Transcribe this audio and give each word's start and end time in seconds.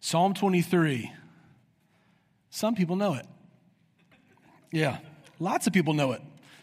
Psalm 0.00 0.34
23. 0.34 1.12
Some 2.50 2.74
people 2.74 2.96
know 2.96 3.14
it. 3.14 3.26
Yeah, 4.72 4.98
lots 5.38 5.66
of 5.66 5.72
people 5.72 5.94
know 5.94 6.12
it. 6.12 6.22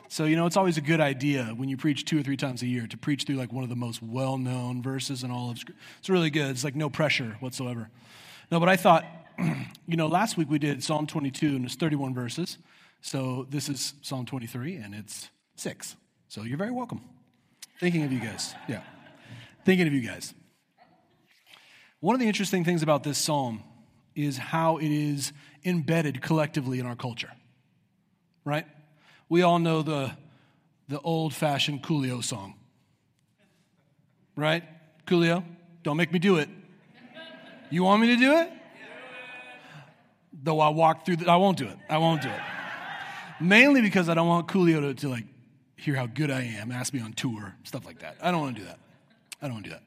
So, 0.10 0.24
you 0.24 0.38
know, 0.38 0.46
it's 0.46 0.56
always 0.56 0.78
a 0.78 0.82
good 0.82 1.02
idea 1.02 1.46
when 1.56 1.68
you 1.68 1.76
preach 1.76 2.06
two 2.06 2.20
or 2.20 2.24
three 2.24 2.38
times 2.38 2.62
a 2.62 2.68
year 2.68 2.88
to 2.88 2.98
preach 2.98 3.24
through 3.24 3.36
like 3.36 3.52
one 3.52 3.64
of 3.64 3.70
the 3.70 3.76
most 3.76 4.02
well 4.02 4.38
known 4.38 4.82
verses 4.82 5.24
in 5.24 5.32
all 5.32 5.52
of 5.52 5.58
Scripture. 5.58 5.82
It's 6.00 6.10
really 6.10 6.30
good. 6.30 6.50
It's 6.50 6.64
like 6.64 6.76
no 6.76 6.90
pressure 6.90 7.36
whatsoever. 7.42 7.90
No, 8.50 8.60
but 8.60 8.70
I 8.70 8.78
thought, 8.78 9.06
you 9.40 9.98
know, 9.98 10.08
last 10.08 10.38
week 10.38 10.50
we 10.50 10.60
did 10.60 10.82
Psalm 10.84 11.08
22 11.08 11.48
and 11.48 11.66
it's 11.66 11.76
31 11.76 12.14
verses. 12.14 12.58
So 13.02 13.46
this 13.50 13.68
is 13.68 13.94
Psalm 14.02 14.26
23 14.26 14.76
and 14.78 14.96
it's 14.96 15.30
six. 15.56 15.98
So 16.30 16.44
you're 16.44 16.58
very 16.58 16.72
welcome. 16.72 17.02
Thinking 17.80 18.04
of 18.04 18.12
you 18.12 18.20
guys. 18.20 18.56
Yeah. 18.70 18.82
Thinking 19.66 19.88
of 19.88 19.94
you 19.94 20.02
guys. 20.02 20.34
One 22.00 22.14
of 22.14 22.20
the 22.20 22.28
interesting 22.28 22.64
things 22.64 22.84
about 22.84 23.04
this 23.04 23.18
psalm 23.18 23.64
is 24.16 24.38
how 24.38 24.78
it 24.78 24.92
is 24.92 25.34
embedded 25.66 26.22
collectively 26.22 26.80
in 26.80 26.86
our 26.86 26.96
culture, 26.96 27.32
right? 28.46 28.66
We 29.30 29.42
all 29.42 29.60
know 29.60 29.82
the, 29.82 30.12
the 30.88 31.00
old 31.02 31.34
fashioned 31.34 31.84
Coolio 31.84 32.24
song, 32.24 32.56
right? 34.36 34.64
Coolio, 35.06 35.44
don't 35.84 35.98
make 35.98 36.12
me 36.12 36.20
do 36.20 36.38
it. 36.38 36.50
You 37.70 37.84
want 37.84 38.02
me 38.02 38.08
to 38.08 38.16
do 38.16 38.38
it? 38.38 38.52
Though 40.44 40.60
I 40.60 40.70
walk 40.70 41.06
through, 41.06 41.18
the, 41.18 41.32
I 41.32 41.36
won't 41.36 41.58
do 41.58 41.66
it. 41.66 41.78
I 41.90 41.98
won't 41.98 42.22
do 42.22 42.30
it. 42.30 42.42
Mainly 43.40 43.82
because 43.82 44.08
I 44.08 44.14
don't 44.14 44.28
want 44.28 44.48
Coolio 44.48 44.82
to, 44.82 44.94
to 44.94 45.10
like 45.10 45.26
hear 45.76 45.96
how 45.96 46.06
good 46.06 46.32
I 46.32 46.42
am, 46.42 46.72
ask 46.72 46.94
me 46.94 47.02
on 47.02 47.14
tour, 47.14 47.56
stuff 47.64 47.86
like 47.86 48.00
that. 48.00 48.18
I 48.22 48.32
don't 48.32 48.42
want 48.42 48.56
to 48.56 48.62
do 48.62 48.68
that. 48.68 48.80
I 49.42 49.46
don't 49.46 49.56
want 49.56 49.66
to 49.66 49.72
do 49.72 49.76
that. 49.76 49.84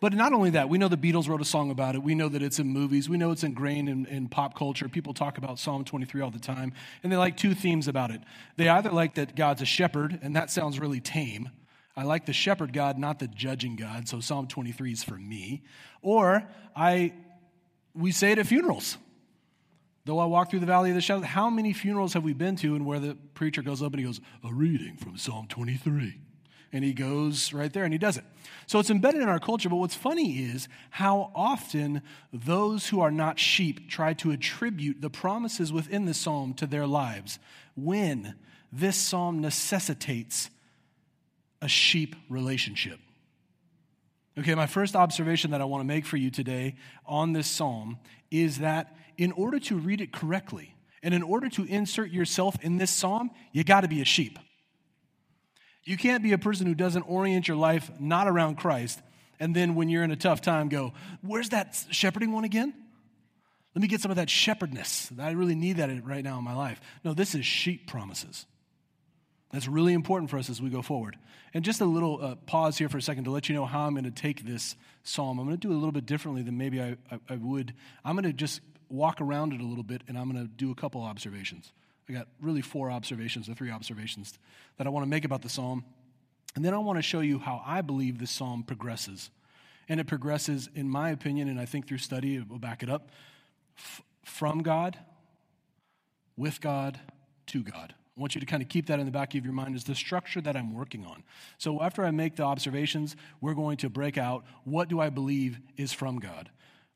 But 0.00 0.12
not 0.12 0.32
only 0.32 0.50
that, 0.50 0.68
we 0.68 0.78
know 0.78 0.88
the 0.88 0.96
Beatles 0.96 1.28
wrote 1.28 1.40
a 1.40 1.44
song 1.44 1.70
about 1.70 1.94
it. 1.94 2.02
We 2.02 2.14
know 2.14 2.28
that 2.28 2.42
it's 2.42 2.58
in 2.58 2.68
movies. 2.68 3.08
We 3.08 3.16
know 3.16 3.30
it's 3.30 3.44
ingrained 3.44 3.88
in, 3.88 4.06
in, 4.06 4.28
pop 4.28 4.56
culture. 4.56 4.88
People 4.88 5.14
talk 5.14 5.38
about 5.38 5.58
Psalm 5.58 5.84
23 5.84 6.20
all 6.20 6.30
the 6.30 6.38
time. 6.38 6.72
And 7.02 7.12
they 7.12 7.16
like 7.16 7.36
two 7.36 7.54
themes 7.54 7.88
about 7.88 8.10
it. 8.10 8.20
They 8.56 8.68
either 8.68 8.90
like 8.90 9.14
that 9.14 9.36
God's 9.36 9.62
a 9.62 9.66
shepherd, 9.66 10.18
and 10.22 10.36
that 10.36 10.50
sounds 10.50 10.78
really 10.78 11.00
tame. 11.00 11.50
I 11.96 12.02
like 12.02 12.26
the 12.26 12.32
shepherd 12.32 12.72
God, 12.72 12.98
not 12.98 13.18
the 13.18 13.28
judging 13.28 13.76
God. 13.76 14.08
So 14.08 14.20
Psalm 14.20 14.46
23 14.48 14.92
is 14.92 15.04
for 15.04 15.14
me. 15.14 15.62
Or 16.02 16.46
I, 16.74 17.12
we 17.94 18.10
say 18.10 18.32
it 18.32 18.38
at 18.38 18.46
funerals. 18.46 18.98
Though 20.04 20.18
I 20.18 20.26
walk 20.26 20.50
through 20.50 20.60
the 20.60 20.66
valley 20.66 20.90
of 20.90 20.96
the 20.96 21.00
shadow, 21.00 21.22
how 21.22 21.48
many 21.48 21.72
funerals 21.72 22.12
have 22.12 22.24
we 22.24 22.34
been 22.34 22.56
to 22.56 22.74
and 22.74 22.84
where 22.84 22.98
the 22.98 23.16
preacher 23.32 23.62
goes 23.62 23.80
up 23.80 23.92
and 23.92 24.00
he 24.00 24.04
goes, 24.04 24.20
a 24.42 24.52
reading 24.52 24.96
from 24.96 25.16
Psalm 25.16 25.46
23? 25.48 26.18
And 26.74 26.82
he 26.82 26.92
goes 26.92 27.52
right 27.52 27.72
there 27.72 27.84
and 27.84 27.94
he 27.94 27.98
does 27.98 28.16
it. 28.16 28.24
So 28.66 28.80
it's 28.80 28.90
embedded 28.90 29.22
in 29.22 29.28
our 29.28 29.38
culture, 29.38 29.68
but 29.68 29.76
what's 29.76 29.94
funny 29.94 30.38
is 30.40 30.68
how 30.90 31.30
often 31.32 32.02
those 32.32 32.88
who 32.88 33.00
are 33.00 33.12
not 33.12 33.38
sheep 33.38 33.88
try 33.88 34.12
to 34.14 34.32
attribute 34.32 35.00
the 35.00 35.08
promises 35.08 35.72
within 35.72 36.04
the 36.04 36.14
psalm 36.14 36.52
to 36.54 36.66
their 36.66 36.86
lives 36.86 37.38
when 37.76 38.34
this 38.72 38.96
psalm 38.96 39.40
necessitates 39.40 40.50
a 41.62 41.68
sheep 41.68 42.16
relationship. 42.28 42.98
Okay, 44.36 44.56
my 44.56 44.66
first 44.66 44.96
observation 44.96 45.52
that 45.52 45.60
I 45.60 45.64
want 45.66 45.82
to 45.82 45.86
make 45.86 46.04
for 46.04 46.16
you 46.16 46.28
today 46.28 46.74
on 47.06 47.34
this 47.34 47.46
psalm 47.46 47.98
is 48.32 48.58
that 48.58 48.96
in 49.16 49.30
order 49.30 49.60
to 49.60 49.76
read 49.76 50.00
it 50.00 50.12
correctly 50.12 50.74
and 51.04 51.14
in 51.14 51.22
order 51.22 51.48
to 51.50 51.64
insert 51.66 52.10
yourself 52.10 52.56
in 52.62 52.78
this 52.78 52.90
psalm, 52.90 53.30
you 53.52 53.62
got 53.62 53.82
to 53.82 53.88
be 53.88 54.00
a 54.00 54.04
sheep. 54.04 54.40
You 55.84 55.96
can't 55.96 56.22
be 56.22 56.32
a 56.32 56.38
person 56.38 56.66
who 56.66 56.74
doesn't 56.74 57.02
orient 57.02 57.46
your 57.46 57.56
life 57.56 57.90
not 57.98 58.26
around 58.26 58.56
Christ 58.56 59.00
and 59.40 59.54
then 59.54 59.74
when 59.74 59.88
you're 59.88 60.02
in 60.02 60.10
a 60.10 60.16
tough 60.16 60.40
time 60.40 60.68
go, 60.68 60.92
Where's 61.20 61.50
that 61.50 61.76
shepherding 61.90 62.32
one 62.32 62.44
again? 62.44 62.72
Let 63.74 63.82
me 63.82 63.88
get 63.88 64.00
some 64.00 64.10
of 64.10 64.16
that 64.18 64.30
shepherdness. 64.30 65.10
I 65.18 65.32
really 65.32 65.56
need 65.56 65.78
that 65.78 65.90
right 66.04 66.22
now 66.22 66.38
in 66.38 66.44
my 66.44 66.54
life. 66.54 66.80
No, 67.04 67.12
this 67.12 67.34
is 67.34 67.44
sheep 67.44 67.88
promises. 67.88 68.46
That's 69.52 69.66
really 69.66 69.92
important 69.92 70.30
for 70.30 70.38
us 70.38 70.48
as 70.48 70.62
we 70.62 70.70
go 70.70 70.80
forward. 70.80 71.16
And 71.52 71.64
just 71.64 71.80
a 71.80 71.84
little 71.84 72.18
uh, 72.22 72.34
pause 72.46 72.78
here 72.78 72.88
for 72.88 72.98
a 72.98 73.02
second 73.02 73.24
to 73.24 73.30
let 73.30 73.48
you 73.48 73.54
know 73.54 73.66
how 73.66 73.86
I'm 73.86 73.94
going 73.94 74.04
to 74.04 74.10
take 74.10 74.44
this 74.44 74.76
psalm. 75.02 75.38
I'm 75.38 75.46
going 75.46 75.56
to 75.56 75.60
do 75.60 75.72
it 75.72 75.74
a 75.74 75.78
little 75.78 75.92
bit 75.92 76.06
differently 76.06 76.42
than 76.42 76.56
maybe 76.56 76.80
I, 76.80 76.96
I, 77.10 77.18
I 77.28 77.36
would. 77.36 77.74
I'm 78.04 78.14
going 78.14 78.24
to 78.24 78.32
just 78.32 78.60
walk 78.88 79.20
around 79.20 79.52
it 79.52 79.60
a 79.60 79.64
little 79.64 79.84
bit 79.84 80.02
and 80.06 80.16
I'm 80.16 80.30
going 80.30 80.44
to 80.44 80.50
do 80.50 80.70
a 80.70 80.74
couple 80.74 81.02
observations. 81.02 81.72
I 82.08 82.12
got 82.12 82.28
really 82.40 82.60
four 82.60 82.90
observations 82.90 83.48
or 83.48 83.54
three 83.54 83.70
observations 83.70 84.38
that 84.76 84.86
I 84.86 84.90
want 84.90 85.04
to 85.04 85.10
make 85.10 85.24
about 85.24 85.42
the 85.42 85.48
psalm. 85.48 85.84
And 86.54 86.64
then 86.64 86.74
I 86.74 86.78
want 86.78 86.98
to 86.98 87.02
show 87.02 87.20
you 87.20 87.38
how 87.38 87.62
I 87.64 87.80
believe 87.80 88.18
this 88.18 88.30
psalm 88.30 88.62
progresses. 88.62 89.30
And 89.88 90.00
it 90.00 90.06
progresses, 90.06 90.68
in 90.74 90.88
my 90.88 91.10
opinion, 91.10 91.48
and 91.48 91.60
I 91.60 91.64
think 91.64 91.88
through 91.88 91.98
study, 91.98 92.36
it 92.36 92.48
will 92.48 92.58
back 92.58 92.82
it 92.82 92.88
up, 92.88 93.10
f- 93.76 94.02
from 94.24 94.62
God, 94.62 94.98
with 96.36 96.60
God, 96.60 97.00
to 97.46 97.62
God. 97.62 97.94
I 98.16 98.20
want 98.20 98.34
you 98.34 98.40
to 98.40 98.46
kind 98.46 98.62
of 98.62 98.68
keep 98.68 98.86
that 98.86 99.00
in 99.00 99.06
the 99.06 99.12
back 99.12 99.34
of 99.34 99.44
your 99.44 99.52
mind 99.52 99.74
as 99.74 99.84
the 99.84 99.94
structure 99.94 100.40
that 100.40 100.56
I'm 100.56 100.72
working 100.72 101.04
on. 101.04 101.24
So 101.58 101.82
after 101.82 102.04
I 102.04 102.12
make 102.12 102.36
the 102.36 102.44
observations, 102.44 103.16
we're 103.40 103.54
going 103.54 103.76
to 103.78 103.90
break 103.90 104.16
out 104.16 104.44
what 104.62 104.88
do 104.88 105.00
I 105.00 105.10
believe 105.10 105.58
is 105.76 105.92
from 105.92 106.20
God? 106.20 106.50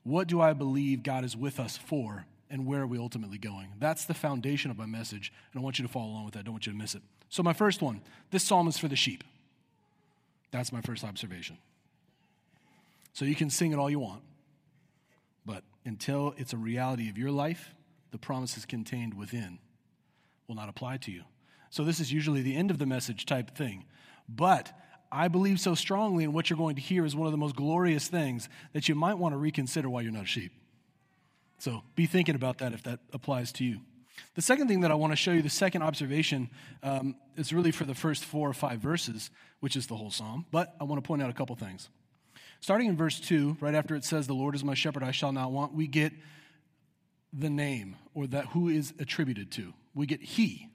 What 0.04 0.28
do 0.28 0.40
I 0.40 0.52
believe 0.52 1.02
God 1.02 1.24
is 1.24 1.36
with 1.36 1.58
us 1.58 1.76
for? 1.76 2.24
And 2.50 2.66
where 2.66 2.82
are 2.82 2.86
we 2.86 2.98
ultimately 2.98 3.38
going? 3.38 3.72
That's 3.78 4.04
the 4.04 4.14
foundation 4.14 4.70
of 4.70 4.78
my 4.78 4.86
message, 4.86 5.32
and 5.52 5.60
I 5.60 5.62
want 5.62 5.78
you 5.78 5.86
to 5.86 5.92
follow 5.92 6.06
along 6.06 6.24
with 6.24 6.34
that. 6.34 6.40
I 6.40 6.42
don't 6.42 6.54
want 6.54 6.66
you 6.66 6.72
to 6.72 6.78
miss 6.78 6.94
it. 6.94 7.02
So, 7.28 7.42
my 7.42 7.52
first 7.52 7.82
one 7.82 8.00
this 8.30 8.42
psalm 8.42 8.68
is 8.68 8.78
for 8.78 8.88
the 8.88 8.96
sheep. 8.96 9.24
That's 10.50 10.72
my 10.72 10.80
first 10.80 11.04
observation. 11.04 11.58
So, 13.12 13.24
you 13.24 13.34
can 13.34 13.50
sing 13.50 13.72
it 13.72 13.78
all 13.78 13.90
you 13.90 13.98
want, 13.98 14.22
but 15.44 15.62
until 15.84 16.34
it's 16.36 16.52
a 16.52 16.56
reality 16.56 17.08
of 17.08 17.18
your 17.18 17.30
life, 17.30 17.74
the 18.10 18.18
promises 18.18 18.64
contained 18.64 19.14
within 19.14 19.58
will 20.46 20.54
not 20.54 20.68
apply 20.68 20.96
to 20.98 21.10
you. 21.10 21.22
So, 21.70 21.84
this 21.84 22.00
is 22.00 22.12
usually 22.12 22.42
the 22.42 22.56
end 22.56 22.70
of 22.70 22.78
the 22.78 22.86
message 22.86 23.26
type 23.26 23.56
thing. 23.56 23.84
But 24.28 24.72
I 25.10 25.28
believe 25.28 25.58
so 25.58 25.74
strongly 25.74 26.24
in 26.24 26.32
what 26.32 26.50
you're 26.50 26.58
going 26.58 26.76
to 26.76 26.82
hear 26.82 27.04
is 27.04 27.16
one 27.16 27.26
of 27.26 27.32
the 27.32 27.38
most 27.38 27.56
glorious 27.56 28.08
things 28.08 28.48
that 28.72 28.88
you 28.88 28.94
might 28.94 29.14
want 29.14 29.32
to 29.32 29.38
reconsider 29.38 29.88
why 29.88 30.02
you're 30.02 30.12
not 30.12 30.24
a 30.24 30.26
sheep. 30.26 30.52
So 31.58 31.82
be 31.94 32.06
thinking 32.06 32.34
about 32.34 32.58
that 32.58 32.72
if 32.72 32.82
that 32.84 33.00
applies 33.12 33.52
to 33.52 33.64
you. 33.64 33.80
The 34.34 34.42
second 34.42 34.68
thing 34.68 34.80
that 34.80 34.90
I 34.90 34.94
want 34.94 35.12
to 35.12 35.16
show 35.16 35.32
you, 35.32 35.42
the 35.42 35.50
second 35.50 35.82
observation, 35.82 36.50
um, 36.82 37.16
is 37.36 37.52
really 37.52 37.70
for 37.70 37.84
the 37.84 37.94
first 37.94 38.24
four 38.24 38.48
or 38.48 38.52
five 38.52 38.80
verses, 38.80 39.30
which 39.60 39.76
is 39.76 39.86
the 39.86 39.96
whole 39.96 40.10
psalm. 40.10 40.46
But 40.50 40.74
I 40.80 40.84
want 40.84 41.02
to 41.02 41.06
point 41.06 41.22
out 41.22 41.30
a 41.30 41.34
couple 41.34 41.54
things. 41.56 41.88
Starting 42.60 42.88
in 42.88 42.96
verse 42.96 43.20
2, 43.20 43.58
right 43.60 43.74
after 43.74 43.94
it 43.94 44.04
says, 44.04 44.26
The 44.26 44.34
Lord 44.34 44.54
is 44.54 44.64
my 44.64 44.74
shepherd, 44.74 45.02
I 45.02 45.12
shall 45.12 45.32
not 45.32 45.52
want, 45.52 45.74
we 45.74 45.86
get 45.86 46.12
the 47.32 47.50
name 47.50 47.96
or 48.14 48.26
that 48.28 48.46
who 48.46 48.68
is 48.68 48.92
attributed 48.98 49.50
to. 49.52 49.72
We 49.94 50.06
get 50.06 50.22
he. 50.22 50.68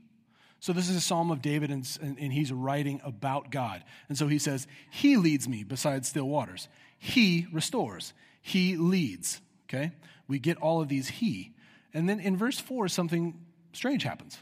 So 0.59 0.71
this 0.71 0.89
is 0.89 0.95
a 0.95 1.01
psalm 1.01 1.29
of 1.29 1.41
David, 1.41 1.71
and, 1.71 1.85
and, 2.01 2.17
and 2.17 2.31
he's 2.31 2.51
writing 2.51 3.01
about 3.03 3.51
God. 3.51 3.83
And 4.07 4.17
so 4.17 4.27
he 4.27 4.39
says, 4.39 4.65
He 4.89 5.17
leads 5.17 5.47
me 5.47 5.63
beside 5.63 6.05
still 6.05 6.27
waters. 6.27 6.69
He 6.97 7.47
restores. 7.51 8.13
He 8.41 8.77
leads. 8.77 9.41
Okay? 9.67 9.91
We 10.33 10.39
get 10.39 10.57
all 10.57 10.81
of 10.81 10.89
these 10.89 11.07
he. 11.09 11.53
And 11.93 12.09
then 12.09 12.19
in 12.19 12.35
verse 12.35 12.57
4, 12.57 12.87
something 12.87 13.39
strange 13.71 14.01
happens. 14.01 14.39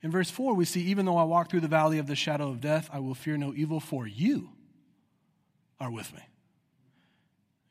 In 0.00 0.10
verse 0.10 0.30
4, 0.30 0.54
we 0.54 0.64
see, 0.64 0.80
even 0.84 1.04
though 1.04 1.18
I 1.18 1.24
walk 1.24 1.50
through 1.50 1.60
the 1.60 1.68
valley 1.68 1.98
of 1.98 2.06
the 2.06 2.16
shadow 2.16 2.48
of 2.48 2.62
death, 2.62 2.88
I 2.90 3.00
will 3.00 3.14
fear 3.14 3.36
no 3.36 3.52
evil, 3.54 3.78
for 3.78 4.06
you 4.06 4.48
are 5.78 5.90
with 5.90 6.14
me. 6.14 6.22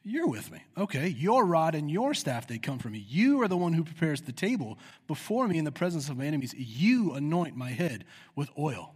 You're 0.04 0.28
with 0.28 0.52
me. 0.52 0.60
Okay, 0.78 1.08
your 1.08 1.44
rod 1.44 1.74
and 1.74 1.90
your 1.90 2.14
staff, 2.14 2.46
they 2.46 2.60
come 2.60 2.78
from 2.78 2.92
me. 2.92 3.04
You 3.10 3.42
are 3.42 3.48
the 3.48 3.58
one 3.58 3.74
who 3.74 3.84
prepares 3.84 4.22
the 4.22 4.32
table 4.32 4.78
before 5.08 5.48
me 5.48 5.58
in 5.58 5.66
the 5.66 5.72
presence 5.72 6.10
of 6.10 6.18
my 6.18 6.26
enemies. 6.26 6.54
You 6.56 7.14
anoint 7.14 7.58
my 7.58 7.72
head 7.72 8.06
with 8.36 8.52
oil. 8.56 8.94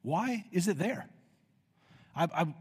Why 0.00 0.46
is 0.50 0.66
it 0.66 0.78
there? 0.78 1.10
I, 2.16 2.24
I, 2.24 2.54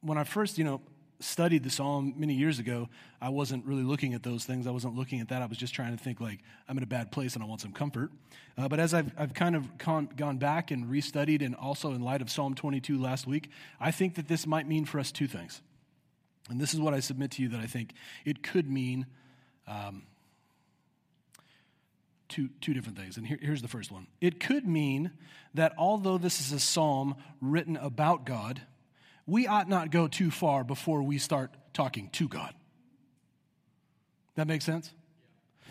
when 0.00 0.16
I 0.16 0.22
first, 0.22 0.58
you 0.58 0.64
know, 0.64 0.80
studied 1.20 1.64
the 1.64 1.70
psalm 1.70 2.14
many 2.16 2.34
years 2.34 2.58
ago, 2.58 2.88
I 3.20 3.28
wasn't 3.28 3.66
really 3.66 3.82
looking 3.82 4.14
at 4.14 4.22
those 4.22 4.44
things. 4.44 4.66
I 4.66 4.70
wasn't 4.70 4.94
looking 4.94 5.20
at 5.20 5.28
that. 5.28 5.42
I 5.42 5.46
was 5.46 5.58
just 5.58 5.74
trying 5.74 5.96
to 5.96 6.02
think, 6.02 6.20
like, 6.20 6.40
I'm 6.68 6.76
in 6.76 6.82
a 6.82 6.86
bad 6.86 7.10
place 7.10 7.34
and 7.34 7.42
I 7.42 7.46
want 7.46 7.60
some 7.60 7.72
comfort. 7.72 8.10
Uh, 8.56 8.68
but 8.68 8.78
as 8.78 8.94
I've, 8.94 9.12
I've 9.18 9.34
kind 9.34 9.56
of 9.56 9.78
con- 9.78 10.10
gone 10.16 10.38
back 10.38 10.70
and 10.70 10.86
restudied, 10.86 11.44
and 11.44 11.54
also 11.54 11.92
in 11.92 12.02
light 12.02 12.22
of 12.22 12.30
Psalm 12.30 12.54
22 12.54 12.98
last 12.98 13.26
week, 13.26 13.50
I 13.80 13.90
think 13.90 14.14
that 14.14 14.28
this 14.28 14.46
might 14.46 14.68
mean 14.68 14.84
for 14.84 15.00
us 15.00 15.10
two 15.10 15.26
things. 15.26 15.60
And 16.48 16.60
this 16.60 16.72
is 16.72 16.80
what 16.80 16.94
I 16.94 17.00
submit 17.00 17.32
to 17.32 17.42
you 17.42 17.48
that 17.50 17.60
I 17.60 17.66
think 17.66 17.92
it 18.24 18.42
could 18.42 18.70
mean 18.70 19.06
um, 19.66 20.02
two, 22.28 22.48
two 22.60 22.74
different 22.74 22.96
things. 22.96 23.16
And 23.16 23.26
here, 23.26 23.38
here's 23.40 23.62
the 23.62 23.68
first 23.68 23.90
one 23.90 24.06
it 24.20 24.40
could 24.40 24.66
mean 24.66 25.10
that 25.54 25.74
although 25.76 26.18
this 26.18 26.40
is 26.40 26.52
a 26.52 26.60
psalm 26.60 27.16
written 27.40 27.76
about 27.76 28.24
God, 28.24 28.62
we 29.28 29.46
ought 29.46 29.68
not 29.68 29.90
go 29.90 30.08
too 30.08 30.30
far 30.30 30.64
before 30.64 31.02
we 31.02 31.18
start 31.18 31.54
talking 31.74 32.08
to 32.10 32.26
God. 32.26 32.54
That 34.36 34.46
makes 34.46 34.64
sense? 34.64 34.90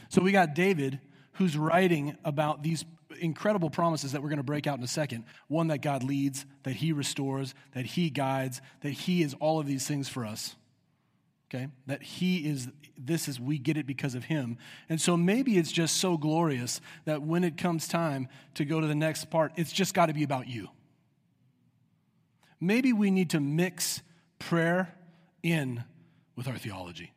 So 0.10 0.22
we 0.22 0.32
got 0.32 0.56
David 0.56 1.00
who's 1.34 1.58
writing 1.58 2.16
about 2.24 2.62
these 2.64 2.86
incredible 3.20 3.72
promises 3.72 4.12
that 4.12 4.22
we're 4.22 4.30
going 4.30 4.38
to 4.38 4.44
break 4.44 4.68
out 4.68 4.78
in 4.78 4.84
a 4.84 4.88
second. 4.88 5.26
One 5.48 5.68
that 5.68 5.80
God 5.80 6.04
leads, 6.04 6.46
that 6.64 6.76
he 6.76 6.92
restores, 6.92 7.56
that 7.74 7.86
he 7.86 8.12
guides, 8.12 8.62
that 8.82 8.92
he 8.92 9.24
is 9.24 9.34
all 9.40 9.60
of 9.60 9.66
these 9.66 9.88
things 9.88 10.08
for 10.08 10.24
us. 10.24 10.56
okay? 11.50 11.68
That 11.86 12.04
He 12.04 12.48
is, 12.48 12.70
this 12.98 13.28
is, 13.28 13.40
we 13.40 13.58
get 13.58 13.78
it 13.78 13.88
because 13.88 14.16
of 14.16 14.26
Him. 14.26 14.58
And 14.90 15.00
so 15.00 15.18
maybe 15.18 15.58
it's 15.58 15.72
just 15.72 15.98
so 15.98 16.18
glorious 16.18 16.82
that 17.06 17.22
when 17.22 17.44
it 17.44 17.58
comes 17.58 17.88
time 17.88 18.28
to 18.56 18.66
go 18.66 18.80
to 18.80 18.88
the 18.88 18.96
next 18.96 19.30
part, 19.30 19.54
it's 19.56 19.72
just 19.72 19.94
got 19.94 20.08
to 20.08 20.14
be 20.14 20.24
about 20.24 20.48
you. 20.48 20.70
Maybe 22.60 22.94
we 22.94 23.12
need 23.12 23.32
to 23.32 23.40
mix 23.40 24.02
prayer 24.40 24.94
in 25.44 25.84
with 26.36 26.48
our 26.48 26.58
theology. 26.58 27.14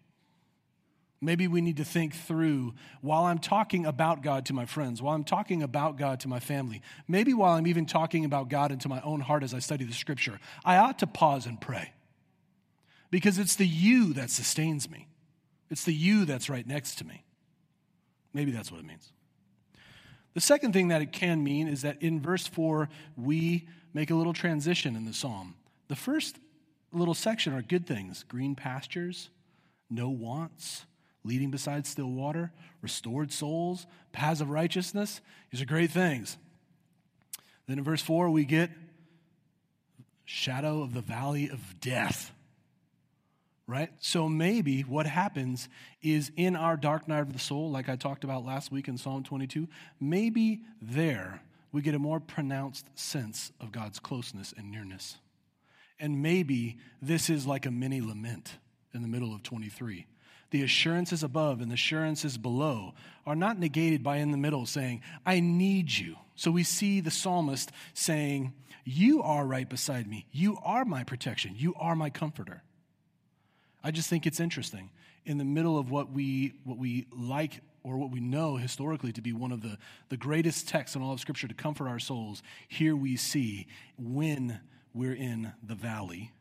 Maybe 1.23 1.49
we 1.49 1.61
need 1.61 1.77
to 1.77 1.85
think 1.85 2.15
through 2.15 2.73
while 3.03 3.25
I'm 3.25 3.39
talking 3.39 3.85
about 3.85 4.23
God 4.23 4.47
to 4.47 4.55
my 4.55 4.65
friends, 4.65 5.03
while 5.03 5.15
I'm 5.15 5.25
talking 5.25 5.63
about 5.63 5.99
God 5.99 6.21
to 6.21 6.29
my 6.29 6.41
family, 6.41 6.81
maybe 7.07 7.35
while 7.35 7.57
I'm 7.57 7.67
even 7.67 7.85
talking 7.85 8.25
about 8.25 8.49
God 8.49 8.73
into 8.73 8.89
my 8.89 9.03
own 9.03 9.21
heart 9.21 9.43
as 9.43 9.53
I 9.53 9.59
study 9.59 9.85
the 9.85 9.93
scripture, 9.93 10.41
I 10.65 10.79
ought 10.79 10.99
to 11.01 11.07
pause 11.07 11.45
and 11.45 11.61
pray. 11.61 11.93
Because 13.11 13.39
it's 13.39 13.57
the 13.57 13.67
you 13.67 14.15
that 14.15 14.31
sustains 14.31 14.89
me, 14.89 15.09
it's 15.69 15.85
the 15.85 15.93
you 15.93 16.25
that's 16.25 16.49
right 16.49 16.67
next 16.67 16.97
to 16.99 17.05
me. 17.07 17.25
Maybe 18.33 18.51
that's 18.51 18.73
what 18.73 18.81
it 18.81 18.87
means. 18.87 19.13
The 20.33 20.41
second 20.41 20.73
thing 20.73 20.89
that 20.89 21.03
it 21.03 21.13
can 21.13 21.43
mean 21.43 21.69
is 21.69 21.83
that 21.83 22.01
in 22.01 22.21
verse 22.21 22.47
4, 22.47 22.89
we 23.17 23.69
make 23.93 24.11
a 24.11 24.15
little 24.15 24.33
transition 24.33 24.97
in 24.97 25.05
the 25.05 25.13
psalm. 25.13 25.55
The 25.89 25.97
first 25.97 26.37
little 26.93 27.15
section 27.15 27.53
are 27.53 27.63
good 27.63 27.87
things 27.87 28.25
green 28.29 28.55
pastures, 28.55 29.31
no 29.89 30.11
wants 30.11 30.85
leading 31.25 31.51
beside 31.51 31.87
still 31.87 32.11
water, 32.11 32.53
restored 32.83 33.33
souls, 33.33 33.87
paths 34.13 34.41
of 34.41 34.51
righteousness. 34.51 35.21
These 35.51 35.61
are 35.61 35.67
great 35.67 35.91
things. 35.91 36.37
Then 37.67 37.79
in 37.79 37.85
verse 37.85 38.03
4, 38.03 38.31
we 38.31 38.45
get 38.45 38.71
shadow 40.25 40.83
of 40.83 40.95
the 40.95 41.03
valley 41.03 41.51
of 41.51 41.81
death. 41.81 42.33
Right? 43.67 43.91
So 44.01 44.29
maybe 44.29 44.81
what 44.83 45.07
happens 45.07 45.69
is 46.03 46.33
in 46.37 46.57
our 46.57 46.77
dark 46.77 47.07
night 47.07 47.21
of 47.21 47.33
the 47.33 47.39
soul, 47.39 47.71
like 47.71 47.89
I 47.89 47.95
talked 47.95 48.25
about 48.25 48.45
last 48.45 48.73
week 48.73 48.89
in 48.89 48.99
Psalm 48.99 49.23
22, 49.23 49.69
maybe 50.01 50.63
there 50.83 51.41
we 51.73 51.83
get 51.83 51.95
a 51.95 51.99
more 51.99 52.21
pronounced 52.21 52.87
sense 52.99 53.53
of 53.61 53.73
God's 53.73 53.99
closeness 53.99 54.53
and 54.57 54.71
nearness. 54.71 55.17
And 55.99 56.23
maybe 56.23 56.79
this 57.01 57.31
is 57.31 57.47
like 57.47 57.67
a 57.67 57.71
mini 57.71 58.01
lament 58.01 58.59
in 58.95 59.03
the 59.03 59.09
middle 59.09 59.35
of 59.35 59.43
23 59.43 60.07
the 60.51 60.63
assurances 60.63 61.23
above 61.23 61.61
and 61.61 61.71
the 61.71 61.75
assurances 61.75 62.37
below 62.37 62.95
are 63.25 63.37
not 63.37 63.59
negated 63.59 64.03
by 64.03 64.17
in 64.17 64.31
the 64.31 64.37
middle 64.37 64.67
saying, 64.67 65.03
I 65.25 65.41
need 65.41 65.91
you. 65.91 66.17
So 66.37 66.51
we 66.51 66.65
see 66.65 67.01
the 67.01 67.11
psalmist 67.11 67.71
saying, 67.95 68.53
You 68.85 69.23
are 69.23 69.47
right 69.47 69.69
beside 69.69 70.09
me. 70.09 70.27
You 70.33 70.59
are 70.63 70.85
my 70.85 71.05
protection. 71.05 71.55
You 71.57 71.75
are 71.79 71.95
my 71.95 72.11
comforter. 72.11 72.63
I 73.83 73.91
just 73.91 74.11
think 74.11 74.27
it's 74.27 74.41
interesting. 74.41 74.91
In 75.25 75.39
the 75.39 75.45
middle 75.45 75.79
of 75.79 75.91
what 75.91 76.11
we, 76.11 76.55
what 76.65 76.79
we 76.79 77.07
like 77.13 77.61
or 77.83 77.97
what 77.97 78.11
we 78.11 78.21
know 78.21 78.57
historically 78.57 79.13
to 79.13 79.23
be 79.23 79.33
one 79.33 79.53
of 79.53 79.63
the, 79.63 79.79
the 80.09 80.17
greatest 80.17 80.69
texts 80.69 80.97
in 80.97 81.03
all 81.03 81.13
of 81.13 81.21
Scripture 81.21 81.49
to 81.49 81.55
comfort 81.55 81.89
our 81.89 81.99
souls, 81.99 82.43
here 82.69 82.95
we 82.95 83.17
see 83.17 83.67
when 83.99 84.61
we're 84.93 85.15
in 85.15 85.53
the 85.63 85.75
valley 85.75 86.33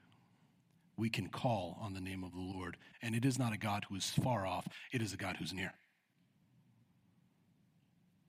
we 1.00 1.09
can 1.09 1.30
call 1.30 1.77
on 1.81 1.94
the 1.94 2.01
name 2.01 2.24
of 2.24 2.33
the 2.33 2.41
Lord. 2.41 2.75
And 3.01 3.15
it 3.15 3.24
is 3.24 3.39
not 3.39 3.53
a 3.53 3.57
God 3.57 3.86
who 3.89 3.95
is 3.95 4.09
far 4.09 4.45
off, 4.45 4.68
it 4.91 5.01
is 5.01 5.13
a 5.13 5.18
God 5.18 5.38
who's 5.38 5.53
near. 5.53 5.74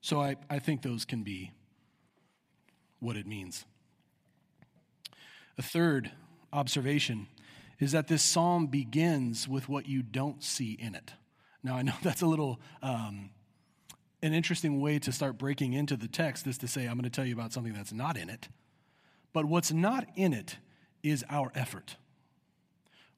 So 0.01 0.21
I, 0.21 0.37
I 0.49 0.61
think 0.61 0.83
those 0.83 1.05
can 1.05 1.23
be 1.23 1.51
what 3.01 3.17
it 3.17 3.27
means. 3.27 3.65
A 5.59 5.63
third 5.63 6.11
observation 6.53 7.27
is 7.81 7.93
that 7.93 8.09
this 8.09 8.23
psalm 8.23 8.67
begins 8.67 9.49
with 9.49 9.69
what 9.69 9.87
you 9.87 10.03
don't 10.03 10.43
see 10.43 10.73
in 10.73 10.95
it. 10.95 11.13
Now, 11.63 11.77
I 11.77 11.83
know 11.83 11.95
that's 12.03 12.23
a 12.23 12.27
little 12.27 12.61
um, 12.83 13.31
an 14.23 14.35
interesting 14.35 14.81
way 14.81 14.99
to 14.99 15.13
start 15.13 15.39
breaking 15.39 15.73
into 15.73 15.97
the 15.97 16.09
text, 16.09 16.47
is 16.47 16.59
to 16.59 16.69
say, 16.69 16.87
I'm 16.87 16.95
going 16.95 17.05
to 17.05 17.11
tell 17.11 17.25
you 17.25 17.35
about 17.35 17.53
something 17.53 17.73
that's 17.73 17.93
not 17.93 18.17
in 18.17 18.29
it. 18.29 18.49
But 19.33 19.45
what's 19.45 19.73
not 19.73 20.07
in 20.17 20.33
it 20.33 20.57
is 21.03 21.25
our 21.31 21.51
effort. 21.55 21.97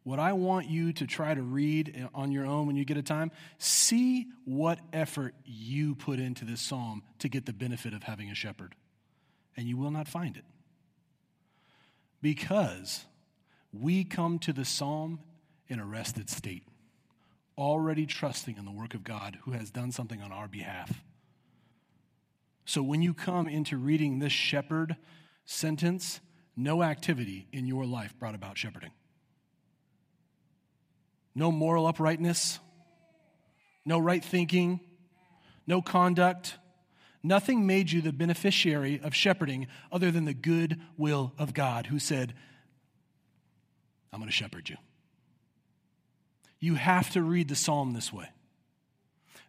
What 0.04 0.18
I 0.18 0.32
want 0.32 0.68
you 0.68 0.92
to 0.94 1.06
try 1.06 1.32
to 1.32 1.42
read 1.42 2.08
on 2.14 2.32
your 2.32 2.44
own 2.44 2.66
when 2.66 2.76
you 2.76 2.84
get 2.84 2.96
a 2.96 3.02
time, 3.02 3.30
see 3.58 4.26
what 4.44 4.80
effort 4.92 5.34
you 5.44 5.94
put 5.94 6.18
into 6.18 6.44
this 6.44 6.60
psalm 6.60 7.02
to 7.20 7.28
get 7.28 7.46
the 7.46 7.52
benefit 7.52 7.94
of 7.94 8.02
having 8.02 8.28
a 8.28 8.34
shepherd. 8.34 8.74
And 9.56 9.68
you 9.68 9.76
will 9.76 9.92
not 9.92 10.08
find 10.08 10.36
it. 10.36 10.44
Because 12.20 13.04
we 13.72 14.04
come 14.04 14.38
to 14.40 14.52
the 14.52 14.64
psalm 14.64 15.20
in 15.68 15.78
a 15.78 15.84
rested 15.84 16.28
state, 16.28 16.64
already 17.62 18.06
trusting 18.06 18.56
in 18.56 18.64
the 18.64 18.72
work 18.72 18.92
of 18.94 19.04
God 19.04 19.38
who 19.44 19.52
has 19.52 19.70
done 19.70 19.92
something 19.92 20.20
on 20.20 20.32
our 20.32 20.48
behalf. 20.48 21.02
So 22.64 22.82
when 22.82 23.02
you 23.02 23.14
come 23.14 23.46
into 23.46 23.76
reading 23.76 24.18
this 24.18 24.32
shepherd 24.32 24.96
sentence, 25.44 26.20
no 26.56 26.82
activity 26.82 27.46
in 27.52 27.66
your 27.66 27.86
life 27.86 28.18
brought 28.18 28.34
about 28.34 28.58
shepherding 28.58 28.90
no 31.34 31.50
moral 31.50 31.86
uprightness, 31.86 32.58
no 33.86 33.98
right 33.98 34.22
thinking, 34.22 34.80
no 35.66 35.80
conduct. 35.80 36.58
Nothing 37.22 37.66
made 37.66 37.90
you 37.90 38.02
the 38.02 38.12
beneficiary 38.12 39.00
of 39.02 39.14
shepherding 39.14 39.66
other 39.90 40.10
than 40.10 40.26
the 40.26 40.34
good 40.34 40.78
will 40.98 41.32
of 41.38 41.54
God, 41.54 41.86
who 41.86 41.98
said, 41.98 42.34
I'm 44.12 44.18
going 44.18 44.28
to 44.28 44.36
shepherd 44.36 44.68
you. 44.68 44.76
You 46.62 46.76
have 46.76 47.10
to 47.10 47.22
read 47.22 47.48
the 47.48 47.56
psalm 47.56 47.92
this 47.92 48.12
way 48.12 48.28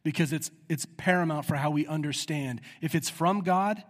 because 0.01 0.33
it's, 0.33 0.49
it's 0.67 0.87
paramount 0.97 1.45
for 1.45 1.55
how 1.55 1.69
we 1.69 1.85
understand. 1.85 2.59
If 2.81 2.95
it's 2.95 3.07
from 3.07 3.41
God, 3.41 3.83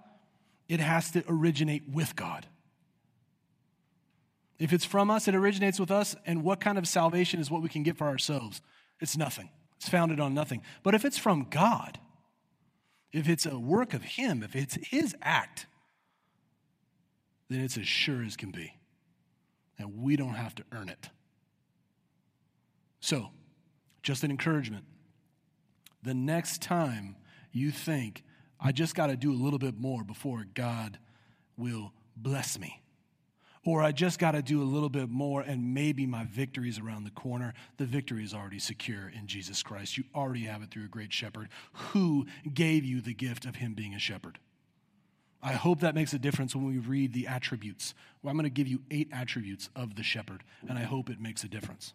it 0.68 0.82
has 0.82 1.10
to 1.12 1.24
originate 1.30 1.88
with 1.90 2.18
God. 2.18 2.46
If 4.60 4.74
it's 4.74 4.84
from 4.84 5.10
us, 5.10 5.30
it 5.30 5.36
originates 5.36 5.80
with 5.80 5.90
us, 5.90 6.18
and 6.26 6.44
what 6.44 6.60
kind 6.60 6.78
of 6.78 6.86
salvation 6.86 7.40
is 7.40 7.50
what 7.50 7.62
we 7.62 7.70
can 7.70 7.82
get 7.82 7.98
for 7.98 8.08
ourselves? 8.08 8.62
It's 9.00 9.16
nothing. 9.16 9.50
It's 9.78 9.88
founded 9.88 10.20
on 10.20 10.34
nothing. 10.34 10.62
But 10.84 10.94
if 10.94 11.06
it's 11.06 11.18
from 11.18 11.48
God, 11.50 12.00
if 13.14 13.30
it's 13.30 13.46
a 13.46 13.58
work 13.58 13.94
of 13.94 14.04
Him, 14.04 14.44
if 14.44 14.54
it's 14.54 14.76
His 14.76 15.16
act, 15.22 15.66
then 17.50 17.62
it's 17.62 17.78
as 17.78 17.88
sure 17.88 18.22
as 18.22 18.36
can 18.36 18.52
be. 18.52 18.74
And 19.80 20.02
we 20.02 20.18
don't 20.18 20.36
have 20.36 20.56
to 20.56 20.64
earn 20.74 20.90
it. 20.90 21.10
So, 23.04 23.32
just 24.02 24.24
an 24.24 24.32
encouragement. 24.32 24.86
The 26.04 26.14
next 26.14 26.62
time 26.62 27.18
you 27.52 27.70
think, 27.70 28.24
I 28.62 28.72
just 28.72 28.96
got 28.96 29.08
to 29.08 29.18
do 29.18 29.34
a 29.34 29.36
little 29.36 29.60
bit 29.60 29.78
more 29.78 30.06
before 30.06 30.46
God 30.54 31.00
will 31.58 31.92
bless 32.16 32.58
me 32.58 32.82
or 33.66 33.84
I 33.84 33.92
just 33.92 34.20
got 34.20 34.32
to 34.32 34.42
do 34.42 34.62
a 34.62 34.64
little 34.64 34.88
bit 34.88 35.10
more 35.10 35.42
and 35.42 35.74
maybe 35.74 36.06
my 36.06 36.24
victory 36.24 36.70
is 36.70 36.80
around 36.80 37.04
the 37.04 37.12
corner. 37.12 37.54
The 37.76 37.86
victory 37.86 38.24
is 38.24 38.34
already 38.34 38.60
secure 38.60 39.12
in 39.14 39.28
Jesus 39.28 39.62
Christ. 39.64 39.98
You 39.98 40.06
already 40.16 40.46
have 40.46 40.62
it 40.62 40.72
through 40.72 40.86
a 40.86 40.88
great 40.88 41.12
shepherd 41.12 41.50
who 41.74 42.26
gave 42.54 42.86
you 42.86 43.02
the 43.02 43.14
gift 43.14 43.44
of 43.44 43.58
him 43.58 43.74
being 43.74 43.94
a 43.94 44.00
shepherd. 44.00 44.40
I 45.42 45.54
hope 45.54 45.82
that 45.82 45.94
makes 45.94 46.14
a 46.14 46.20
difference 46.20 46.56
when 46.56 46.66
we 46.66 46.78
read 46.78 47.12
the 47.12 47.28
attributes. 47.28 47.94
Well, 48.22 48.32
I'm 48.32 48.38
going 48.38 48.46
to 48.46 48.50
give 48.50 48.70
you 48.70 48.80
eight 48.90 49.10
attributes 49.12 49.70
of 49.76 49.96
the 49.96 50.04
shepherd, 50.04 50.42
and 50.70 50.78
I 50.78 50.84
hope 50.84 51.10
it 51.10 51.20
makes 51.20 51.44
a 51.44 51.50
difference. 51.50 51.94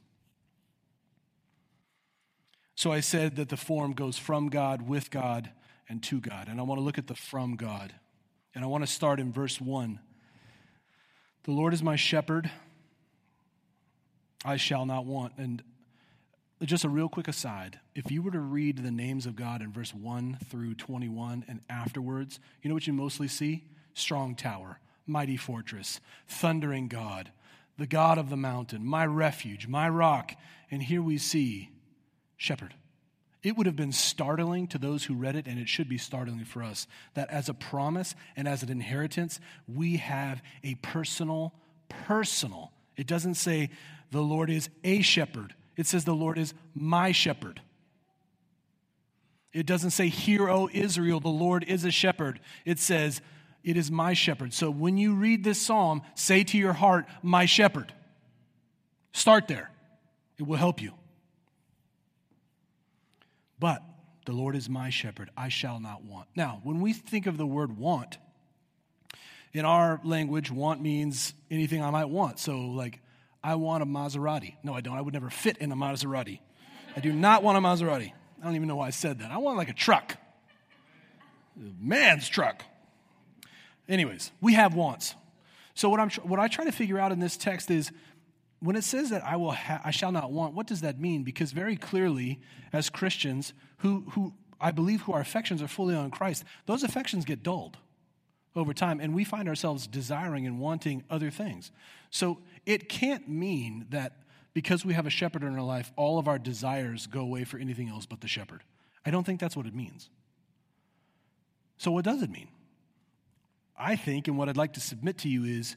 So 2.78 2.92
I 2.92 3.00
said 3.00 3.34
that 3.34 3.48
the 3.48 3.56
form 3.56 3.92
goes 3.92 4.18
from 4.18 4.50
God, 4.50 4.82
with 4.82 5.10
God, 5.10 5.50
and 5.88 6.00
to 6.04 6.20
God. 6.20 6.46
And 6.46 6.60
I 6.60 6.62
want 6.62 6.78
to 6.78 6.84
look 6.84 6.96
at 6.96 7.08
the 7.08 7.14
from 7.16 7.56
God. 7.56 7.92
And 8.54 8.62
I 8.62 8.68
want 8.68 8.84
to 8.84 8.86
start 8.86 9.18
in 9.18 9.32
verse 9.32 9.60
1 9.60 9.98
the 11.42 11.50
Lord 11.50 11.74
is 11.74 11.82
my 11.82 11.96
shepherd, 11.96 12.48
I 14.44 14.58
shall 14.58 14.86
not 14.86 15.06
want. 15.06 15.32
And 15.38 15.60
just 16.62 16.84
a 16.84 16.88
real 16.88 17.08
quick 17.08 17.26
aside 17.26 17.80
if 17.96 18.12
you 18.12 18.22
were 18.22 18.30
to 18.30 18.38
read 18.38 18.76
the 18.76 18.92
names 18.92 19.26
of 19.26 19.34
God 19.34 19.60
in 19.60 19.72
verse 19.72 19.92
1 19.92 20.38
through 20.48 20.76
21 20.76 21.46
and 21.48 21.58
afterwards, 21.68 22.38
you 22.62 22.68
know 22.68 22.74
what 22.74 22.86
you 22.86 22.92
mostly 22.92 23.26
see? 23.26 23.64
Strong 23.94 24.36
tower, 24.36 24.78
mighty 25.04 25.36
fortress, 25.36 26.00
thundering 26.28 26.86
God, 26.86 27.32
the 27.76 27.88
God 27.88 28.18
of 28.18 28.30
the 28.30 28.36
mountain, 28.36 28.86
my 28.86 29.04
refuge, 29.04 29.66
my 29.66 29.88
rock. 29.88 30.36
And 30.70 30.80
here 30.80 31.02
we 31.02 31.18
see 31.18 31.70
shepherd. 32.38 32.74
It 33.42 33.56
would 33.56 33.66
have 33.66 33.76
been 33.76 33.92
startling 33.92 34.66
to 34.68 34.78
those 34.78 35.04
who 35.04 35.14
read 35.14 35.36
it, 35.36 35.46
and 35.46 35.60
it 35.60 35.68
should 35.68 35.88
be 35.88 35.98
startling 35.98 36.44
for 36.44 36.62
us, 36.62 36.86
that 37.14 37.30
as 37.30 37.48
a 37.48 37.54
promise 37.54 38.14
and 38.36 38.48
as 38.48 38.62
an 38.62 38.70
inheritance, 38.70 39.38
we 39.68 39.98
have 39.98 40.42
a 40.64 40.74
personal, 40.76 41.52
personal. 41.88 42.72
It 42.96 43.06
doesn't 43.06 43.34
say 43.34 43.70
the 44.10 44.22
Lord 44.22 44.50
is 44.50 44.70
a 44.82 45.02
shepherd, 45.02 45.54
it 45.76 45.86
says 45.86 46.04
the 46.04 46.14
Lord 46.14 46.38
is 46.38 46.54
my 46.74 47.12
shepherd. 47.12 47.60
It 49.52 49.66
doesn't 49.66 49.90
say, 49.90 50.08
Hear, 50.08 50.48
O 50.48 50.68
Israel, 50.72 51.20
the 51.20 51.28
Lord 51.28 51.64
is 51.64 51.84
a 51.84 51.90
shepherd. 51.90 52.40
It 52.64 52.78
says, 52.78 53.22
It 53.64 53.76
is 53.76 53.90
my 53.90 54.12
shepherd. 54.12 54.52
So 54.52 54.70
when 54.70 54.98
you 54.98 55.14
read 55.14 55.42
this 55.42 55.60
psalm, 55.60 56.02
say 56.14 56.44
to 56.44 56.58
your 56.58 56.74
heart, 56.74 57.06
My 57.22 57.46
shepherd. 57.46 57.92
Start 59.12 59.48
there, 59.48 59.70
it 60.38 60.46
will 60.46 60.56
help 60.56 60.82
you. 60.82 60.97
But 63.60 63.82
the 64.26 64.32
Lord 64.32 64.56
is 64.56 64.68
my 64.68 64.90
shepherd, 64.90 65.30
I 65.36 65.48
shall 65.48 65.80
not 65.80 66.04
want. 66.04 66.28
Now, 66.36 66.60
when 66.62 66.80
we 66.80 66.92
think 66.92 67.26
of 67.26 67.36
the 67.36 67.46
word 67.46 67.78
want, 67.78 68.18
in 69.52 69.64
our 69.64 70.00
language, 70.04 70.50
want 70.50 70.80
means 70.80 71.34
anything 71.50 71.82
I 71.82 71.90
might 71.90 72.08
want. 72.10 72.38
So, 72.38 72.58
like, 72.58 73.00
I 73.42 73.54
want 73.54 73.82
a 73.82 73.86
Maserati. 73.86 74.56
No, 74.62 74.74
I 74.74 74.80
don't. 74.80 74.96
I 74.96 75.00
would 75.00 75.14
never 75.14 75.30
fit 75.30 75.58
in 75.58 75.72
a 75.72 75.76
Maserati. 75.76 76.40
I 76.96 77.00
do 77.00 77.12
not 77.12 77.42
want 77.42 77.56
a 77.56 77.60
Maserati. 77.60 78.12
I 78.40 78.44
don't 78.44 78.54
even 78.56 78.68
know 78.68 78.76
why 78.76 78.88
I 78.88 78.90
said 78.90 79.20
that. 79.20 79.30
I 79.30 79.38
want 79.38 79.56
like 79.56 79.68
a 79.68 79.74
truck, 79.74 80.16
a 81.56 81.72
man's 81.80 82.28
truck. 82.28 82.62
Anyways, 83.88 84.32
we 84.40 84.54
have 84.54 84.74
wants. 84.74 85.14
So 85.74 85.88
what 85.88 86.00
I'm 86.00 86.10
what 86.24 86.38
I 86.38 86.48
try 86.48 86.64
to 86.64 86.72
figure 86.72 86.98
out 86.98 87.12
in 87.12 87.20
this 87.20 87.36
text 87.36 87.70
is 87.70 87.90
when 88.60 88.76
it 88.76 88.84
says 88.84 89.10
that 89.10 89.24
I 89.24 89.36
will 89.36 89.52
ha- 89.52 89.80
I 89.84 89.90
shall 89.90 90.12
not 90.12 90.32
want, 90.32 90.54
what 90.54 90.66
does 90.66 90.80
that 90.80 91.00
mean? 91.00 91.22
Because 91.22 91.52
very 91.52 91.76
clearly, 91.76 92.40
as 92.72 92.90
Christians 92.90 93.52
who 93.78 94.04
who 94.12 94.34
I 94.60 94.72
believe 94.72 95.02
who 95.02 95.12
our 95.12 95.20
affections 95.20 95.62
are 95.62 95.68
fully 95.68 95.94
on 95.94 96.10
Christ, 96.10 96.44
those 96.66 96.82
affections 96.82 97.24
get 97.24 97.42
dulled 97.42 97.76
over 98.56 98.74
time, 98.74 98.98
and 99.00 99.14
we 99.14 99.24
find 99.24 99.48
ourselves 99.48 99.86
desiring 99.86 100.46
and 100.46 100.58
wanting 100.58 101.04
other 101.08 101.30
things. 101.30 101.70
So 102.10 102.38
it 102.66 102.88
can't 102.88 103.28
mean 103.28 103.86
that 103.90 104.16
because 104.54 104.84
we 104.84 104.94
have 104.94 105.06
a 105.06 105.10
shepherd 105.10 105.44
in 105.44 105.54
our 105.54 105.62
life, 105.62 105.92
all 105.94 106.18
of 106.18 106.26
our 106.26 106.38
desires 106.38 107.06
go 107.06 107.20
away 107.20 107.44
for 107.44 107.58
anything 107.58 107.88
else 107.88 108.06
but 108.06 108.20
the 108.20 108.28
shepherd. 108.28 108.64
I 109.06 109.10
don't 109.10 109.24
think 109.24 109.38
that's 109.38 109.56
what 109.56 109.66
it 109.66 109.74
means. 109.74 110.10
So, 111.76 111.92
what 111.92 112.04
does 112.04 112.22
it 112.22 112.30
mean? 112.30 112.48
I 113.78 113.94
think, 113.94 114.26
and 114.26 114.36
what 114.36 114.48
I'd 114.48 114.56
like 114.56 114.72
to 114.72 114.80
submit 114.80 115.18
to 115.18 115.28
you 115.28 115.44
is 115.44 115.76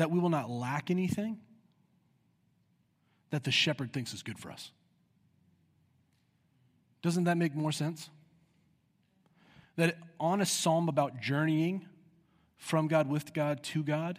that 0.00 0.10
we 0.10 0.18
will 0.18 0.30
not 0.30 0.48
lack 0.48 0.90
anything 0.90 1.36
that 3.28 3.44
the 3.44 3.50
shepherd 3.50 3.92
thinks 3.92 4.14
is 4.14 4.22
good 4.22 4.38
for 4.38 4.50
us. 4.50 4.72
Doesn't 7.02 7.24
that 7.24 7.36
make 7.36 7.54
more 7.54 7.70
sense? 7.70 8.08
That 9.76 9.98
on 10.18 10.40
a 10.40 10.46
psalm 10.46 10.88
about 10.88 11.20
journeying 11.20 11.86
from 12.56 12.88
God, 12.88 13.10
with 13.10 13.34
God, 13.34 13.62
to 13.64 13.82
God, 13.82 14.18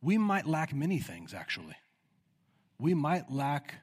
we 0.00 0.18
might 0.18 0.46
lack 0.46 0.72
many 0.72 1.00
things, 1.00 1.34
actually. 1.34 1.74
We 2.78 2.94
might 2.94 3.28
lack 3.28 3.80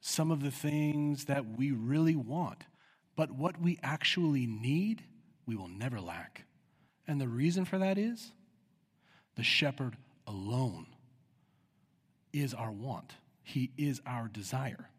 some 0.00 0.30
of 0.30 0.42
the 0.42 0.50
things 0.50 1.26
that 1.26 1.44
we 1.58 1.70
really 1.70 2.16
want, 2.16 2.64
but 3.14 3.30
what 3.30 3.60
we 3.60 3.78
actually 3.82 4.46
need, 4.46 5.02
we 5.44 5.54
will 5.54 5.68
never 5.68 6.00
lack. 6.00 6.46
And 7.06 7.20
the 7.20 7.28
reason 7.28 7.66
for 7.66 7.76
that 7.76 7.98
is 7.98 8.32
the 9.38 9.44
shepherd 9.44 9.96
alone 10.26 10.84
is 12.32 12.52
our 12.54 12.72
want, 12.72 13.12
he 13.44 13.70
is 13.78 14.02
our 14.04 14.26
desire. 14.26 14.90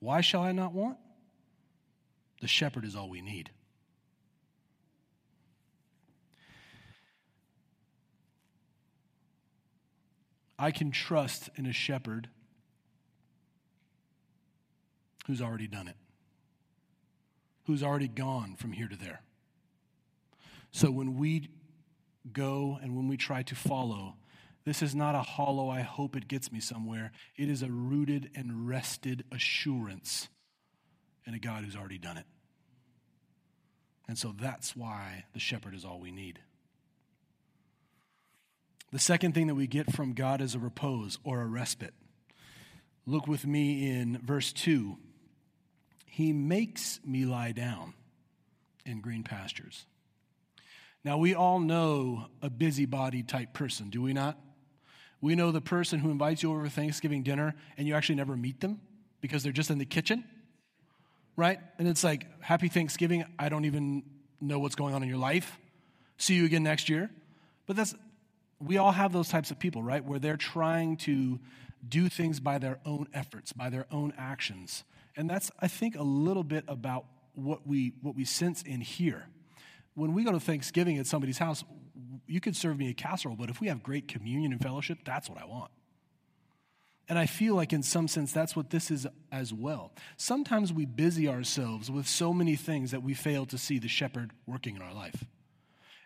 Why 0.00 0.20
shall 0.20 0.42
I 0.42 0.52
not 0.52 0.74
want? 0.74 0.98
The 2.42 2.46
shepherd 2.46 2.84
is 2.84 2.94
all 2.94 3.08
we 3.08 3.22
need. 3.22 3.48
I 10.58 10.72
can 10.72 10.90
trust 10.90 11.48
in 11.56 11.64
a 11.64 11.72
shepherd 11.72 12.28
who's 15.26 15.40
already 15.40 15.68
done 15.68 15.88
it, 15.88 15.96
who's 17.64 17.82
already 17.82 18.08
gone 18.08 18.56
from 18.56 18.72
here 18.72 18.88
to 18.88 18.96
there. 18.96 19.22
So 20.70 20.90
when 20.90 21.16
we 21.16 21.48
go 22.32 22.78
and 22.82 22.96
when 22.96 23.08
we 23.08 23.16
try 23.16 23.42
to 23.44 23.54
follow, 23.54 24.16
this 24.64 24.82
is 24.82 24.94
not 24.94 25.14
a 25.14 25.22
hollow, 25.22 25.68
I 25.68 25.82
hope 25.82 26.16
it 26.16 26.26
gets 26.26 26.50
me 26.50 26.60
somewhere. 26.60 27.12
It 27.36 27.48
is 27.48 27.62
a 27.62 27.70
rooted 27.70 28.30
and 28.34 28.68
rested 28.68 29.24
assurance 29.30 30.28
in 31.24 31.34
a 31.34 31.38
God 31.38 31.64
who's 31.64 31.76
already 31.76 31.98
done 31.98 32.16
it. 32.16 32.26
And 34.08 34.18
so 34.18 34.34
that's 34.38 34.76
why 34.76 35.24
the 35.34 35.40
shepherd 35.40 35.74
is 35.74 35.84
all 35.84 36.00
we 36.00 36.10
need. 36.10 36.40
The 38.92 38.98
second 38.98 39.34
thing 39.34 39.48
that 39.48 39.54
we 39.54 39.66
get 39.66 39.92
from 39.92 40.14
God 40.14 40.40
is 40.40 40.54
a 40.54 40.58
repose 40.58 41.18
or 41.24 41.42
a 41.42 41.46
respite. 41.46 41.94
Look 43.04 43.26
with 43.26 43.46
me 43.46 43.90
in 43.90 44.18
verse 44.24 44.52
2. 44.52 44.96
He 46.06 46.32
makes 46.32 47.00
me 47.04 47.24
lie 47.24 47.52
down 47.52 47.94
in 48.84 49.00
green 49.00 49.22
pastures. 49.22 49.86
Now, 51.06 51.18
we 51.18 51.36
all 51.36 51.60
know 51.60 52.26
a 52.42 52.50
busybody 52.50 53.22
type 53.22 53.52
person, 53.52 53.90
do 53.90 54.02
we 54.02 54.12
not? 54.12 54.36
We 55.20 55.36
know 55.36 55.52
the 55.52 55.60
person 55.60 56.00
who 56.00 56.10
invites 56.10 56.42
you 56.42 56.50
over 56.50 56.64
for 56.64 56.68
Thanksgiving 56.68 57.22
dinner 57.22 57.54
and 57.78 57.86
you 57.86 57.94
actually 57.94 58.16
never 58.16 58.36
meet 58.36 58.60
them 58.60 58.80
because 59.20 59.44
they're 59.44 59.52
just 59.52 59.70
in 59.70 59.78
the 59.78 59.84
kitchen, 59.84 60.24
right? 61.36 61.60
And 61.78 61.86
it's 61.86 62.02
like, 62.02 62.26
Happy 62.42 62.66
Thanksgiving. 62.66 63.24
I 63.38 63.48
don't 63.48 63.66
even 63.66 64.02
know 64.40 64.58
what's 64.58 64.74
going 64.74 64.94
on 64.94 65.04
in 65.04 65.08
your 65.08 65.16
life. 65.16 65.56
See 66.18 66.34
you 66.34 66.44
again 66.44 66.64
next 66.64 66.88
year. 66.88 67.08
But 67.66 67.76
that's 67.76 67.94
we 68.58 68.76
all 68.78 68.90
have 68.90 69.12
those 69.12 69.28
types 69.28 69.52
of 69.52 69.60
people, 69.60 69.84
right? 69.84 70.04
Where 70.04 70.18
they're 70.18 70.36
trying 70.36 70.96
to 70.98 71.38
do 71.88 72.08
things 72.08 72.40
by 72.40 72.58
their 72.58 72.80
own 72.84 73.06
efforts, 73.14 73.52
by 73.52 73.70
their 73.70 73.86
own 73.92 74.12
actions. 74.18 74.82
And 75.16 75.30
that's, 75.30 75.52
I 75.60 75.68
think, 75.68 75.94
a 75.94 76.02
little 76.02 76.42
bit 76.42 76.64
about 76.66 77.04
what 77.34 77.64
we, 77.64 77.92
what 78.02 78.16
we 78.16 78.24
sense 78.24 78.62
in 78.62 78.80
here. 78.80 79.28
When 79.96 80.12
we 80.12 80.24
go 80.24 80.32
to 80.32 80.38
Thanksgiving 80.38 80.98
at 80.98 81.06
somebody's 81.06 81.38
house, 81.38 81.64
you 82.26 82.38
could 82.38 82.54
serve 82.54 82.78
me 82.78 82.90
a 82.90 82.94
casserole, 82.94 83.34
but 83.34 83.48
if 83.48 83.60
we 83.60 83.68
have 83.68 83.82
great 83.82 84.08
communion 84.08 84.52
and 84.52 84.60
fellowship, 84.60 84.98
that's 85.04 85.28
what 85.28 85.40
I 85.40 85.46
want. 85.46 85.70
And 87.08 87.18
I 87.18 87.26
feel 87.26 87.54
like, 87.54 87.72
in 87.72 87.82
some 87.82 88.06
sense, 88.06 88.32
that's 88.32 88.54
what 88.54 88.70
this 88.70 88.90
is 88.90 89.06
as 89.32 89.54
well. 89.54 89.92
Sometimes 90.16 90.72
we 90.72 90.84
busy 90.84 91.28
ourselves 91.28 91.90
with 91.90 92.06
so 92.06 92.32
many 92.32 92.56
things 92.56 92.90
that 92.90 93.02
we 93.02 93.14
fail 93.14 93.46
to 93.46 93.56
see 93.56 93.78
the 93.78 93.88
shepherd 93.88 94.32
working 94.44 94.76
in 94.76 94.82
our 94.82 94.92
life. 94.92 95.24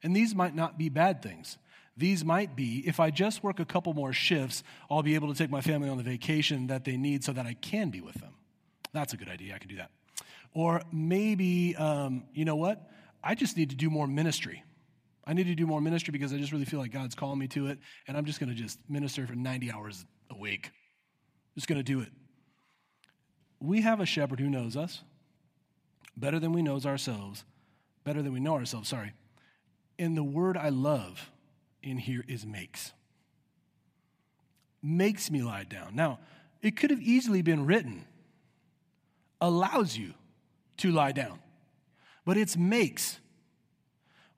And 0.02 0.14
these 0.14 0.34
might 0.34 0.54
not 0.54 0.78
be 0.78 0.88
bad 0.88 1.22
things. 1.22 1.58
These 1.96 2.24
might 2.24 2.54
be 2.54 2.84
if 2.86 3.00
I 3.00 3.10
just 3.10 3.42
work 3.42 3.58
a 3.58 3.64
couple 3.64 3.92
more 3.92 4.12
shifts, 4.12 4.62
I'll 4.90 5.02
be 5.02 5.16
able 5.16 5.32
to 5.32 5.34
take 5.34 5.50
my 5.50 5.62
family 5.62 5.88
on 5.88 5.96
the 5.96 6.02
vacation 6.04 6.68
that 6.68 6.84
they 6.84 6.96
need 6.96 7.24
so 7.24 7.32
that 7.32 7.44
I 7.44 7.54
can 7.54 7.90
be 7.90 8.00
with 8.00 8.14
them. 8.20 8.34
That's 8.92 9.12
a 9.14 9.16
good 9.16 9.28
idea. 9.28 9.54
I 9.54 9.58
can 9.58 9.68
do 9.68 9.76
that. 9.76 9.90
Or 10.52 10.82
maybe, 10.92 11.76
um, 11.76 12.24
you 12.34 12.44
know 12.44 12.56
what? 12.56 12.90
I 13.22 13.34
just 13.34 13.56
need 13.56 13.70
to 13.70 13.76
do 13.76 13.90
more 13.90 14.06
ministry. 14.06 14.62
I 15.26 15.32
need 15.32 15.46
to 15.46 15.54
do 15.54 15.66
more 15.66 15.80
ministry 15.80 16.12
because 16.12 16.32
I 16.32 16.38
just 16.38 16.52
really 16.52 16.64
feel 16.64 16.80
like 16.80 16.92
God's 16.92 17.14
calling 17.14 17.38
me 17.38 17.46
to 17.48 17.66
it, 17.66 17.78
and 18.08 18.16
I'm 18.16 18.24
just 18.24 18.40
going 18.40 18.48
to 18.48 18.54
just 18.54 18.78
minister 18.88 19.26
for 19.26 19.34
90 19.34 19.70
hours 19.72 20.04
a 20.30 20.36
week. 20.36 20.70
Just 21.54 21.68
going 21.68 21.78
to 21.78 21.84
do 21.84 22.00
it. 22.00 22.08
We 23.60 23.82
have 23.82 24.00
a 24.00 24.06
shepherd 24.06 24.40
who 24.40 24.48
knows 24.48 24.76
us 24.76 25.02
better 26.16 26.38
than 26.38 26.52
we 26.52 26.62
knows 26.62 26.86
ourselves, 26.86 27.44
better 28.04 28.22
than 28.22 28.32
we 28.32 28.40
know 28.40 28.54
ourselves, 28.54 28.88
sorry. 28.88 29.12
And 29.98 30.16
the 30.16 30.24
word 30.24 30.56
I 30.56 30.68
love 30.68 31.30
in 31.82 31.98
here 31.98 32.24
is 32.28 32.46
makes. 32.46 32.92
Makes 34.82 35.30
me 35.30 35.42
lie 35.42 35.64
down. 35.64 35.94
Now, 35.94 36.18
it 36.62 36.76
could 36.76 36.90
have 36.90 37.00
easily 37.00 37.42
been 37.42 37.66
written, 37.66 38.04
allows 39.40 39.96
you 39.96 40.14
to 40.78 40.90
lie 40.90 41.12
down, 41.12 41.38
but 42.24 42.36
it's 42.36 42.56
makes. 42.56 43.18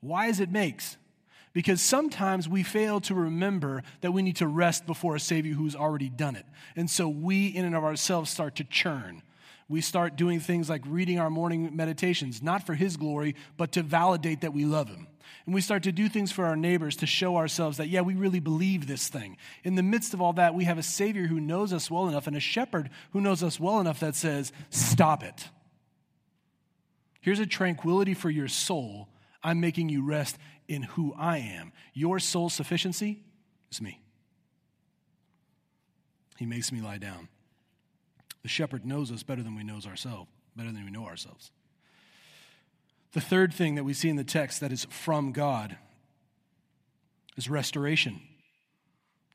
Why 0.01 0.27
is 0.27 0.41
it 0.41 0.51
makes? 0.51 0.97
Because 1.53 1.83
sometimes 1.83 2.49
we 2.49 2.63
fail 2.63 3.01
to 3.03 3.15
remember 3.15 3.83
that 4.01 4.13
we 4.13 4.23
need 4.23 4.37
to 4.37 4.47
rest 4.47 4.87
before 4.87 5.15
a 5.15 5.21
Savior 5.21 5.55
who's 5.55 5.77
already 5.77 6.09
done 6.09 6.35
it. 6.35 6.47
And 6.77 6.91
so 6.91 7.09
we, 7.09 7.49
in 7.49 7.65
and 7.65 7.77
of 7.77 7.85
ourselves, 7.85 8.31
start 8.31 8.57
to 8.57 8.65
churn. 8.65 9.23
We 9.69 9.81
start 9.81 10.17
doing 10.17 10.41
things 10.41 10.69
like 10.69 10.83
reading 10.87 11.19
our 11.19 11.31
morning 11.31 11.77
meditations, 11.77 12.43
not 12.43 12.67
for 12.67 12.75
His 12.75 12.97
glory, 12.97 13.37
but 13.57 13.73
to 13.73 13.83
validate 13.83 14.41
that 14.41 14.53
we 14.53 14.65
love 14.65 14.89
Him. 14.89 15.07
And 15.47 15.55
we 15.55 15.61
start 15.61 15.83
to 15.85 15.93
do 15.93 16.09
things 16.09 16.33
for 16.33 16.45
our 16.45 16.57
neighbors 16.57 16.97
to 16.97 17.07
show 17.07 17.37
ourselves 17.37 17.79
that, 17.79 17.89
yeah, 17.89 18.01
we 18.01 18.15
really 18.15 18.41
believe 18.41 18.87
this 18.87 19.09
thing. 19.09 19.37
In 19.65 19.75
the 19.75 19.83
midst 19.83 20.15
of 20.15 20.21
all 20.21 20.33
that, 20.35 20.55
we 20.55 20.65
have 20.65 20.79
a 20.79 20.83
Savior 20.83 21.27
who 21.27 21.41
knows 21.41 21.73
us 21.73 21.91
well 21.91 22.09
enough 22.09 22.27
and 22.27 22.37
a 22.37 22.41
shepherd 22.41 22.91
who 23.13 23.21
knows 23.21 23.43
us 23.43 23.59
well 23.59 23.81
enough 23.81 24.01
that 24.01 24.15
says, 24.15 24.53
stop 24.71 25.23
it. 25.23 25.49
Here's 27.23 27.39
a 27.39 27.47
tranquility 27.47 28.15
for 28.15 28.29
your 28.29 28.49
soul. 28.49 29.09
I'm 29.43 29.61
making 29.61 29.89
you 29.89 30.05
rest 30.05 30.37
in 30.69 30.83
who 30.83 31.15
I 31.17 31.39
am. 31.39 31.73
Your 31.95 32.19
soul 32.19 32.51
sufficiency 32.51 33.23
is 33.71 33.81
me. 33.81 34.01
He 36.37 36.47
makes 36.47 36.73
me 36.73 36.81
lie 36.81 36.99
down. 36.99 37.29
The 38.43 38.49
shepherd 38.49 38.85
knows 38.85 39.13
us 39.13 39.23
better 39.23 39.43
than 39.43 39.55
we 39.55 39.63
knows 39.63 39.87
ourselves, 39.87 40.29
better 40.57 40.73
than 40.73 40.85
we 40.85 40.91
know 40.91 41.07
ourselves. 41.07 41.53
The 43.13 43.21
third 43.21 43.55
thing 43.55 43.77
that 43.77 43.85
we 43.85 43.95
see 43.95 44.09
in 44.09 44.17
the 44.17 44.25
text 44.25 44.61
that 44.61 44.73
is 44.73 44.87
from 44.87 45.31
God 45.33 45.77
is 47.37 47.49
restoration. 47.49 48.21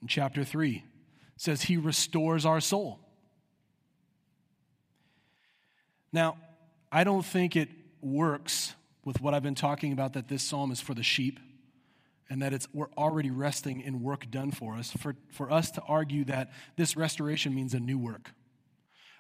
In 0.01 0.09
chapter 0.09 0.43
3, 0.43 0.75
it 0.75 1.41
says, 1.41 1.63
He 1.63 1.77
restores 1.77 2.45
our 2.45 2.59
soul. 2.59 2.99
Now, 6.11 6.37
I 6.91 7.03
don't 7.03 7.25
think 7.25 7.55
it 7.55 7.69
works 8.01 8.75
with 9.05 9.21
what 9.21 9.33
I've 9.33 9.43
been 9.43 9.55
talking 9.55 9.93
about 9.93 10.13
that 10.13 10.27
this 10.27 10.43
psalm 10.43 10.71
is 10.71 10.81
for 10.81 10.93
the 10.93 11.03
sheep 11.03 11.39
and 12.29 12.41
that 12.41 12.53
it's, 12.53 12.67
we're 12.73 12.91
already 12.97 13.31
resting 13.31 13.81
in 13.81 14.01
work 14.01 14.29
done 14.29 14.51
for 14.51 14.75
us, 14.75 14.91
for, 14.91 15.15
for 15.31 15.51
us 15.51 15.71
to 15.71 15.81
argue 15.87 16.25
that 16.25 16.51
this 16.75 16.97
restoration 16.97 17.55
means 17.55 17.73
a 17.73 17.79
new 17.79 17.97
work. 17.97 18.31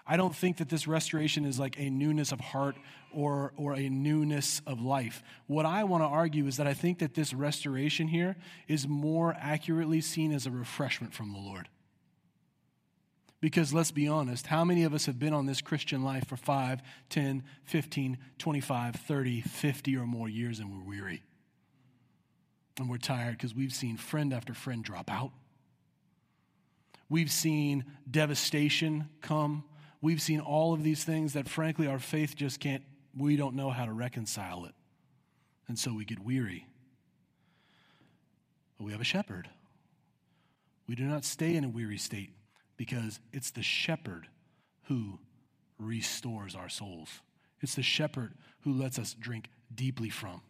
I 0.05 0.15
don't 0.15 0.35
think 0.35 0.57
that 0.57 0.69
this 0.69 0.87
restoration 0.87 1.45
is 1.45 1.59
like 1.59 1.77
a 1.77 1.89
newness 1.89 2.31
of 2.31 2.39
heart 2.39 2.77
or, 3.13 3.53
or 3.57 3.73
a 3.73 3.89
newness 3.89 4.61
of 4.65 4.79
life. 4.79 5.21
What 5.47 5.65
I 5.65 5.83
want 5.83 6.01
to 6.01 6.07
argue 6.07 6.47
is 6.47 6.57
that 6.57 6.67
I 6.67 6.73
think 6.73 6.99
that 6.99 7.13
this 7.13 7.33
restoration 7.33 8.07
here 8.07 8.37
is 8.69 8.87
more 8.87 9.35
accurately 9.39 9.99
seen 9.99 10.31
as 10.31 10.45
a 10.45 10.51
refreshment 10.51 11.13
from 11.13 11.33
the 11.33 11.39
Lord. 11.39 11.67
Because 13.39 13.73
let's 13.73 13.91
be 13.91 14.07
honest, 14.07 14.47
how 14.47 14.63
many 14.63 14.83
of 14.83 14.93
us 14.93 15.05
have 15.05 15.19
been 15.19 15.33
on 15.33 15.45
this 15.45 15.61
Christian 15.61 16.03
life 16.03 16.27
for 16.27 16.37
5, 16.37 16.81
10, 17.09 17.43
15, 17.65 18.17
25, 18.39 18.95
30, 18.95 19.41
50 19.41 19.97
or 19.97 20.05
more 20.07 20.27
years 20.27 20.59
and 20.59 20.71
we're 20.71 20.87
weary? 20.87 21.23
And 22.79 22.89
we're 22.89 22.97
tired 22.97 23.37
because 23.37 23.53
we've 23.53 23.73
seen 23.73 23.97
friend 23.97 24.33
after 24.33 24.53
friend 24.53 24.83
drop 24.83 25.11
out. 25.11 25.31
We've 27.09 27.31
seen 27.31 27.85
devastation 28.09 29.09
come. 29.21 29.63
We've 30.01 30.21
seen 30.21 30.39
all 30.39 30.73
of 30.73 30.83
these 30.83 31.03
things 31.03 31.33
that, 31.33 31.47
frankly, 31.47 31.87
our 31.87 31.99
faith 31.99 32.35
just 32.35 32.59
can't, 32.59 32.83
we 33.15 33.35
don't 33.35 33.55
know 33.55 33.69
how 33.69 33.85
to 33.85 33.93
reconcile 33.93 34.65
it. 34.65 34.73
And 35.67 35.77
so 35.77 35.93
we 35.93 36.05
get 36.05 36.19
weary. 36.19 36.67
But 38.77 38.85
we 38.85 38.91
have 38.91 39.01
a 39.01 39.05
shepherd. 39.05 39.47
We 40.87 40.95
do 40.95 41.03
not 41.03 41.23
stay 41.23 41.55
in 41.55 41.63
a 41.63 41.69
weary 41.69 41.97
state 41.97 42.31
because 42.77 43.19
it's 43.33 43.51
the 43.51 43.63
shepherd 43.63 44.27
who 44.83 45.19
restores 45.79 46.55
our 46.55 46.69
souls. 46.69 47.09
It's 47.61 47.75
the 47.75 47.83
shepherd 47.83 48.33
who 48.61 48.73
lets 48.73 48.99
us 48.99 49.13
drink 49.13 49.49
deeply 49.73 50.09
from. 50.09 50.41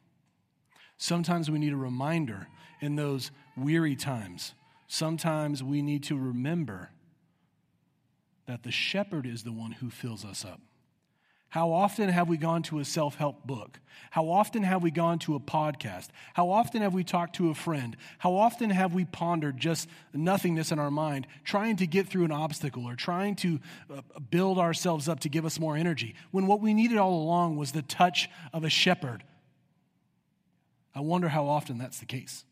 Sometimes 0.97 1.49
we 1.49 1.59
need 1.59 1.73
a 1.73 1.77
reminder 1.77 2.47
in 2.81 2.95
those 2.95 3.31
weary 3.55 3.95
times. 3.95 4.53
Sometimes 4.87 5.63
we 5.63 5.81
need 5.81 6.03
to 6.03 6.17
remember 6.17 6.89
that 8.47 8.63
the 8.63 8.71
shepherd 8.71 9.25
is 9.25 9.43
the 9.43 9.51
one 9.51 9.73
who 9.73 9.89
fills 9.89 10.25
us 10.25 10.45
up. 10.45 10.61
How 11.49 11.71
often 11.71 12.09
have 12.09 12.27
we 12.27 12.37
gone 12.37 12.61
to 12.63 12.79
a 12.79 12.85
self 12.85 13.15
help 13.15 13.47
book? 13.47 13.79
How 14.11 14.29
often 14.29 14.63
have 14.63 14.83
we 14.83 14.91
gone 14.91 15.19
to 15.19 15.35
a 15.35 15.39
podcast? 15.39 16.09
How 16.33 16.49
often 16.49 16.81
have 16.81 16.93
we 16.93 17.03
talked 17.03 17.35
to 17.35 17.49
a 17.49 17.55
friend? 17.55 17.95
How 18.19 18.35
often 18.35 18.69
have 18.69 18.93
we 18.93 19.05
pondered 19.05 19.57
just 19.57 19.87
nothingness 20.13 20.71
in 20.71 20.79
our 20.79 20.91
mind, 20.91 21.25
trying 21.43 21.77
to 21.77 21.87
get 21.87 22.07
through 22.07 22.25
an 22.25 22.31
obstacle 22.31 22.85
or 22.85 22.95
trying 22.95 23.35
to 23.37 23.59
uh, 23.93 24.01
build 24.29 24.59
ourselves 24.59 25.07
up 25.07 25.21
to 25.21 25.29
give 25.29 25.45
us 25.45 25.59
more 25.59 25.77
energy, 25.77 26.15
when 26.31 26.47
what 26.47 26.61
we 26.61 26.73
needed 26.73 26.97
all 26.97 27.13
along 27.13 27.55
was 27.55 27.71
the 27.71 27.81
touch 27.81 28.29
of 28.53 28.63
a 28.63 28.69
shepherd? 28.69 29.23
I 30.93 30.99
wonder 30.99 31.29
how 31.29 31.47
often 31.47 31.77
that's 31.77 31.99
the 31.99 32.05
case. 32.05 32.43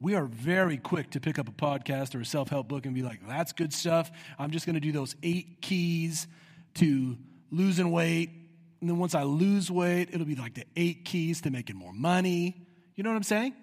We 0.00 0.14
are 0.16 0.26
very 0.26 0.76
quick 0.76 1.10
to 1.12 1.20
pick 1.20 1.38
up 1.38 1.48
a 1.48 1.52
podcast 1.52 2.14
or 2.14 2.20
a 2.20 2.26
self 2.26 2.50
help 2.50 2.68
book 2.68 2.84
and 2.84 2.94
be 2.94 3.02
like, 3.02 3.26
that's 3.26 3.52
good 3.52 3.72
stuff. 3.72 4.10
I'm 4.38 4.50
just 4.50 4.66
going 4.66 4.74
to 4.74 4.80
do 4.80 4.92
those 4.92 5.16
eight 5.22 5.62
keys 5.62 6.26
to 6.74 7.16
losing 7.50 7.90
weight. 7.90 8.30
And 8.80 8.90
then 8.90 8.98
once 8.98 9.14
I 9.14 9.22
lose 9.22 9.70
weight, 9.70 10.10
it'll 10.12 10.26
be 10.26 10.34
like 10.34 10.54
the 10.54 10.64
eight 10.76 11.04
keys 11.04 11.40
to 11.42 11.50
making 11.50 11.76
more 11.76 11.92
money. 11.92 12.66
You 12.96 13.02
know 13.02 13.10
what 13.10 13.16
I'm 13.16 13.22
saying? 13.22 13.54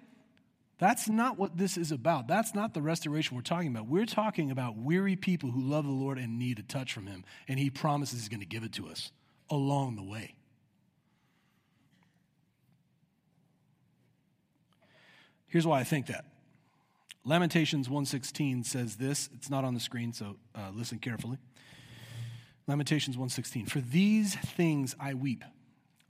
That's 0.78 1.08
not 1.08 1.38
what 1.38 1.56
this 1.56 1.76
is 1.76 1.92
about. 1.92 2.26
That's 2.26 2.56
not 2.56 2.74
the 2.74 2.82
restoration 2.82 3.36
we're 3.36 3.42
talking 3.42 3.68
about. 3.68 3.86
We're 3.86 4.04
talking 4.04 4.50
about 4.50 4.76
weary 4.76 5.14
people 5.14 5.50
who 5.50 5.60
love 5.60 5.84
the 5.84 5.92
Lord 5.92 6.18
and 6.18 6.40
need 6.40 6.58
a 6.58 6.62
touch 6.64 6.92
from 6.92 7.06
Him. 7.06 7.24
And 7.46 7.58
He 7.58 7.70
promises 7.70 8.18
He's 8.18 8.28
going 8.28 8.40
to 8.40 8.46
give 8.46 8.64
it 8.64 8.72
to 8.72 8.88
us 8.88 9.12
along 9.48 9.94
the 9.94 10.02
way. 10.02 10.34
Here's 15.46 15.66
why 15.66 15.78
I 15.78 15.84
think 15.84 16.06
that. 16.06 16.24
Lamentations 17.24 17.86
1:16 17.88 18.64
says 18.64 18.96
this. 18.96 19.28
It's 19.34 19.48
not 19.48 19.64
on 19.64 19.74
the 19.74 19.80
screen, 19.80 20.12
so 20.12 20.36
uh, 20.56 20.70
listen 20.74 20.98
carefully. 20.98 21.38
Lamentations 22.66 23.16
1:16. 23.16 23.66
For 23.66 23.80
these 23.80 24.36
things 24.36 24.94
I 25.00 25.14
weep. 25.14 25.44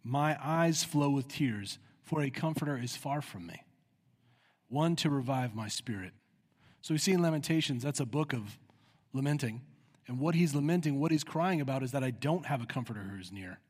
My 0.05 0.37
eyes 0.43 0.83
flow 0.83 1.11
with 1.11 1.29
tears, 1.29 1.79
for 2.03 2.23
a 2.23 2.31
comforter 2.31 2.77
is 2.77 2.97
far 2.97 3.23
from 3.23 3.47
me, 3.47 3.63
one 4.69 4.97
to 4.97 5.11
revive 5.11 5.55
my 5.55 5.69
spirit. 5.69 6.13
So 6.81 6.93
we 6.95 6.99
see 6.99 7.13
in 7.13 7.23
Lamentations, 7.23 7.83
that's 7.83 8.01
a 8.01 8.07
book 8.07 8.33
of 8.33 8.59
lamenting. 9.13 9.63
And 10.09 10.19
what 10.19 10.35
he's 10.35 10.55
lamenting, 10.55 10.99
what 10.99 11.13
he's 11.13 11.23
crying 11.23 11.61
about 11.61 11.85
is 11.85 11.93
that 11.93 12.03
I 12.03 12.11
don't 12.11 12.47
have 12.47 12.61
a 12.61 12.67
comforter 12.67 13.01
who 13.01 13.21
is 13.21 13.31
near, 13.31 13.61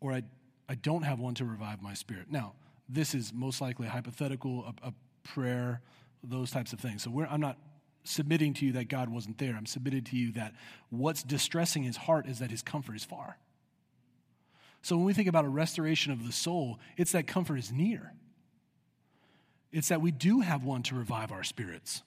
or 0.00 0.12
I, 0.12 0.22
I 0.68 0.76
don't 0.76 1.02
have 1.02 1.18
one 1.18 1.34
to 1.34 1.44
revive 1.44 1.82
my 1.82 1.94
spirit. 1.94 2.30
Now, 2.30 2.54
this 2.88 3.14
is 3.14 3.32
most 3.32 3.60
likely 3.60 3.88
a 3.88 3.90
hypothetical, 3.90 4.72
a, 4.84 4.88
a 4.88 4.94
prayer, 5.24 5.82
those 6.22 6.52
types 6.52 6.72
of 6.72 6.78
things. 6.78 7.02
So 7.02 7.26
I'm 7.28 7.40
not 7.40 7.58
submitting 8.04 8.54
to 8.54 8.66
you 8.66 8.72
that 8.72 8.88
God 8.88 9.08
wasn't 9.08 9.38
there. 9.38 9.56
I'm 9.56 9.66
submitting 9.66 10.04
to 10.04 10.16
you 10.16 10.32
that 10.32 10.54
what's 10.90 11.22
distressing 11.22 11.82
his 11.82 11.96
heart 11.96 12.26
is 12.26 12.38
that 12.38 12.50
his 12.50 12.62
comfort 12.62 12.96
is 12.96 13.04
far. 13.04 13.38
So 14.82 14.96
when 14.96 15.06
we 15.06 15.14
think 15.14 15.28
about 15.28 15.46
a 15.46 15.48
restoration 15.48 16.12
of 16.12 16.26
the 16.26 16.32
soul, 16.32 16.78
it's 16.98 17.12
that 17.12 17.26
comfort 17.26 17.56
is 17.56 17.72
near. 17.72 18.12
It's 19.72 19.88
that 19.88 20.02
we 20.02 20.10
do 20.10 20.40
have 20.40 20.62
one 20.62 20.82
to 20.84 20.94
revive 20.94 21.32
our 21.32 21.42
spirits. 21.42 22.02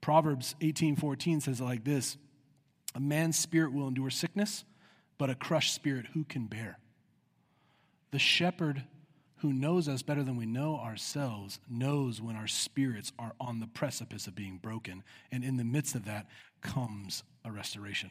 Proverbs 0.00 0.56
18:14 0.60 1.40
says 1.40 1.60
it 1.60 1.64
like 1.64 1.84
this: 1.84 2.18
A 2.94 3.00
man's 3.00 3.38
spirit 3.38 3.72
will 3.72 3.88
endure 3.88 4.10
sickness, 4.10 4.64
but 5.16 5.30
a 5.30 5.34
crushed 5.34 5.74
spirit 5.74 6.06
who 6.12 6.24
can 6.24 6.46
bear? 6.46 6.78
The 8.10 8.18
shepherd 8.18 8.84
who 9.40 9.52
knows 9.52 9.88
us 9.88 10.02
better 10.02 10.22
than 10.22 10.36
we 10.36 10.46
know 10.46 10.76
ourselves, 10.76 11.60
knows 11.68 12.20
when 12.20 12.36
our 12.36 12.46
spirits 12.46 13.12
are 13.18 13.32
on 13.38 13.60
the 13.60 13.66
precipice 13.66 14.26
of 14.26 14.34
being 14.34 14.58
broken. 14.58 15.04
And 15.30 15.44
in 15.44 15.56
the 15.56 15.64
midst 15.64 15.94
of 15.94 16.06
that 16.06 16.26
comes 16.62 17.22
a 17.44 17.52
restoration, 17.52 18.10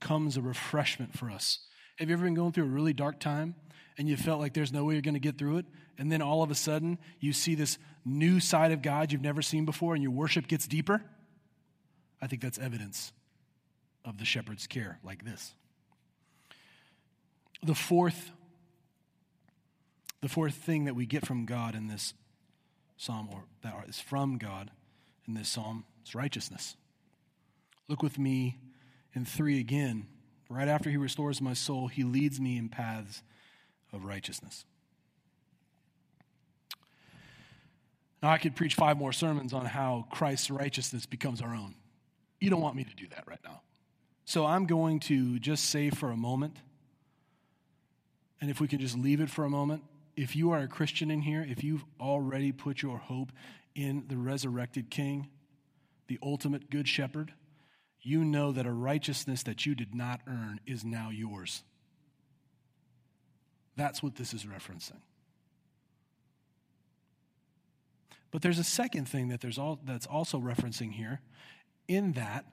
comes 0.00 0.36
a 0.36 0.42
refreshment 0.42 1.16
for 1.16 1.30
us. 1.30 1.60
Have 1.96 2.08
you 2.08 2.14
ever 2.14 2.24
been 2.24 2.34
going 2.34 2.52
through 2.52 2.64
a 2.64 2.68
really 2.68 2.94
dark 2.94 3.20
time 3.20 3.54
and 3.98 4.08
you 4.08 4.16
felt 4.16 4.40
like 4.40 4.54
there's 4.54 4.72
no 4.72 4.84
way 4.84 4.94
you're 4.94 5.02
going 5.02 5.14
to 5.14 5.20
get 5.20 5.38
through 5.38 5.58
it? 5.58 5.66
And 5.98 6.10
then 6.10 6.22
all 6.22 6.42
of 6.42 6.50
a 6.50 6.54
sudden 6.54 6.98
you 7.20 7.32
see 7.32 7.54
this 7.54 7.78
new 8.04 8.40
side 8.40 8.72
of 8.72 8.82
God 8.82 9.12
you've 9.12 9.20
never 9.20 9.42
seen 9.42 9.64
before 9.66 9.94
and 9.94 10.02
your 10.02 10.12
worship 10.12 10.48
gets 10.48 10.66
deeper? 10.66 11.02
I 12.20 12.26
think 12.26 12.40
that's 12.40 12.58
evidence 12.58 13.12
of 14.04 14.18
the 14.18 14.24
shepherd's 14.24 14.66
care, 14.66 14.98
like 15.04 15.24
this. 15.24 15.54
The 17.62 17.74
fourth 17.74 18.32
the 20.24 20.30
fourth 20.30 20.54
thing 20.54 20.86
that 20.86 20.94
we 20.94 21.04
get 21.04 21.26
from 21.26 21.44
God 21.44 21.74
in 21.74 21.86
this 21.86 22.14
psalm, 22.96 23.28
or 23.30 23.44
that 23.62 23.74
is 23.86 24.00
from 24.00 24.38
God 24.38 24.70
in 25.28 25.34
this 25.34 25.50
psalm, 25.50 25.84
is 26.02 26.14
righteousness. 26.14 26.76
Look 27.88 28.02
with 28.02 28.18
me 28.18 28.56
in 29.12 29.26
three 29.26 29.60
again. 29.60 30.06
Right 30.48 30.66
after 30.66 30.88
he 30.88 30.96
restores 30.96 31.42
my 31.42 31.52
soul, 31.52 31.88
he 31.88 32.04
leads 32.04 32.40
me 32.40 32.56
in 32.56 32.70
paths 32.70 33.22
of 33.92 34.06
righteousness. 34.06 34.64
Now, 38.22 38.30
I 38.30 38.38
could 38.38 38.56
preach 38.56 38.76
five 38.76 38.96
more 38.96 39.12
sermons 39.12 39.52
on 39.52 39.66
how 39.66 40.06
Christ's 40.10 40.50
righteousness 40.50 41.04
becomes 41.04 41.42
our 41.42 41.54
own. 41.54 41.74
You 42.40 42.48
don't 42.48 42.62
want 42.62 42.76
me 42.76 42.84
to 42.84 42.94
do 42.96 43.08
that 43.08 43.24
right 43.26 43.40
now. 43.44 43.60
So 44.24 44.46
I'm 44.46 44.64
going 44.64 45.00
to 45.00 45.38
just 45.38 45.66
say 45.66 45.90
for 45.90 46.10
a 46.10 46.16
moment, 46.16 46.56
and 48.40 48.50
if 48.50 48.58
we 48.58 48.68
can 48.68 48.78
just 48.78 48.96
leave 48.96 49.20
it 49.20 49.28
for 49.28 49.44
a 49.44 49.50
moment, 49.50 49.82
if 50.16 50.36
you 50.36 50.50
are 50.50 50.60
a 50.60 50.68
Christian 50.68 51.10
in 51.10 51.22
here, 51.22 51.44
if 51.48 51.64
you've 51.64 51.84
already 52.00 52.52
put 52.52 52.82
your 52.82 52.98
hope 52.98 53.32
in 53.74 54.04
the 54.08 54.16
resurrected 54.16 54.90
King, 54.90 55.28
the 56.06 56.18
ultimate 56.22 56.70
good 56.70 56.88
shepherd, 56.88 57.32
you 58.00 58.24
know 58.24 58.52
that 58.52 58.66
a 58.66 58.72
righteousness 58.72 59.42
that 59.44 59.64
you 59.64 59.74
did 59.74 59.94
not 59.94 60.20
earn 60.26 60.60
is 60.66 60.84
now 60.84 61.10
yours. 61.10 61.62
That's 63.76 64.02
what 64.02 64.16
this 64.16 64.34
is 64.34 64.44
referencing. 64.44 65.00
But 68.30 68.42
there's 68.42 68.58
a 68.58 68.64
second 68.64 69.08
thing 69.08 69.28
that 69.28 69.40
there's 69.40 69.58
all, 69.58 69.80
that's 69.84 70.06
also 70.06 70.38
referencing 70.38 70.92
here, 70.92 71.20
in 71.88 72.12
that 72.12 72.44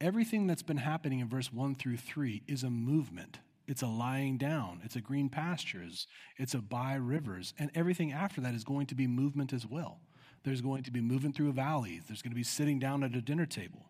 everything 0.00 0.46
that's 0.46 0.62
been 0.62 0.78
happening 0.78 1.20
in 1.20 1.28
verse 1.28 1.52
1 1.52 1.74
through 1.76 1.98
3 1.98 2.42
is 2.46 2.62
a 2.62 2.70
movement. 2.70 3.38
It's 3.66 3.82
a 3.82 3.86
lying 3.86 4.38
down. 4.38 4.80
It's 4.84 4.96
a 4.96 5.00
green 5.00 5.28
pastures. 5.28 6.06
It's 6.36 6.54
a 6.54 6.58
by 6.58 6.94
rivers. 6.94 7.52
And 7.58 7.70
everything 7.74 8.12
after 8.12 8.40
that 8.42 8.54
is 8.54 8.64
going 8.64 8.86
to 8.86 8.94
be 8.94 9.06
movement 9.06 9.52
as 9.52 9.66
well. 9.66 10.00
There's 10.44 10.60
going 10.60 10.84
to 10.84 10.92
be 10.92 11.00
movement 11.00 11.34
through 11.34 11.52
valleys. 11.52 12.02
There's 12.06 12.22
going 12.22 12.30
to 12.30 12.36
be 12.36 12.44
sitting 12.44 12.78
down 12.78 13.02
at 13.02 13.16
a 13.16 13.20
dinner 13.20 13.46
table. 13.46 13.86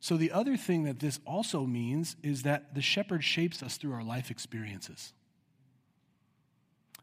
So, 0.00 0.16
the 0.16 0.32
other 0.32 0.56
thing 0.56 0.82
that 0.82 0.98
this 0.98 1.20
also 1.24 1.64
means 1.64 2.16
is 2.24 2.42
that 2.42 2.74
the 2.74 2.82
shepherd 2.82 3.22
shapes 3.22 3.62
us 3.62 3.76
through 3.76 3.92
our 3.92 4.02
life 4.02 4.32
experiences. 4.32 5.12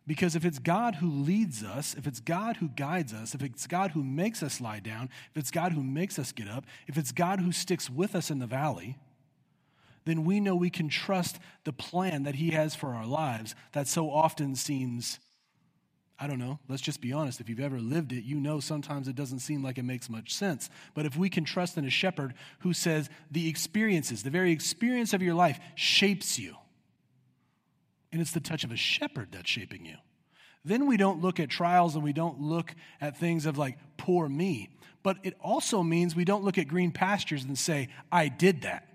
Because 0.05 0.35
if 0.35 0.43
it's 0.43 0.59
God 0.59 0.95
who 0.95 1.09
leads 1.09 1.63
us, 1.63 1.93
if 1.93 2.07
it's 2.07 2.19
God 2.19 2.57
who 2.57 2.67
guides 2.67 3.13
us, 3.13 3.33
if 3.35 3.41
it's 3.41 3.67
God 3.67 3.91
who 3.91 4.03
makes 4.03 4.43
us 4.43 4.59
lie 4.59 4.79
down, 4.79 5.09
if 5.31 5.37
it's 5.37 5.51
God 5.51 5.71
who 5.71 5.83
makes 5.83 6.19
us 6.19 6.31
get 6.33 6.49
up, 6.49 6.65
if 6.87 6.97
it's 6.97 7.11
God 7.11 7.39
who 7.39 7.51
sticks 7.51 7.89
with 7.89 8.15
us 8.15 8.29
in 8.29 8.39
the 8.39 8.47
valley, 8.47 8.97
then 10.09 10.25
we 10.25 10.39
know 10.39 10.55
we 10.55 10.69
can 10.69 10.89
trust 10.89 11.39
the 11.63 11.73
plan 11.73 12.23
that 12.23 12.35
He 12.35 12.51
has 12.51 12.75
for 12.75 12.93
our 12.93 13.05
lives 13.05 13.55
that 13.73 13.87
so 13.87 14.09
often 14.09 14.55
seems 14.55 15.19
I 16.21 16.27
don't 16.27 16.39
know. 16.39 16.59
Let's 16.67 16.81
just 16.81 16.99
be 16.99 17.13
honest. 17.13 17.39
If 17.39 17.47
you've 17.47 17.61
ever 17.61 17.79
lived 17.79 18.11
it, 18.11 18.25
you 18.25 18.35
know 18.35 18.59
sometimes 18.59 19.07
it 19.07 19.15
doesn't 19.15 19.39
seem 19.39 19.63
like 19.63 19.77
it 19.77 19.83
makes 19.83 20.09
much 20.09 20.33
sense. 20.33 20.69
But 20.93 21.05
if 21.05 21.15
we 21.15 21.29
can 21.29 21.45
trust 21.45 21.77
in 21.77 21.85
a 21.85 21.89
shepherd 21.89 22.33
who 22.59 22.73
says 22.73 23.09
the 23.31 23.47
experiences, 23.47 24.21
the 24.21 24.29
very 24.29 24.51
experience 24.51 25.13
of 25.13 25.21
your 25.21 25.33
life 25.33 25.59
shapes 25.75 26.37
you, 26.37 26.57
and 28.11 28.19
it's 28.19 28.33
the 28.33 28.41
touch 28.41 28.65
of 28.65 28.71
a 28.71 28.75
shepherd 28.75 29.29
that's 29.31 29.49
shaping 29.49 29.85
you, 29.85 29.95
then 30.65 30.87
we 30.87 30.97
don't 30.97 31.21
look 31.21 31.39
at 31.39 31.49
trials 31.49 31.95
and 31.95 32.03
we 32.03 32.11
don't 32.11 32.41
look 32.41 32.75
at 32.99 33.15
things 33.15 33.45
of 33.45 33.57
like, 33.57 33.77
poor 33.95 34.27
me. 34.27 34.69
But 35.03 35.19
it 35.23 35.35
also 35.39 35.83
means 35.83 36.17
we 36.17 36.25
don't 36.25 36.43
look 36.43 36.57
at 36.57 36.67
green 36.67 36.91
pastures 36.91 37.45
and 37.45 37.57
say, 37.57 37.87
I 38.11 38.27
did 38.27 38.63
that. 38.63 38.88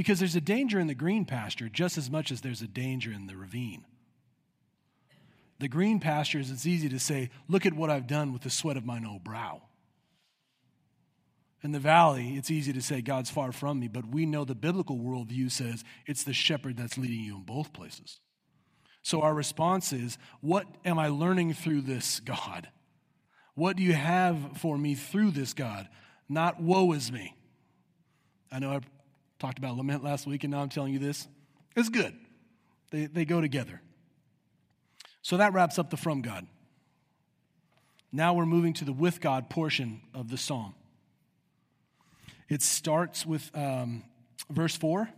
Because 0.00 0.18
there's 0.18 0.34
a 0.34 0.40
danger 0.40 0.80
in 0.80 0.86
the 0.86 0.94
green 0.94 1.26
pasture 1.26 1.68
just 1.68 1.98
as 1.98 2.10
much 2.10 2.32
as 2.32 2.40
there's 2.40 2.62
a 2.62 2.66
danger 2.66 3.12
in 3.12 3.26
the 3.26 3.36
ravine. 3.36 3.84
The 5.58 5.68
green 5.68 6.00
pastures, 6.00 6.50
it's 6.50 6.64
easy 6.64 6.88
to 6.88 6.98
say, 6.98 7.28
Look 7.48 7.66
at 7.66 7.74
what 7.74 7.90
I've 7.90 8.06
done 8.06 8.32
with 8.32 8.40
the 8.40 8.48
sweat 8.48 8.78
of 8.78 8.86
mine 8.86 9.04
own 9.04 9.18
brow. 9.18 9.60
In 11.62 11.72
the 11.72 11.78
valley, 11.78 12.38
it's 12.38 12.50
easy 12.50 12.72
to 12.72 12.80
say, 12.80 13.02
God's 13.02 13.28
far 13.28 13.52
from 13.52 13.78
me, 13.78 13.88
but 13.88 14.08
we 14.08 14.24
know 14.24 14.46
the 14.46 14.54
biblical 14.54 14.96
worldview 14.96 15.50
says 15.50 15.84
it's 16.06 16.24
the 16.24 16.32
shepherd 16.32 16.78
that's 16.78 16.96
leading 16.96 17.20
you 17.20 17.36
in 17.36 17.42
both 17.42 17.74
places. 17.74 18.20
So 19.02 19.20
our 19.20 19.34
response 19.34 19.92
is, 19.92 20.16
What 20.40 20.64
am 20.82 20.98
I 20.98 21.08
learning 21.08 21.52
through 21.52 21.82
this 21.82 22.20
God? 22.20 22.70
What 23.54 23.76
do 23.76 23.82
you 23.82 23.92
have 23.92 24.56
for 24.56 24.78
me 24.78 24.94
through 24.94 25.32
this 25.32 25.52
God? 25.52 25.90
Not 26.26 26.58
woe 26.58 26.92
is 26.92 27.12
me. 27.12 27.36
I 28.50 28.60
know 28.60 28.80
talked 29.40 29.58
about 29.58 29.76
lament 29.76 30.04
last 30.04 30.26
week, 30.26 30.44
and 30.44 30.52
now 30.52 30.60
I'm 30.60 30.68
telling 30.68 30.92
you 30.92 30.98
this. 30.98 31.26
It's 31.74 31.88
good, 31.88 32.14
they, 32.90 33.06
they 33.06 33.24
go 33.24 33.40
together. 33.40 33.80
So 35.22 35.36
that 35.36 35.52
wraps 35.52 35.78
up 35.78 35.90
the 35.90 35.96
from 35.96 36.22
God. 36.22 36.46
Now 38.12 38.34
we're 38.34 38.46
moving 38.46 38.72
to 38.74 38.84
the 38.84 38.92
with 38.92 39.20
God 39.20 39.50
portion 39.50 40.00
of 40.14 40.30
the 40.30 40.36
psalm. 40.36 40.74
It 42.48 42.62
starts 42.62 43.24
with 43.24 43.50
um, 43.56 44.02
verse 44.50 44.76
4. 44.76 45.08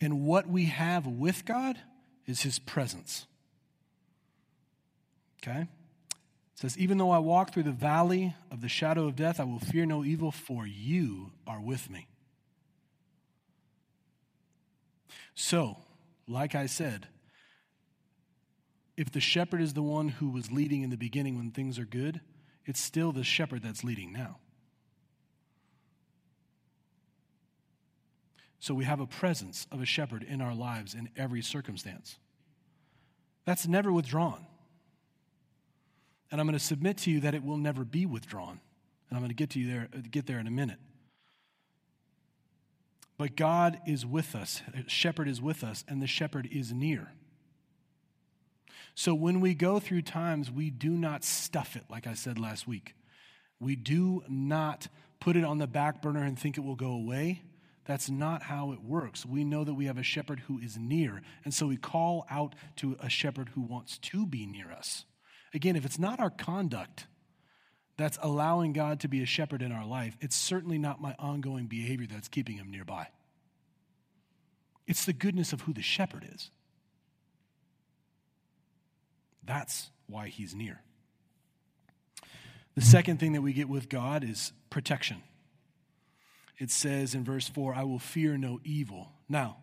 And 0.00 0.24
what 0.24 0.48
we 0.48 0.66
have 0.66 1.06
with 1.06 1.44
God 1.44 1.76
is 2.26 2.42
his 2.42 2.58
presence. 2.58 3.26
Okay? 5.42 5.60
It 5.60 5.68
says, 6.56 6.76
Even 6.78 6.98
though 6.98 7.10
I 7.10 7.18
walk 7.18 7.52
through 7.52 7.62
the 7.64 7.72
valley 7.72 8.34
of 8.50 8.60
the 8.60 8.68
shadow 8.68 9.06
of 9.06 9.14
death, 9.14 9.38
I 9.38 9.44
will 9.44 9.60
fear 9.60 9.86
no 9.86 10.04
evil, 10.04 10.32
for 10.32 10.66
you 10.66 11.30
are 11.46 11.60
with 11.60 11.90
me. 11.90 12.08
So, 15.40 15.76
like 16.26 16.56
I 16.56 16.66
said, 16.66 17.06
if 18.96 19.12
the 19.12 19.20
shepherd 19.20 19.60
is 19.60 19.72
the 19.72 19.84
one 19.84 20.08
who 20.08 20.30
was 20.30 20.50
leading 20.50 20.82
in 20.82 20.90
the 20.90 20.96
beginning 20.96 21.36
when 21.36 21.52
things 21.52 21.78
are 21.78 21.84
good, 21.84 22.20
it's 22.66 22.80
still 22.80 23.12
the 23.12 23.22
shepherd 23.22 23.62
that's 23.62 23.84
leading 23.84 24.12
now. 24.12 24.38
So 28.58 28.74
we 28.74 28.84
have 28.84 28.98
a 28.98 29.06
presence 29.06 29.68
of 29.70 29.80
a 29.80 29.86
shepherd 29.86 30.24
in 30.24 30.40
our 30.40 30.56
lives 30.56 30.92
in 30.94 31.08
every 31.16 31.40
circumstance. 31.40 32.18
That's 33.44 33.68
never 33.68 33.92
withdrawn. 33.92 34.44
And 36.32 36.40
I'm 36.40 36.48
going 36.48 36.58
to 36.58 36.64
submit 36.64 36.98
to 36.98 37.12
you 37.12 37.20
that 37.20 37.36
it 37.36 37.44
will 37.44 37.58
never 37.58 37.84
be 37.84 38.06
withdrawn. 38.06 38.58
And 39.08 39.16
I'm 39.16 39.20
going 39.20 39.30
to 39.30 39.36
get 39.36 39.50
to 39.50 39.60
you 39.60 39.70
there 39.70 39.88
get 40.10 40.26
there 40.26 40.40
in 40.40 40.48
a 40.48 40.50
minute. 40.50 40.80
But 43.18 43.36
God 43.36 43.80
is 43.86 44.06
with 44.06 44.34
us. 44.34 44.62
shepherd 44.86 45.28
is 45.28 45.42
with 45.42 45.64
us 45.64 45.84
and 45.88 46.00
the 46.00 46.06
shepherd 46.06 46.48
is 46.50 46.72
near. 46.72 47.12
So 48.94 49.14
when 49.14 49.40
we 49.40 49.54
go 49.54 49.78
through 49.78 50.02
times, 50.02 50.50
we 50.50 50.70
do 50.70 50.90
not 50.90 51.24
stuff 51.24 51.76
it, 51.76 51.84
like 51.90 52.06
I 52.06 52.14
said 52.14 52.38
last 52.38 52.66
week. 52.66 52.94
We 53.60 53.76
do 53.76 54.22
not 54.28 54.88
put 55.20 55.36
it 55.36 55.44
on 55.44 55.58
the 55.58 55.66
back 55.66 56.00
burner 56.00 56.22
and 56.22 56.38
think 56.38 56.56
it 56.56 56.62
will 56.62 56.76
go 56.76 56.92
away. 56.92 57.42
That's 57.86 58.10
not 58.10 58.42
how 58.42 58.72
it 58.72 58.82
works. 58.82 59.24
We 59.24 59.44
know 59.44 59.64
that 59.64 59.74
we 59.74 59.86
have 59.86 59.98
a 59.98 60.02
shepherd 60.02 60.40
who 60.40 60.58
is 60.58 60.76
near, 60.76 61.22
and 61.44 61.54
so 61.54 61.66
we 61.66 61.76
call 61.76 62.26
out 62.30 62.54
to 62.76 62.96
a 63.00 63.08
shepherd 63.08 63.50
who 63.54 63.62
wants 63.62 63.98
to 63.98 64.26
be 64.26 64.46
near 64.46 64.70
us. 64.70 65.06
Again, 65.54 65.74
if 65.74 65.86
it's 65.86 65.98
not 65.98 66.20
our 66.20 66.30
conduct 66.30 67.06
that's 67.98 68.16
allowing 68.22 68.72
God 68.72 69.00
to 69.00 69.08
be 69.08 69.22
a 69.22 69.26
shepherd 69.26 69.60
in 69.60 69.72
our 69.72 69.84
life, 69.84 70.16
it's 70.20 70.36
certainly 70.36 70.78
not 70.78 71.02
my 71.02 71.14
ongoing 71.18 71.66
behavior 71.66 72.06
that's 72.10 72.28
keeping 72.28 72.56
him 72.56 72.70
nearby. 72.70 73.08
It's 74.86 75.04
the 75.04 75.12
goodness 75.12 75.52
of 75.52 75.62
who 75.62 75.74
the 75.74 75.82
shepherd 75.82 76.26
is. 76.32 76.50
That's 79.44 79.90
why 80.06 80.28
he's 80.28 80.54
near. 80.54 80.80
The 82.76 82.82
second 82.82 83.18
thing 83.18 83.32
that 83.32 83.42
we 83.42 83.52
get 83.52 83.68
with 83.68 83.88
God 83.88 84.22
is 84.22 84.52
protection. 84.70 85.22
It 86.58 86.70
says 86.70 87.14
in 87.14 87.24
verse 87.24 87.48
4, 87.48 87.74
I 87.74 87.82
will 87.82 87.98
fear 87.98 88.38
no 88.38 88.60
evil. 88.64 89.12
Now, 89.28 89.56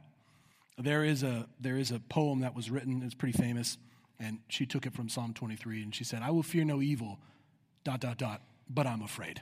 there 0.77 1.05
is 1.05 1.23
a 1.23 1.47
there 1.59 1.77
is 1.77 1.91
a 1.91 1.99
poem 1.99 2.41
that 2.41 2.53
was 2.53 2.69
written, 2.69 3.01
it's 3.01 3.15
pretty 3.15 3.37
famous, 3.37 3.77
and 4.19 4.39
she 4.49 4.65
took 4.65 4.85
it 4.85 4.93
from 4.93 5.07
Psalm 5.07 5.33
23, 5.33 5.83
and 5.83 5.95
she 5.95 6.03
said, 6.03 6.21
I 6.21 6.31
will 6.31 6.43
fear 6.43 6.65
no 6.65 6.81
evil, 6.81 7.19
dot, 7.85 8.01
dot, 8.01 8.17
dot, 8.17 8.41
but 8.69 8.85
I'm 8.85 9.01
afraid. 9.01 9.41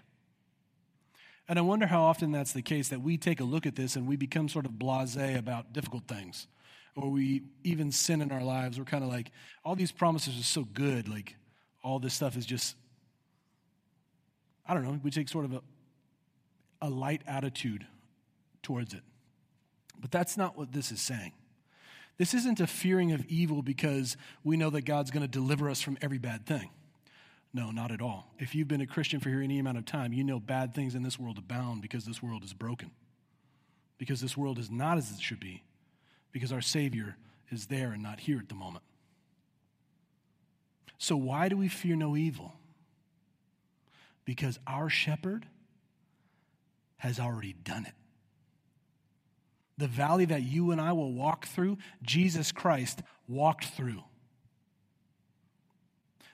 And 1.50 1.58
I 1.58 1.64
wonder 1.64 1.88
how 1.88 2.04
often 2.04 2.32
that's 2.32 2.54
the 2.54 2.62
case 2.62 2.90
that 2.90 3.02
we 3.02 3.18
take 3.18 3.40
a 3.40 3.44
look 3.44 3.66
at 3.66 3.76
this 3.76 3.96
and 3.96 4.08
we 4.08 4.16
become 4.16 4.48
sort 4.48 4.66
of 4.66 4.78
blase 4.78 5.18
about 5.18 5.74
difficult 5.74 6.08
things 6.08 6.48
or 6.96 7.10
we 7.10 7.44
even 7.64 7.92
sin 7.92 8.22
in 8.22 8.32
our 8.32 8.44
lives, 8.44 8.78
we're 8.78 8.86
kind 8.86 9.04
of 9.04 9.10
like, 9.10 9.32
all 9.66 9.76
these 9.76 9.92
promises 9.92 10.40
are 10.40 10.44
so 10.44 10.64
good. 10.64 11.08
Like, 11.08 11.36
all 11.84 12.00
this 12.00 12.14
stuff 12.14 12.38
is 12.38 12.46
just, 12.46 12.76
I 14.68 14.74
don't 14.74 14.84
know, 14.84 15.00
we 15.04 15.12
take 15.12 15.28
sort 15.28 15.46
of 15.46 15.54
a, 15.54 15.62
a 16.82 16.90
light 16.90 17.22
attitude 17.28 17.86
towards 18.62 18.94
it. 18.94 19.02
But 20.00 20.12
that's 20.12 20.38
not 20.38 20.58
what 20.58 20.72
this 20.72 20.92
is 20.92 21.02
saying. 21.02 21.34
This 22.18 22.34
isn't 22.36 22.60
a 22.60 22.68
fearing 22.68 23.12
of 23.12 23.26
evil 23.26 23.64
because 23.64 24.16
we 24.44 24.56
know 24.56 24.70
that 24.70 24.82
God's 24.82 25.10
going 25.10 25.24
to 25.24 25.32
deliver 25.32 25.70
us 25.70 25.82
from 25.82 25.98
every 26.02 26.20
bad 26.20 26.46
thing. 26.46 26.70
No, 27.54 27.70
not 27.70 27.92
at 27.92 28.02
all. 28.02 28.34
If 28.40 28.56
you've 28.56 28.68
been 28.68 28.82
a 28.82 28.88
Christian 28.88 29.20
for 29.20 29.30
any 29.30 29.60
amount 29.60 29.78
of 29.78 29.86
time, 29.86 30.12
you 30.12 30.24
know 30.24 30.40
bad 30.40 30.74
things 30.74 30.96
in 30.96 31.04
this 31.04 31.20
world 31.20 31.38
abound 31.38 31.82
because 31.82 32.06
this 32.06 32.22
world 32.22 32.44
is 32.44 32.54
broken. 32.54 32.92
Because 34.00 34.22
this 34.22 34.36
world 34.36 34.58
is 34.58 34.72
not 34.72 34.98
as 34.98 35.12
it 35.12 35.22
should 35.22 35.40
be 35.40 35.64
because 36.34 36.52
our 36.52 36.62
Savior 36.62 37.16
is 37.52 37.68
there 37.68 37.92
and 37.92 38.04
not 38.04 38.20
here 38.20 38.40
at 38.40 38.50
the 38.50 38.56
moment. 38.56 38.84
So, 40.98 41.16
why 41.16 41.48
do 41.48 41.56
we 41.56 41.68
fear 41.68 41.96
no 41.96 42.18
evil? 42.18 42.54
Because 44.26 44.60
our 44.66 44.90
shepherd 44.90 45.46
has 46.98 47.20
already 47.20 47.54
done 47.54 47.86
it. 47.86 47.94
The 49.78 49.88
valley 49.88 50.26
that 50.26 50.44
you 50.44 50.72
and 50.72 50.80
I 50.80 50.94
will 50.94 51.14
walk 51.14 51.46
through, 51.48 51.78
Jesus 52.02 52.52
Christ 52.52 53.02
walked 53.28 53.66
through. 53.66 54.04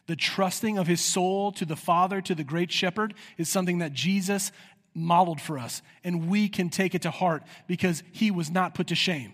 The 0.10 0.16
trusting 0.16 0.80
of 0.80 0.88
his 0.88 1.02
soul 1.02 1.52
to 1.52 1.66
the 1.66 1.76
Father, 1.76 2.20
to 2.20 2.34
the 2.34 2.44
great 2.44 2.72
shepherd, 2.72 3.14
is 3.38 3.48
something 3.48 3.78
that 3.78 3.94
Jesus 3.94 4.52
modeled 4.96 5.40
for 5.40 5.60
us. 5.60 5.84
And 6.04 6.32
we 6.32 6.50
can 6.50 6.72
take 6.72 6.96
it 6.96 7.04
to 7.04 7.12
heart 7.12 7.44
because 7.68 8.02
he 8.12 8.32
was 8.32 8.50
not 8.50 8.74
put 8.74 8.88
to 8.88 8.96
shame. 8.96 9.34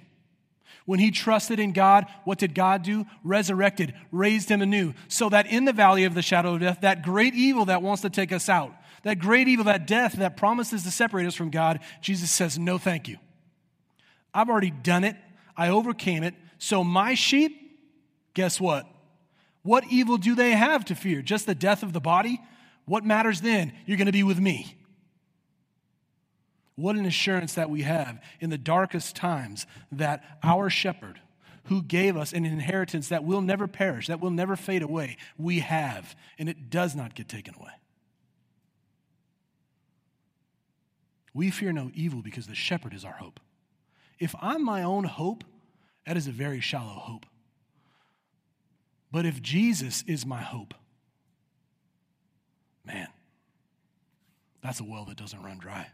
When 0.85 0.99
he 0.99 1.11
trusted 1.11 1.61
in 1.61 1.71
God, 1.71 2.07
what 2.25 2.39
did 2.39 2.53
God 2.53 2.83
do? 2.83 3.05
Resurrected, 3.23 3.93
raised 4.11 4.49
him 4.49 4.61
anew, 4.61 4.93
so 5.07 5.29
that 5.29 5.47
in 5.47 5.63
the 5.63 5.71
valley 5.71 6.03
of 6.03 6.13
the 6.13 6.21
shadow 6.21 6.55
of 6.55 6.59
death, 6.59 6.81
that 6.81 7.03
great 7.03 7.35
evil 7.35 7.63
that 7.67 7.81
wants 7.81 8.01
to 8.01 8.09
take 8.09 8.33
us 8.33 8.49
out, 8.49 8.75
that 9.03 9.19
great 9.19 9.47
evil, 9.47 9.63
that 9.63 9.88
death 9.88 10.15
that 10.17 10.35
promises 10.35 10.83
to 10.83 10.91
separate 10.91 11.25
us 11.25 11.35
from 11.35 11.51
God, 11.51 11.79
Jesus 12.01 12.29
says, 12.31 12.59
No, 12.59 12.77
thank 12.77 13.07
you. 13.07 13.15
I've 14.33 14.49
already 14.49 14.71
done 14.71 15.05
it. 15.05 15.15
I 15.55 15.69
overcame 15.69 16.23
it. 16.23 16.35
So 16.57 16.83
my 16.83 17.13
sheep, 17.13 17.79
guess 18.33 18.59
what? 18.59 18.85
What 19.65 19.84
evil 19.89 20.17
do 20.17 20.36
they 20.36 20.51
have 20.51 20.86
to 20.86 20.95
fear? 20.95 21.23
Just 21.23 21.47
the 21.47 21.56
death 21.56 21.82
of 21.82 21.91
the 21.91 21.99
body? 21.99 22.39
What 22.86 23.04
matters 23.04 23.41
then? 23.41 23.73
You're 23.88 23.97
going 23.97 24.06
to 24.06 24.12
be 24.12 24.21
with 24.21 24.39
me. 24.39 24.78
What 26.75 26.95
an 26.95 27.08
assurance 27.08 27.56
that 27.56 27.71
we 27.71 27.82
have 27.82 28.21
in 28.39 28.51
the 28.51 28.60
darkest 28.60 29.15
times 29.15 29.65
that 29.91 30.23
our 30.43 30.69
shepherd, 30.69 31.19
who 31.63 31.82
gave 31.82 32.15
us 32.15 32.32
an 32.32 32.45
inheritance 32.45 33.08
that 33.08 33.23
will 33.23 33.41
never 33.41 33.67
perish, 33.67 34.06
that 34.06 34.19
will 34.19 34.30
never 34.30 34.56
fade 34.56 34.84
away, 34.84 35.17
we 35.36 35.62
have, 35.62 36.15
and 36.38 36.47
it 36.47 36.69
does 36.69 36.95
not 36.95 37.15
get 37.15 37.28
taken 37.28 37.56
away. 37.56 37.71
We 41.34 41.49
fear 41.49 41.71
no 41.73 41.89
evil 41.95 42.21
because 42.21 42.45
the 42.45 42.54
shepherd 42.54 42.93
is 42.93 43.04
our 43.04 43.13
hope. 43.13 43.39
If 44.19 44.36
I'm 44.39 44.63
my 44.63 44.84
own 44.84 45.06
hope, 45.06 45.43
that 46.06 46.17
is 46.17 46.28
a 46.28 46.32
very 46.32 46.62
shallow 46.62 46.99
hope. 46.99 47.25
But 49.15 49.25
if 49.25 49.41
Jesus 49.41 50.04
is 50.08 50.25
my 50.25 50.41
hope, 50.41 50.73
man, 52.84 53.08
that's 54.62 54.82
a 54.82 54.84
well 54.84 55.06
that 55.06 55.15
doesn't 55.15 55.41
run 55.41 55.58
dry. 55.58 55.88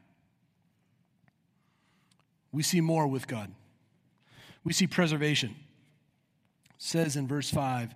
We 2.52 2.64
see 2.64 2.82
more 2.82 3.06
with 3.06 3.28
God. 3.28 3.54
We 4.64 4.74
see 4.74 4.88
preservation. 4.88 5.56
says 6.80 7.16
in 7.16 7.28
verse 7.28 7.52
5 7.52 7.94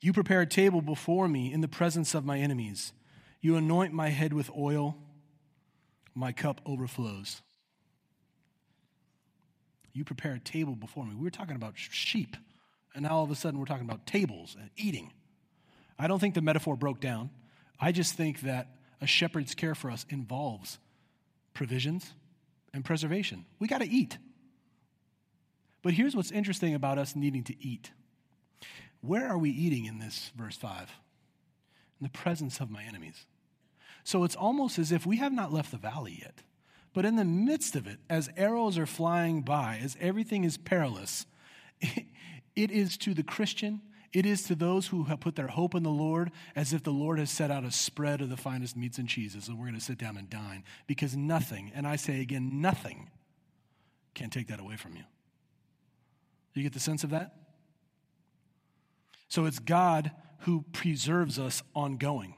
You 0.00 0.12
prepare 0.12 0.40
a 0.40 0.46
table 0.46 0.82
before 0.82 1.28
me 1.28 1.52
in 1.52 1.60
the 1.60 1.68
presence 1.68 2.12
of 2.12 2.24
my 2.24 2.40
enemies. 2.40 2.92
You 3.40 3.54
anoint 3.54 3.92
my 3.92 4.08
head 4.08 4.32
with 4.32 4.50
oil, 4.58 4.96
my 6.16 6.32
cup 6.32 6.60
overflows. 6.66 7.42
You 9.92 10.02
prepare 10.02 10.32
a 10.32 10.40
table 10.40 10.74
before 10.74 11.06
me. 11.06 11.14
We 11.14 11.22
were 11.22 11.30
talking 11.30 11.54
about 11.54 11.74
sheep, 11.76 12.36
and 12.94 13.02
now 13.04 13.10
all 13.10 13.24
of 13.24 13.30
a 13.30 13.34
sudden 13.34 13.58
we're 13.58 13.66
talking 13.66 13.88
about 13.88 14.06
tables 14.06 14.56
and 14.58 14.70
eating. 14.76 15.12
I 15.98 16.06
don't 16.06 16.18
think 16.18 16.34
the 16.34 16.42
metaphor 16.42 16.76
broke 16.76 17.00
down. 17.00 17.30
I 17.80 17.92
just 17.92 18.14
think 18.14 18.40
that 18.42 18.68
a 19.00 19.06
shepherd's 19.06 19.54
care 19.54 19.74
for 19.74 19.90
us 19.90 20.06
involves 20.08 20.78
provisions 21.54 22.12
and 22.72 22.84
preservation. 22.84 23.44
We 23.58 23.68
got 23.68 23.80
to 23.80 23.88
eat. 23.88 24.18
But 25.82 25.92
here's 25.94 26.14
what's 26.14 26.30
interesting 26.30 26.74
about 26.74 26.98
us 26.98 27.14
needing 27.14 27.44
to 27.44 27.54
eat. 27.64 27.92
Where 29.00 29.28
are 29.28 29.38
we 29.38 29.50
eating 29.50 29.84
in 29.84 29.98
this 29.98 30.32
verse 30.36 30.56
5? 30.56 30.90
In 32.00 32.04
the 32.04 32.10
presence 32.10 32.60
of 32.60 32.70
my 32.70 32.82
enemies. 32.82 33.26
So 34.04 34.24
it's 34.24 34.36
almost 34.36 34.78
as 34.78 34.92
if 34.92 35.06
we 35.06 35.18
have 35.18 35.32
not 35.32 35.52
left 35.52 35.70
the 35.70 35.76
valley 35.76 36.18
yet. 36.20 36.42
But 36.94 37.04
in 37.04 37.16
the 37.16 37.24
midst 37.24 37.76
of 37.76 37.86
it, 37.86 37.98
as 38.08 38.30
arrows 38.36 38.78
are 38.78 38.86
flying 38.86 39.42
by, 39.42 39.78
as 39.82 39.96
everything 40.00 40.44
is 40.44 40.56
perilous, 40.56 41.26
it 42.58 42.72
is 42.72 42.96
to 42.98 43.14
the 43.14 43.22
Christian, 43.22 43.80
it 44.12 44.26
is 44.26 44.42
to 44.44 44.56
those 44.56 44.88
who 44.88 45.04
have 45.04 45.20
put 45.20 45.36
their 45.36 45.46
hope 45.46 45.76
in 45.76 45.84
the 45.84 45.90
Lord 45.90 46.32
as 46.56 46.72
if 46.72 46.82
the 46.82 46.90
Lord 46.90 47.20
has 47.20 47.30
set 47.30 47.52
out 47.52 47.64
a 47.64 47.70
spread 47.70 48.20
of 48.20 48.30
the 48.30 48.36
finest 48.36 48.76
meats 48.76 48.98
and 48.98 49.08
cheeses, 49.08 49.46
and 49.46 49.56
we're 49.56 49.66
going 49.66 49.78
to 49.78 49.80
sit 49.80 49.98
down 49.98 50.16
and 50.16 50.28
dine. 50.28 50.64
Because 50.88 51.16
nothing, 51.16 51.70
and 51.72 51.86
I 51.86 51.94
say 51.94 52.20
again, 52.20 52.60
nothing 52.60 53.10
can 54.14 54.28
take 54.28 54.48
that 54.48 54.58
away 54.58 54.76
from 54.76 54.96
you. 54.96 55.04
You 56.54 56.64
get 56.64 56.72
the 56.72 56.80
sense 56.80 57.04
of 57.04 57.10
that? 57.10 57.32
So 59.28 59.44
it's 59.44 59.60
God 59.60 60.10
who 60.40 60.64
preserves 60.72 61.38
us 61.38 61.62
ongoing. 61.76 62.34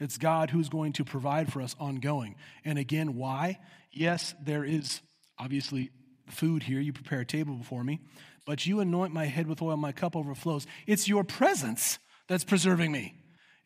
It's 0.00 0.18
God 0.18 0.50
who's 0.50 0.68
going 0.68 0.94
to 0.94 1.04
provide 1.04 1.52
for 1.52 1.62
us 1.62 1.76
ongoing. 1.78 2.34
And 2.64 2.78
again, 2.78 3.14
why? 3.14 3.60
Yes, 3.92 4.34
there 4.42 4.64
is 4.64 5.02
obviously 5.38 5.90
food 6.26 6.62
here. 6.64 6.80
You 6.80 6.92
prepare 6.92 7.20
a 7.20 7.26
table 7.26 7.54
before 7.54 7.84
me, 7.84 8.00
but 8.44 8.66
you 8.66 8.80
anoint 8.80 9.12
my 9.12 9.26
head 9.26 9.46
with 9.46 9.62
oil, 9.62 9.76
my 9.76 9.92
cup 9.92 10.16
overflows. 10.16 10.66
It's 10.86 11.08
your 11.08 11.24
presence 11.24 11.98
that's 12.26 12.44
preserving 12.44 12.92
me. 12.92 13.14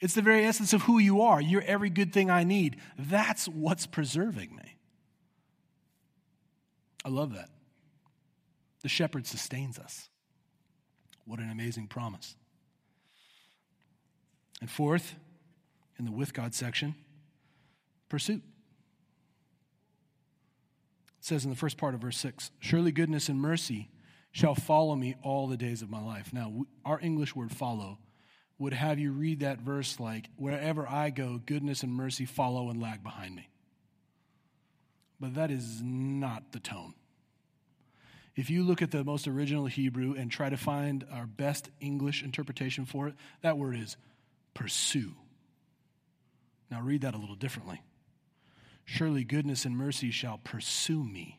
It's 0.00 0.14
the 0.14 0.22
very 0.22 0.44
essence 0.44 0.72
of 0.72 0.82
who 0.82 0.98
you 0.98 1.22
are. 1.22 1.40
You're 1.40 1.62
every 1.62 1.90
good 1.90 2.12
thing 2.12 2.30
I 2.30 2.44
need. 2.44 2.76
That's 2.98 3.46
what's 3.46 3.86
preserving 3.86 4.54
me. 4.54 4.76
I 7.04 7.08
love 7.08 7.34
that. 7.34 7.48
The 8.82 8.88
shepherd 8.88 9.26
sustains 9.26 9.78
us. 9.78 10.08
What 11.26 11.38
an 11.38 11.50
amazing 11.50 11.86
promise. 11.86 12.36
And 14.60 14.70
fourth, 14.70 15.14
in 15.98 16.04
the 16.04 16.12
with 16.12 16.34
God 16.34 16.54
section, 16.54 16.94
pursuit. 18.08 18.42
It 21.18 21.24
says 21.24 21.44
in 21.44 21.50
the 21.50 21.56
first 21.56 21.78
part 21.78 21.94
of 21.94 22.00
verse 22.00 22.18
6 22.18 22.50
Surely 22.60 22.92
goodness 22.92 23.28
and 23.28 23.40
mercy 23.40 23.88
shall 24.34 24.56
follow 24.56 24.96
me 24.96 25.14
all 25.22 25.46
the 25.46 25.56
days 25.56 25.80
of 25.80 25.88
my 25.88 26.02
life. 26.02 26.32
Now, 26.32 26.66
our 26.84 26.98
English 27.00 27.36
word 27.36 27.52
follow 27.52 27.98
would 28.58 28.72
have 28.72 28.98
you 28.98 29.12
read 29.12 29.40
that 29.40 29.60
verse 29.60 30.00
like, 30.00 30.28
Wherever 30.34 30.88
I 30.88 31.10
go, 31.10 31.40
goodness 31.46 31.84
and 31.84 31.94
mercy 31.94 32.26
follow 32.26 32.68
and 32.68 32.82
lag 32.82 33.04
behind 33.04 33.36
me. 33.36 33.48
But 35.20 35.36
that 35.36 35.52
is 35.52 35.80
not 35.80 36.50
the 36.50 36.58
tone. 36.58 36.94
If 38.34 38.50
you 38.50 38.64
look 38.64 38.82
at 38.82 38.90
the 38.90 39.04
most 39.04 39.28
original 39.28 39.66
Hebrew 39.66 40.14
and 40.14 40.32
try 40.32 40.50
to 40.50 40.56
find 40.56 41.06
our 41.12 41.26
best 41.26 41.70
English 41.78 42.24
interpretation 42.24 42.86
for 42.86 43.06
it, 43.06 43.14
that 43.42 43.56
word 43.56 43.76
is 43.76 43.96
pursue. 44.52 45.14
Now 46.72 46.80
read 46.80 47.02
that 47.02 47.14
a 47.14 47.18
little 47.18 47.36
differently. 47.36 47.82
Surely 48.84 49.22
goodness 49.22 49.64
and 49.64 49.76
mercy 49.76 50.10
shall 50.10 50.38
pursue 50.38 51.04
me 51.04 51.38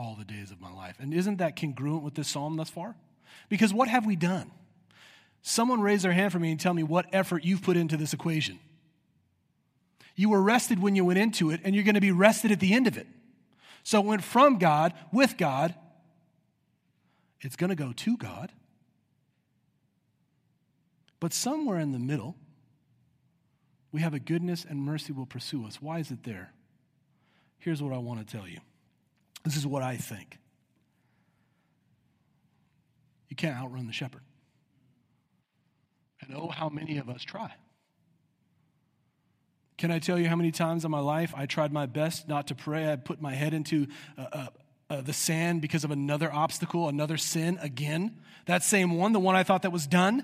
all 0.00 0.16
the 0.18 0.24
days 0.24 0.50
of 0.50 0.60
my 0.60 0.72
life. 0.72 0.96
And 0.98 1.12
isn't 1.12 1.36
that 1.36 1.56
congruent 1.56 2.02
with 2.02 2.14
this 2.14 2.28
psalm 2.28 2.56
thus 2.56 2.70
far? 2.70 2.96
Because 3.50 3.72
what 3.74 3.88
have 3.88 4.06
we 4.06 4.16
done? 4.16 4.50
Someone 5.42 5.80
raise 5.82 6.02
their 6.02 6.12
hand 6.12 6.32
for 6.32 6.38
me 6.38 6.50
and 6.50 6.58
tell 6.58 6.72
me 6.72 6.82
what 6.82 7.06
effort 7.12 7.44
you've 7.44 7.62
put 7.62 7.76
into 7.76 7.96
this 7.96 8.14
equation. 8.14 8.58
You 10.16 10.30
were 10.30 10.40
rested 10.40 10.80
when 10.80 10.96
you 10.96 11.04
went 11.04 11.18
into 11.18 11.50
it, 11.50 11.60
and 11.64 11.74
you're 11.74 11.84
going 11.84 11.94
to 11.94 12.00
be 12.00 12.12
rested 12.12 12.50
at 12.50 12.60
the 12.60 12.72
end 12.72 12.86
of 12.86 12.96
it. 12.96 13.06
So 13.84 14.00
it 14.00 14.06
went 14.06 14.24
from 14.24 14.58
God, 14.58 14.94
with 15.12 15.36
God. 15.36 15.74
It's 17.40 17.56
going 17.56 17.70
to 17.70 17.76
go 17.76 17.92
to 17.92 18.16
God. 18.16 18.52
But 21.20 21.32
somewhere 21.34 21.78
in 21.78 21.92
the 21.92 21.98
middle, 21.98 22.36
we 23.92 24.00
have 24.00 24.14
a 24.14 24.18
goodness 24.18 24.64
and 24.68 24.80
mercy 24.80 25.12
will 25.12 25.26
pursue 25.26 25.66
us. 25.66 25.80
Why 25.80 25.98
is 25.98 26.10
it 26.10 26.24
there? 26.24 26.52
Here's 27.58 27.82
what 27.82 27.92
I 27.92 27.98
want 27.98 28.26
to 28.26 28.36
tell 28.36 28.48
you. 28.48 28.60
This 29.44 29.56
is 29.56 29.66
what 29.66 29.82
I 29.82 29.96
think. 29.96 30.38
You 33.28 33.36
can't 33.36 33.56
outrun 33.56 33.86
the 33.86 33.92
shepherd. 33.92 34.22
And 36.20 36.34
oh, 36.36 36.48
how 36.48 36.68
many 36.68 36.98
of 36.98 37.08
us 37.08 37.22
try. 37.22 37.52
Can 39.78 39.90
I 39.90 39.98
tell 39.98 40.18
you 40.18 40.28
how 40.28 40.36
many 40.36 40.50
times 40.50 40.84
in 40.84 40.90
my 40.90 41.00
life 41.00 41.32
I 41.34 41.46
tried 41.46 41.72
my 41.72 41.86
best 41.86 42.28
not 42.28 42.48
to 42.48 42.54
pray? 42.54 42.92
I 42.92 42.96
put 42.96 43.22
my 43.22 43.32
head 43.32 43.54
into 43.54 43.86
uh, 44.18 44.26
uh, 44.30 44.46
uh, 44.90 45.00
the 45.00 45.14
sand 45.14 45.62
because 45.62 45.84
of 45.84 45.90
another 45.90 46.30
obstacle, 46.30 46.88
another 46.88 47.16
sin 47.16 47.58
again. 47.62 48.18
That 48.44 48.62
same 48.62 48.96
one, 48.96 49.12
the 49.12 49.20
one 49.20 49.36
I 49.36 49.42
thought 49.42 49.62
that 49.62 49.72
was 49.72 49.86
done. 49.86 50.22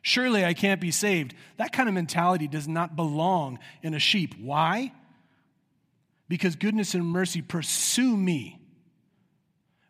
Surely 0.00 0.44
I 0.44 0.54
can't 0.54 0.80
be 0.80 0.90
saved. 0.90 1.34
That 1.58 1.72
kind 1.72 1.88
of 1.88 1.94
mentality 1.94 2.48
does 2.48 2.66
not 2.66 2.96
belong 2.96 3.58
in 3.82 3.92
a 3.92 3.98
sheep. 3.98 4.34
Why? 4.40 4.92
Because 6.32 6.56
goodness 6.56 6.94
and 6.94 7.04
mercy 7.04 7.42
pursue 7.42 8.16
me. 8.16 8.58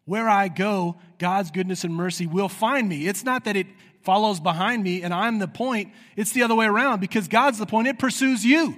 Where 0.07 0.28
I 0.28 0.48
go, 0.48 0.96
God's 1.18 1.52
goodness 1.52 1.85
and 1.85 1.94
mercy 1.94 2.26
will 2.26 2.48
find 2.48 2.88
me. 2.88 3.07
It's 3.07 3.22
not 3.22 3.44
that 3.44 3.55
it 3.55 3.68
follows 4.00 4.40
behind 4.40 4.83
me 4.83 5.05
and 5.05 5.14
I'm 5.14 5.38
the 5.38 5.46
point, 5.46 5.92
it's 6.16 6.33
the 6.33 6.42
other 6.42 6.57
way 6.57 6.66
around 6.66 6.98
because 6.98 7.28
God's 7.28 7.61
the 7.61 7.66
point, 7.66 7.87
it 7.87 7.96
pursues 7.96 8.44
you. 8.44 8.76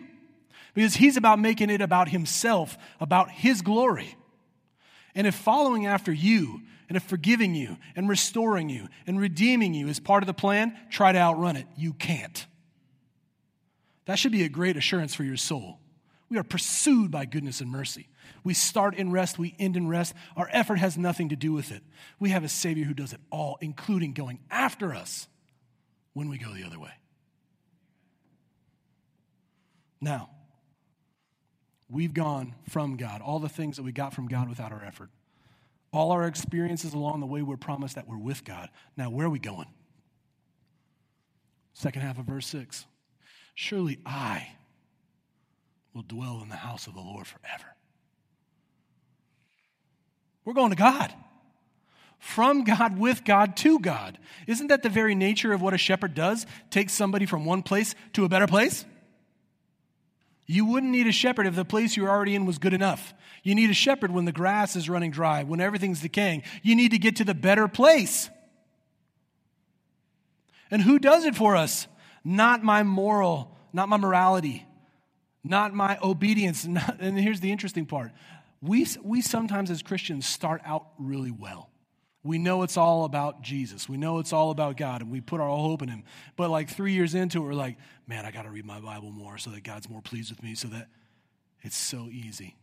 Because 0.75 0.97
He's 0.97 1.17
about 1.17 1.39
making 1.39 1.71
it 1.71 1.81
about 1.81 2.11
Himself, 2.11 2.77
about 3.01 3.31
His 3.31 3.63
glory. 3.63 4.15
And 5.15 5.27
if 5.27 5.35
following 5.35 5.87
after 5.87 6.13
you 6.13 6.61
and 6.91 6.99
if 6.99 7.03
forgiving 7.05 7.55
you 7.55 7.79
and 7.97 8.11
restoring 8.11 8.69
you 8.69 8.89
and 9.07 9.19
redeeming 9.19 9.73
you 9.73 9.89
is 9.89 9.99
part 10.01 10.23
of 10.23 10.27
the 10.27 10.35
plan, 10.35 10.77
try 10.91 11.13
to 11.13 11.19
outrun 11.19 11.57
it. 11.57 11.67
You 11.79 11.95
can't. 11.95 12.45
That 14.05 14.19
should 14.19 14.33
be 14.33 14.45
a 14.45 14.51
great 14.51 14.77
assurance 14.77 15.15
for 15.15 15.25
your 15.25 15.39
soul. 15.39 15.79
We 16.35 16.41
are 16.41 16.43
pursued 16.43 17.13
by 17.13 17.27
goodness 17.27 17.61
and 17.61 17.71
mercy. 17.71 18.09
We 18.43 18.55
start 18.55 18.97
in 18.97 19.13
rest, 19.13 19.39
we 19.39 19.55
end 19.61 19.77
in 19.77 19.87
rest. 19.87 20.15
Our 20.37 20.49
effort 20.51 20.81
has 20.81 20.99
nothing 20.99 21.29
to 21.29 21.37
do 21.37 21.53
with 21.53 21.71
it. 21.71 21.85
We 22.19 22.31
have 22.31 22.43
a 22.43 22.49
Savior 22.49 22.85
who 22.85 22.93
does 22.93 23.13
it 23.13 23.21
all, 23.31 23.57
including 23.61 24.15
going 24.15 24.41
after 24.51 24.93
us 24.93 25.29
when 26.13 26.29
we 26.29 26.39
go 26.39 26.53
the 26.53 26.65
other 26.65 26.81
way. 26.81 26.91
Now, 30.01 30.31
we've 31.89 32.13
gone 32.13 32.57
from 32.69 32.97
God, 32.97 33.21
all 33.21 33.39
the 33.39 33.49
things 33.49 33.77
that 33.77 33.85
we 33.85 33.93
got 33.93 34.13
from 34.13 34.27
God 34.27 34.49
without 34.49 34.73
our 34.73 34.83
effort. 34.83 35.11
All 35.93 36.11
our 36.11 36.27
experiences 36.27 36.95
along 36.95 37.21
the 37.21 37.27
way, 37.27 37.43
we're 37.43 37.57
promised 37.57 37.95
that 37.95 38.09
we're 38.09 38.19
with 38.19 38.45
God. 38.45 38.71
Now, 38.97 39.09
where 39.09 39.29
are 39.29 39.31
we 39.31 39.39
going? 39.39 39.69
Second 41.75 42.03
half 42.03 42.19
of 42.19 42.25
verse 42.25 42.49
6. 42.49 42.87
Surely 43.55 44.01
I 44.05 44.49
will 45.95 46.03
dwell 46.03 46.41
in 46.43 46.49
the 46.49 46.57
house 46.57 46.87
of 46.87 46.95
the 46.95 47.01
Lord 47.01 47.27
forever. 47.27 47.77
We're 50.45 50.55
going 50.55 50.71
to 50.71 50.77
God. 50.77 51.15
From 52.19 52.65
God, 52.65 52.99
with 52.99 53.25
God, 53.25 53.57
to 53.59 53.79
God. 53.79 54.19
Isn't 54.47 54.69
that 54.69 54.83
the 54.83 54.89
very 54.89 55.15
nature 55.15 55.53
of 55.53 55.63
what 55.63 55.75
a 55.75 55.79
shepherd 55.79 56.15
does? 56.15 56.47
Takes 56.71 56.93
somebody 56.93 57.27
from 57.27 57.45
one 57.45 57.63
place 57.63 57.95
to 58.15 58.25
a 58.25 58.29
better 58.29 58.47
place? 58.47 58.85
You 60.47 60.67
wouldn't 60.67 60.93
need 60.93 61.07
a 61.07 61.13
shepherd 61.13 61.47
if 61.47 61.55
the 61.55 61.65
place 61.65 61.97
you're 61.97 62.11
already 62.11 62.35
in 62.35 62.45
was 62.45 62.59
good 62.59 62.75
enough. 62.75 63.15
You 63.43 63.55
need 63.55 63.71
a 63.71 63.75
shepherd 63.75 64.11
when 64.11 64.25
the 64.25 64.33
grass 64.33 64.77
is 64.77 64.89
running 64.89 65.11
dry, 65.11 65.43
when 65.43 65.61
everything's 65.61 66.01
decaying. 66.01 66.43
You 66.63 66.75
need 66.75 66.91
to 66.91 66.99
get 66.99 67.17
to 67.17 67.25
the 67.25 67.35
better 67.35 67.69
place. 67.69 68.29
And 70.71 70.83
who 70.83 70.99
does 70.99 71.25
it 71.25 71.35
for 71.35 71.57
us? 71.57 71.87
Not 72.25 72.63
my 72.63 72.83
moral, 72.83 73.55
not 73.73 73.89
my 73.89 73.97
morality, 73.97 74.67
not 75.45 75.75
my 75.75 75.99
obedience. 76.03 76.67
Not, 76.67 76.97
and 77.01 77.19
here's 77.19 77.41
the 77.41 77.53
interesting 77.53 77.87
part 77.87 78.13
we, 78.61 78.87
we 79.03 79.21
sometimes 79.21 79.71
as 79.71 79.83
Christians 79.83 80.27
start 80.27 80.63
out 80.65 80.87
really 80.99 81.31
well. 81.31 81.71
We 82.23 82.39
know 82.39 82.63
it's 82.63 82.79
all 82.79 83.05
about 83.05 83.43
Jesus. 83.43 83.87
We 83.87 83.99
know 83.99 84.19
it's 84.19 84.33
all 84.33 84.51
about 84.51 84.79
God, 84.79 85.03
and 85.03 85.11
we 85.11 85.21
put 85.21 85.41
our 85.41 85.49
hope 85.49 85.83
in 85.83 85.91
Him. 85.91 86.05
But 86.37 86.49
like 86.49 86.71
three 86.71 86.95
years 86.95 87.15
into 87.15 87.39
it, 87.39 87.45
we're 87.45 87.53
like, 87.53 87.77
man, 88.07 88.25
I 88.25 88.31
got 88.31 88.43
to 88.43 88.51
read 88.51 88.65
my 88.65 88.81
Bible 88.81 89.11
more 89.11 89.37
so 89.37 89.51
that 89.51 89.63
God's 89.63 89.91
more 89.91 90.01
pleased 90.01 90.31
with 90.31 90.43
me, 90.43 90.55
so 90.55 90.69
that 90.69 90.89
it's 91.61 91.77
so 91.77 92.09
easy. 92.11 92.57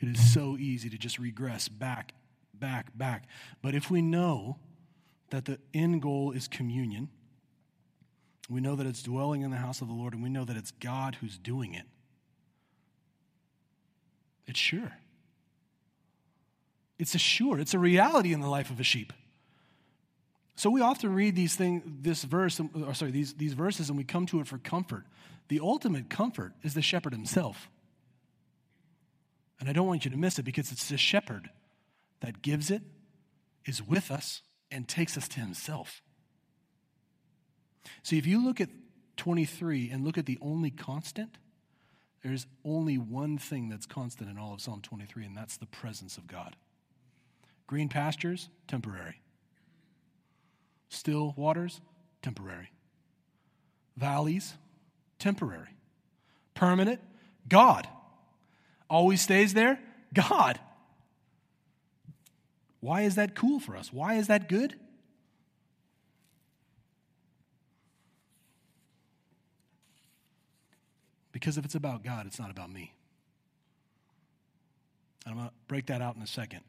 It 0.00 0.08
is 0.08 0.34
so 0.34 0.56
easy 0.58 0.90
to 0.90 0.98
just 0.98 1.20
regress 1.20 1.68
back, 1.68 2.14
back, 2.52 2.96
back. 2.98 3.28
But 3.62 3.76
if 3.76 3.92
we 3.92 4.02
know 4.02 4.58
that 5.34 5.44
the 5.46 5.58
end 5.72 6.00
goal 6.00 6.30
is 6.30 6.48
communion. 6.48 7.08
We 8.48 8.60
know 8.60 8.76
that 8.76 8.86
it's 8.86 9.02
dwelling 9.02 9.42
in 9.42 9.50
the 9.50 9.56
house 9.56 9.80
of 9.80 9.88
the 9.88 9.94
Lord, 9.94 10.12
and 10.12 10.22
we 10.22 10.28
know 10.28 10.44
that 10.44 10.56
it's 10.56 10.70
God 10.70 11.16
who's 11.20 11.38
doing 11.38 11.74
it. 11.74 11.86
It's 14.46 14.58
sure. 14.58 14.92
It's 16.98 17.14
a 17.14 17.18
sure. 17.18 17.58
It's 17.58 17.74
a 17.74 17.78
reality 17.78 18.32
in 18.32 18.40
the 18.40 18.48
life 18.48 18.70
of 18.70 18.78
a 18.78 18.84
sheep. 18.84 19.12
So 20.56 20.70
we 20.70 20.80
often 20.80 21.14
read 21.14 21.34
these 21.34 21.56
things, 21.56 21.82
this 21.86 22.22
verse, 22.22 22.60
or 22.60 22.94
sorry, 22.94 23.10
these, 23.10 23.34
these 23.34 23.54
verses, 23.54 23.88
and 23.88 23.98
we 23.98 24.04
come 24.04 24.26
to 24.26 24.40
it 24.40 24.46
for 24.46 24.58
comfort. 24.58 25.04
The 25.48 25.60
ultimate 25.60 26.08
comfort 26.08 26.52
is 26.62 26.74
the 26.74 26.82
shepherd 26.82 27.12
himself. 27.12 27.68
And 29.58 29.68
I 29.68 29.72
don't 29.72 29.86
want 29.86 30.04
you 30.04 30.10
to 30.10 30.16
miss 30.16 30.38
it 30.38 30.44
because 30.44 30.70
it's 30.70 30.88
the 30.88 30.96
shepherd 30.96 31.50
that 32.20 32.42
gives 32.42 32.70
it, 32.70 32.82
is 33.64 33.82
with 33.82 34.10
us, 34.10 34.42
and 34.70 34.86
takes 34.86 35.16
us 35.16 35.26
to 35.28 35.40
himself. 35.40 36.02
See, 38.02 38.18
if 38.18 38.26
you 38.26 38.44
look 38.44 38.60
at 38.60 38.70
23 39.16 39.90
and 39.90 40.04
look 40.04 40.18
at 40.18 40.26
the 40.26 40.38
only 40.40 40.70
constant, 40.70 41.38
there's 42.22 42.46
only 42.64 42.96
one 42.96 43.36
thing 43.38 43.68
that's 43.68 43.86
constant 43.86 44.30
in 44.30 44.38
all 44.38 44.54
of 44.54 44.60
Psalm 44.60 44.80
23, 44.80 45.26
and 45.26 45.36
that's 45.36 45.56
the 45.56 45.66
presence 45.66 46.16
of 46.16 46.26
God. 46.26 46.56
Green 47.66 47.88
pastures, 47.88 48.48
temporary. 48.66 49.20
Still 50.88 51.34
waters, 51.36 51.80
temporary. 52.22 52.70
Valleys, 53.96 54.54
temporary. 55.18 55.76
Permanent, 56.54 57.00
God. 57.48 57.86
Always 58.88 59.20
stays 59.20 59.54
there, 59.54 59.80
God. 60.12 60.58
Why 62.80 63.02
is 63.02 63.14
that 63.14 63.34
cool 63.34 63.60
for 63.60 63.76
us? 63.76 63.92
Why 63.92 64.14
is 64.14 64.26
that 64.28 64.48
good? 64.48 64.76
Because 71.44 71.58
if 71.58 71.66
it's 71.66 71.74
about 71.74 72.02
God, 72.02 72.24
it's 72.26 72.38
not 72.38 72.50
about 72.50 72.72
me. 72.72 72.94
I'm 75.26 75.34
going 75.34 75.46
to 75.46 75.52
break 75.68 75.84
that 75.88 76.00
out 76.00 76.16
in 76.16 76.22
a 76.22 76.26
second. 76.26 76.60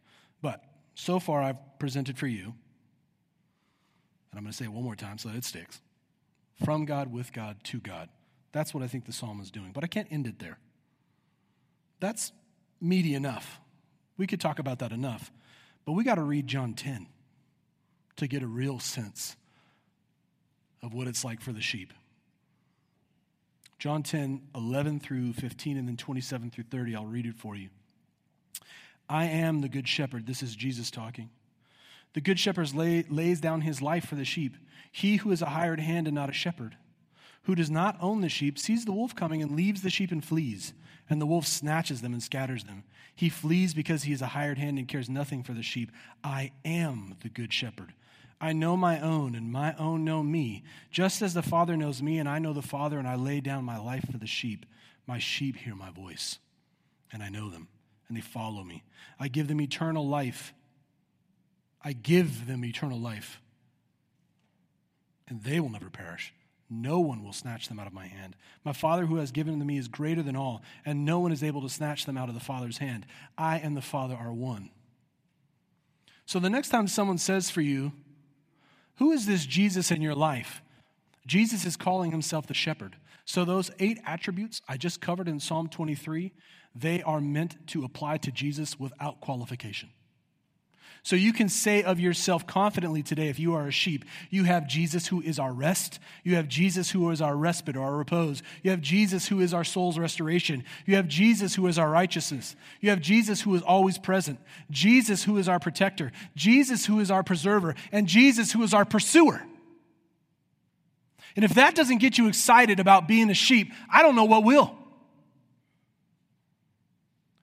But 0.41 0.61
so 0.95 1.17
far, 1.17 1.41
I've 1.41 1.55
presented 1.79 2.17
for 2.17 2.27
you, 2.27 2.47
and 2.47 4.37
I'm 4.37 4.41
going 4.41 4.51
to 4.51 4.57
say 4.57 4.65
it 4.65 4.73
one 4.73 4.83
more 4.83 4.97
time 4.97 5.17
so 5.17 5.29
that 5.29 5.37
it 5.37 5.45
sticks 5.45 5.79
from 6.65 6.83
God, 6.83 7.09
with 7.09 7.31
God, 7.31 7.63
to 7.63 7.79
God. 7.79 8.09
That's 8.51 8.73
what 8.73 8.83
I 8.83 8.87
think 8.87 9.05
the 9.05 9.13
psalm 9.13 9.39
is 9.39 9.49
doing. 9.49 9.71
But 9.73 9.85
I 9.85 9.87
can't 9.87 10.09
end 10.11 10.27
it 10.27 10.39
there. 10.39 10.59
That's 12.01 12.33
meaty 12.81 13.15
enough. 13.15 13.61
We 14.17 14.27
could 14.27 14.41
talk 14.41 14.59
about 14.59 14.79
that 14.79 14.91
enough. 14.91 15.31
But 15.85 15.93
we 15.93 16.03
got 16.03 16.15
to 16.15 16.23
read 16.23 16.47
John 16.47 16.73
10 16.73 17.07
to 18.17 18.27
get 18.27 18.43
a 18.43 18.47
real 18.47 18.79
sense 18.79 19.37
of 20.83 20.93
what 20.93 21.07
it's 21.07 21.23
like 21.23 21.39
for 21.39 21.53
the 21.53 21.61
sheep. 21.61 21.93
John 23.77 24.03
10, 24.03 24.41
11 24.55 24.99
through 24.99 25.33
15, 25.33 25.77
and 25.77 25.87
then 25.87 25.97
27 25.97 26.49
through 26.49 26.65
30. 26.65 26.95
I'll 26.95 27.05
read 27.05 27.25
it 27.25 27.35
for 27.35 27.55
you. 27.55 27.69
I 29.09 29.25
am 29.25 29.61
the 29.61 29.69
good 29.69 29.87
shepherd. 29.87 30.25
This 30.25 30.41
is 30.41 30.55
Jesus 30.55 30.89
talking. 30.89 31.29
The 32.13 32.21
good 32.21 32.39
shepherd 32.39 32.73
lay, 32.73 33.03
lays 33.09 33.41
down 33.41 33.61
his 33.61 33.81
life 33.81 34.05
for 34.07 34.15
the 34.15 34.25
sheep. 34.25 34.55
He 34.91 35.17
who 35.17 35.31
is 35.31 35.41
a 35.41 35.47
hired 35.47 35.81
hand 35.81 36.07
and 36.07 36.15
not 36.15 36.29
a 36.29 36.33
shepherd, 36.33 36.77
who 37.43 37.55
does 37.55 37.69
not 37.69 37.97
own 38.01 38.21
the 38.21 38.29
sheep, 38.29 38.57
sees 38.57 38.85
the 38.85 38.93
wolf 38.93 39.13
coming 39.13 39.41
and 39.41 39.55
leaves 39.55 39.81
the 39.81 39.89
sheep 39.89 40.11
and 40.11 40.23
flees. 40.23 40.73
And 41.09 41.21
the 41.21 41.25
wolf 41.25 41.45
snatches 41.45 42.01
them 42.01 42.13
and 42.13 42.23
scatters 42.23 42.63
them. 42.63 42.83
He 43.13 43.29
flees 43.29 43.73
because 43.73 44.03
he 44.03 44.13
is 44.13 44.21
a 44.21 44.27
hired 44.27 44.57
hand 44.57 44.79
and 44.79 44.87
cares 44.87 45.09
nothing 45.09 45.43
for 45.43 45.53
the 45.53 45.61
sheep. 45.61 45.91
I 46.23 46.51
am 46.63 47.15
the 47.21 47.29
good 47.29 47.53
shepherd. 47.53 47.93
I 48.39 48.53
know 48.53 48.75
my 48.75 48.99
own, 48.99 49.33
and 49.35 49.51
my 49.51 49.75
own 49.77 50.03
know 50.03 50.21
me, 50.21 50.63
just 50.91 51.21
as 51.21 51.33
the 51.33 51.41
Father 51.41 51.77
knows 51.77 52.01
me, 52.01 52.19
and 52.19 52.27
I 52.27 52.39
know 52.39 52.53
the 52.53 52.61
Father, 52.61 52.99
and 52.99 53.07
I 53.07 53.15
lay 53.15 53.39
down 53.39 53.63
my 53.63 53.77
life 53.77 54.05
for 54.11 54.17
the 54.17 54.27
sheep. 54.27 54.65
My 55.07 55.19
sheep 55.19 55.55
hear 55.55 55.75
my 55.75 55.89
voice, 55.89 56.39
and 57.11 57.23
I 57.23 57.29
know 57.29 57.49
them, 57.49 57.67
and 58.07 58.17
they 58.17 58.21
follow 58.21 58.63
me. 58.63 58.83
I 59.19 59.29
give 59.29 59.47
them 59.47 59.61
eternal 59.61 60.07
life. 60.07 60.53
I 61.83 61.93
give 61.93 62.47
them 62.47 62.65
eternal 62.65 62.99
life, 62.99 63.39
and 65.27 65.43
they 65.43 65.59
will 65.59 65.69
never 65.69 65.89
perish. 65.89 66.33
No 66.69 66.99
one 66.99 67.23
will 67.23 67.33
snatch 67.33 67.67
them 67.67 67.79
out 67.79 67.87
of 67.87 67.93
my 67.93 68.07
hand. 68.07 68.35
My 68.63 68.73
Father 68.73 69.05
who 69.05 69.17
has 69.17 69.31
given 69.31 69.53
them 69.53 69.59
to 69.59 69.65
me 69.65 69.77
is 69.77 69.87
greater 69.87 70.23
than 70.23 70.35
all, 70.35 70.63
and 70.83 71.05
no 71.05 71.19
one 71.19 71.31
is 71.31 71.43
able 71.43 71.61
to 71.61 71.69
snatch 71.69 72.05
them 72.05 72.17
out 72.17 72.27
of 72.27 72.33
the 72.35 72.41
Father's 72.41 72.79
hand. 72.79 73.05
I 73.37 73.57
and 73.59 73.77
the 73.77 73.81
Father 73.81 74.15
are 74.15 74.33
one. 74.33 74.71
So 76.25 76.39
the 76.39 76.49
next 76.49 76.69
time 76.69 76.87
someone 76.87 77.19
says 77.19 77.51
for 77.51 77.61
you, 77.61 77.91
who 78.97 79.11
is 79.11 79.25
this 79.25 79.45
Jesus 79.45 79.91
in 79.91 80.01
your 80.01 80.15
life? 80.15 80.61
Jesus 81.27 81.65
is 81.65 81.75
calling 81.75 82.11
himself 82.11 82.47
the 82.47 82.53
shepherd. 82.53 82.95
So, 83.25 83.43
those 83.43 83.71
eight 83.79 83.99
attributes 84.05 84.61
I 84.67 84.77
just 84.77 85.01
covered 85.01 85.27
in 85.27 85.39
Psalm 85.39 85.67
23, 85.67 86.31
they 86.75 87.01
are 87.01 87.19
meant 87.19 87.67
to 87.67 87.83
apply 87.83 88.17
to 88.17 88.31
Jesus 88.31 88.79
without 88.79 89.21
qualification. 89.21 89.89
So 91.05 91.15
you 91.15 91.33
can 91.33 91.49
say 91.49 91.83
of 91.83 91.99
yourself 91.99 92.47
confidently 92.47 93.03
today, 93.03 93.27
if 93.27 93.37
you 93.37 93.53
are 93.53 93.67
a 93.67 93.71
sheep, 93.71 94.05
you 94.31 94.45
have 94.45 94.67
Jesus 94.67 95.05
who 95.05 95.21
is 95.21 95.37
our 95.37 95.53
rest. 95.53 95.99
You 96.23 96.33
have 96.33 96.47
Jesus 96.47 96.89
who 96.89 97.11
is 97.11 97.21
our 97.21 97.37
respite 97.37 97.77
or 97.77 97.83
our 97.85 97.95
repose. 97.95 98.41
You 98.63 98.71
have 98.71 98.81
Jesus 98.81 99.27
who 99.27 99.39
is 99.39 99.53
our 99.53 99.63
soul's 99.63 99.99
restoration. 99.99 100.63
You 100.87 100.95
have 100.95 101.07
Jesus 101.07 101.53
who 101.53 101.67
is 101.67 101.77
our 101.77 101.91
righteousness. 101.91 102.55
You 102.81 102.89
have 102.89 103.01
Jesus 103.01 103.39
who 103.39 103.53
is 103.53 103.61
always 103.61 103.99
present. 103.99 104.39
Jesus 104.71 105.23
who 105.23 105.37
is 105.37 105.47
our 105.47 105.59
protector. 105.59 106.11
Jesus 106.35 106.87
who 106.87 106.99
is 106.99 107.11
our 107.11 107.21
preserver. 107.21 107.75
And 107.91 108.07
Jesus 108.07 108.51
who 108.51 108.63
is 108.63 108.73
our 108.73 108.83
pursuer. 108.83 109.43
And 111.35 111.45
if 111.45 111.53
that 111.53 111.75
doesn't 111.75 111.99
get 111.99 112.17
you 112.17 112.27
excited 112.27 112.79
about 112.79 113.07
being 113.07 113.29
a 113.29 113.35
sheep, 113.35 113.71
I 113.93 114.01
don't 114.01 114.15
know 114.15 114.25
what 114.25 114.43
will. 114.43 114.75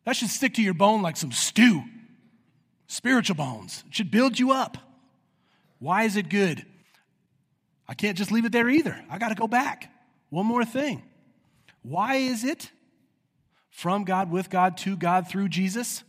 That 0.05 0.17
should 0.17 0.31
stick 0.31 0.55
to 0.55 0.63
your 0.63 0.75
bone 0.75 1.01
like 1.01 1.17
some 1.17 1.31
stew 1.31 1.85
spiritual 2.93 3.37
bones. 3.37 3.85
It 3.89 3.95
should 3.95 4.11
build 4.11 4.39
you 4.39 4.53
up. 4.53 4.77
Why 5.79 6.05
is 6.05 6.17
it 6.17 6.29
good? 6.29 6.65
I 7.89 7.95
can't 7.95 8.17
just 8.17 8.31
leave 8.31 8.45
it 8.45 8.53
there 8.53 8.69
either. 8.69 9.03
I 9.11 9.19
got 9.19 9.31
to 9.31 9.35
go 9.35 9.49
back. 9.49 9.91
One 10.29 10.47
more 10.47 10.65
thing. 10.65 11.03
Why 11.83 12.17
is 12.17 12.45
it 12.45 12.71
from 13.71 14.05
God, 14.05 14.31
with 14.31 14.51
God, 14.51 14.77
to 14.79 14.97
God, 14.97 15.27
through 15.29 15.49
Jesus? 15.49 16.05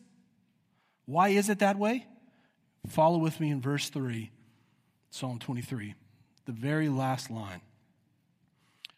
Why 1.05 1.29
is 1.29 1.49
it 1.49 1.59
that 1.59 1.79
way? 1.79 2.05
Follow 2.87 3.17
with 3.17 3.39
me 3.39 3.49
in 3.49 3.61
verse 3.61 3.89
3, 3.89 4.29
Psalm 5.09 5.39
23, 5.39 5.95
the 6.45 6.51
very 6.51 6.89
last 6.89 7.31
line. 7.31 7.61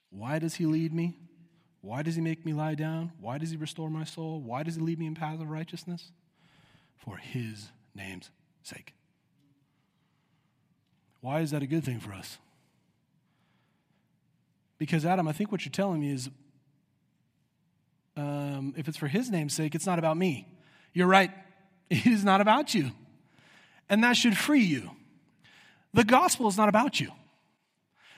Why 0.10 0.40
does 0.40 0.56
he 0.56 0.66
lead 0.66 0.92
me? 0.94 1.18
Why 1.82 2.02
does 2.02 2.16
he 2.16 2.22
make 2.22 2.46
me 2.46 2.54
lie 2.54 2.74
down? 2.74 3.12
Why 3.22 3.38
does 3.38 3.52
he 3.52 3.58
restore 3.58 3.92
my 3.92 4.06
soul? 4.06 4.42
Why 4.42 4.64
does 4.64 4.76
he 4.76 4.82
lead 4.82 4.98
me 4.98 5.06
in 5.06 5.14
paths 5.14 5.42
of 5.42 5.50
righteousness? 5.50 6.12
For 6.98 7.18
his 7.18 7.70
name's 7.96 8.30
sake. 8.64 8.94
Why 11.22 11.40
is 11.40 11.52
that 11.52 11.64
a 11.64 11.68
good 11.68 11.84
thing 11.84 12.00
for 12.00 12.14
us? 12.14 12.38
Because, 14.78 15.06
Adam, 15.06 15.28
I 15.28 15.32
think 15.32 15.52
what 15.52 15.66
you're 15.66 15.72
telling 15.72 16.02
me 16.02 16.12
is 16.12 16.30
um, 18.18 18.74
if 18.78 18.88
it's 18.88 18.98
for 18.98 19.08
his 19.08 19.30
name's 19.30 19.54
sake, 19.54 19.76
it's 19.76 19.86
not 19.86 20.00
about 20.00 20.18
me. 20.18 20.48
You're 20.94 21.08
right, 21.08 21.32
it 21.90 22.06
is 22.06 22.24
not 22.24 22.42
about 22.42 22.74
you. 22.74 22.92
And 23.90 24.04
that 24.04 24.18
should 24.18 24.38
free 24.38 24.64
you. 24.64 24.92
The 25.94 26.04
gospel 26.04 26.48
is 26.48 26.58
not 26.58 26.70
about 26.70 27.00
you. 27.00 27.12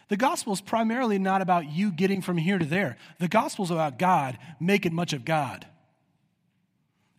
The 0.10 0.18
gospel 0.18 0.54
is 0.54 0.62
primarily 0.62 1.20
not 1.20 1.42
about 1.42 1.70
you 1.70 1.92
getting 1.92 2.22
from 2.22 2.38
here 2.38 2.58
to 2.58 2.66
there. 2.66 2.98
The 3.20 3.28
gospel 3.28 3.66
is 3.66 3.72
about 3.72 4.00
God 4.00 4.38
making 4.60 4.94
much 4.94 5.14
of 5.14 5.26
God. 5.26 5.68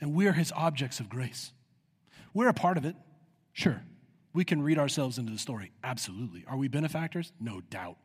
And 0.01 0.15
we're 0.15 0.33
his 0.33 0.53
objects 0.53 1.01
of 1.01 1.09
grace. 1.09 1.53
We're 2.39 2.49
a 2.49 2.55
part 2.55 2.79
of 2.79 2.85
it. 2.85 2.95
Sure. 3.53 3.83
We 4.33 4.45
can 4.45 4.63
read 4.63 4.79
ourselves 4.79 5.19
into 5.19 5.33
the 5.33 5.41
story. 5.41 5.73
Absolutely. 5.83 6.45
Are 6.47 6.57
we 6.57 6.69
benefactors? 6.69 7.33
No 7.41 7.61
doubt. 7.63 7.97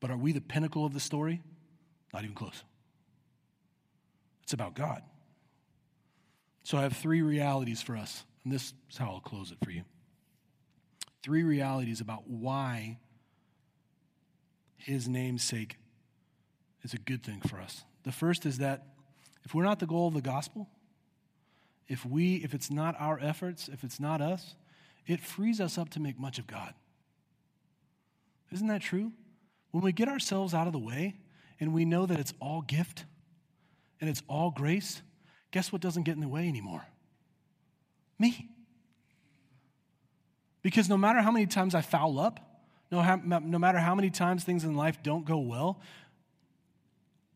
But 0.00 0.10
are 0.10 0.16
we 0.16 0.32
the 0.32 0.40
pinnacle 0.40 0.86
of 0.86 0.94
the 0.94 0.98
story? 0.98 1.42
Not 2.14 2.24
even 2.24 2.34
close. 2.34 2.64
It's 4.44 4.54
about 4.54 4.76
God. 4.76 5.02
So 6.62 6.78
I 6.78 6.84
have 6.84 6.94
three 6.94 7.20
realities 7.20 7.82
for 7.82 7.98
us, 7.98 8.24
and 8.44 8.52
this 8.54 8.72
is 8.90 8.96
how 8.96 9.10
I'll 9.10 9.20
close 9.20 9.52
it 9.52 9.58
for 9.62 9.70
you. 9.70 9.82
Three 11.22 11.42
realities 11.42 12.00
about 12.00 12.26
why 12.26 12.98
his 14.78 15.06
namesake 15.06 15.76
is 16.82 16.94
a 16.94 16.98
good 16.98 17.22
thing 17.22 17.42
for 17.42 17.60
us. 17.60 17.84
The 18.04 18.12
first 18.12 18.46
is 18.46 18.56
that 18.56 18.86
if 19.44 19.54
we're 19.54 19.64
not 19.64 19.80
the 19.80 19.86
goal 19.86 20.08
of 20.08 20.14
the 20.14 20.22
gospel, 20.22 20.70
if 21.88 22.04
we 22.04 22.36
if 22.36 22.54
it's 22.54 22.70
not 22.70 22.96
our 22.98 23.18
efforts 23.20 23.68
if 23.68 23.84
it's 23.84 24.00
not 24.00 24.20
us 24.20 24.54
it 25.06 25.20
frees 25.20 25.60
us 25.60 25.78
up 25.78 25.88
to 25.90 26.00
make 26.00 26.18
much 26.18 26.38
of 26.38 26.46
god. 26.46 26.74
Isn't 28.52 28.66
that 28.68 28.82
true? 28.82 29.12
When 29.70 29.82
we 29.82 29.92
get 29.92 30.08
ourselves 30.08 30.54
out 30.54 30.66
of 30.66 30.72
the 30.72 30.78
way 30.78 31.16
and 31.60 31.72
we 31.72 31.84
know 31.84 32.06
that 32.06 32.18
it's 32.18 32.34
all 32.40 32.62
gift 32.62 33.04
and 34.00 34.10
it's 34.10 34.22
all 34.28 34.50
grace 34.50 35.02
guess 35.50 35.72
what 35.72 35.80
doesn't 35.80 36.02
get 36.02 36.14
in 36.14 36.20
the 36.20 36.28
way 36.28 36.48
anymore? 36.48 36.84
Me. 38.18 38.50
Because 40.62 40.88
no 40.88 40.96
matter 40.96 41.20
how 41.20 41.30
many 41.30 41.46
times 41.46 41.74
I 41.74 41.80
foul 41.80 42.18
up, 42.18 42.40
no, 42.90 43.02
no 43.24 43.58
matter 43.58 43.78
how 43.78 43.94
many 43.94 44.10
times 44.10 44.44
things 44.44 44.64
in 44.64 44.74
life 44.74 45.02
don't 45.02 45.24
go 45.24 45.38
well, 45.38 45.80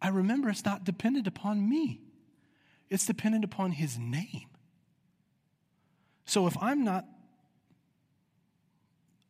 I 0.03 0.09
remember 0.09 0.49
it's 0.49 0.65
not 0.65 0.85
dependent 0.85 1.27
upon 1.27 1.69
me, 1.69 2.01
it's 2.91 3.07
dependent 3.07 3.45
upon 3.45 3.73
His 3.73 3.99
name. 3.99 4.49
So 6.27 6.47
if 6.47 6.57
I'm 6.61 6.85
not 6.85 7.07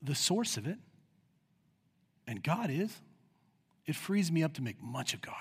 the 0.02 0.14
source 0.14 0.56
of 0.56 0.66
it, 0.66 0.78
and 2.26 2.42
God 2.42 2.70
is, 2.70 3.00
it 3.86 3.96
frees 3.96 4.30
me 4.30 4.42
up 4.42 4.54
to 4.54 4.62
make 4.62 4.82
much 4.82 5.14
of 5.14 5.20
God. 5.20 5.34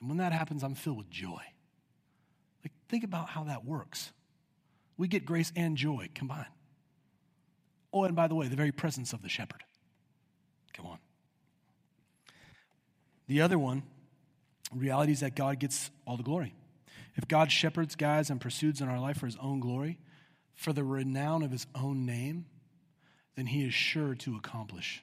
And 0.00 0.08
when 0.08 0.18
that 0.18 0.32
happens, 0.32 0.62
I'm 0.62 0.74
filled 0.74 0.98
with 0.98 1.10
joy. 1.10 1.42
Like, 2.64 2.72
think 2.88 3.04
about 3.04 3.28
how 3.28 3.44
that 3.44 3.64
works. 3.64 4.12
We 4.96 5.08
get 5.08 5.24
grace 5.24 5.52
and 5.56 5.76
joy 5.76 6.08
combined. 6.14 6.46
Oh, 7.92 8.04
and 8.04 8.14
by 8.14 8.28
the 8.28 8.34
way, 8.34 8.48
the 8.48 8.56
very 8.56 8.72
presence 8.72 9.12
of 9.12 9.22
the 9.22 9.28
shepherd. 9.28 9.62
Come 10.74 10.86
on. 10.86 10.98
The 13.26 13.40
other 13.40 13.58
one, 13.58 13.82
reality 14.74 15.12
is 15.12 15.20
that 15.20 15.34
God 15.34 15.58
gets 15.58 15.90
all 16.06 16.16
the 16.16 16.22
glory. 16.22 16.54
If 17.16 17.28
God 17.28 17.50
shepherds, 17.50 17.94
guides, 17.94 18.30
and 18.30 18.40
pursues 18.40 18.80
in 18.80 18.88
our 18.88 19.00
life 19.00 19.18
for 19.18 19.26
his 19.26 19.36
own 19.40 19.60
glory, 19.60 19.98
for 20.54 20.72
the 20.72 20.84
renown 20.84 21.42
of 21.42 21.50
his 21.50 21.66
own 21.74 22.04
name, 22.04 22.46
then 23.36 23.46
he 23.46 23.64
is 23.64 23.74
sure 23.74 24.14
to 24.14 24.36
accomplish 24.36 25.02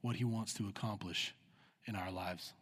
what 0.00 0.16
he 0.16 0.24
wants 0.24 0.54
to 0.54 0.68
accomplish 0.68 1.34
in 1.86 1.96
our 1.96 2.10
lives. 2.10 2.52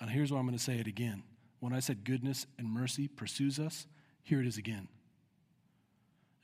And 0.00 0.10
here's 0.10 0.30
where 0.30 0.40
I'm 0.40 0.46
going 0.46 0.58
to 0.58 0.62
say 0.62 0.78
it 0.78 0.86
again. 0.86 1.22
When 1.60 1.72
I 1.72 1.80
said 1.80 2.04
goodness 2.04 2.46
and 2.58 2.68
mercy 2.68 3.08
pursues 3.08 3.58
us, 3.58 3.86
here 4.22 4.40
it 4.40 4.46
is 4.46 4.58
again. 4.58 4.88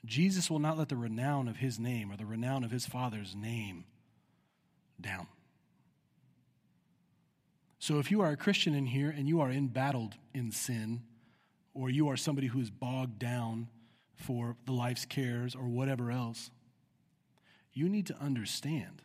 Jesus 0.04 0.50
will 0.50 0.58
not 0.58 0.78
let 0.78 0.88
the 0.88 0.96
renown 0.96 1.48
of 1.48 1.56
his 1.56 1.78
name 1.78 2.11
or 2.11 2.16
the 2.16 2.24
renown 2.24 2.64
of 2.64 2.70
his 2.70 2.86
Father's 2.86 3.34
name 3.34 3.84
down. 5.00 5.26
So 7.81 7.99
if 7.99 8.11
you 8.11 8.20
are 8.20 8.31
a 8.31 8.37
Christian 8.37 8.74
in 8.74 8.87
here 8.87 9.09
and 9.09 9.26
you 9.26 9.41
are 9.41 9.51
embattled 9.51 10.14
in 10.35 10.53
sin, 10.53 11.03
or 11.72 11.89
you 11.89 12.09
are 12.09 12.16
somebody 12.16 12.49
who 12.49 12.61
is 12.61 12.70
bogged 12.70 13.18
down 13.18 13.68
for 14.16 14.55
the 14.66 14.72
life's 14.72 15.07
cares 15.07 15.55
or 15.55 15.66
whatever 15.66 16.11
else, 16.11 16.51
you 17.72 17.89
need 17.89 18.07
to 18.07 18.16
understand 18.20 19.03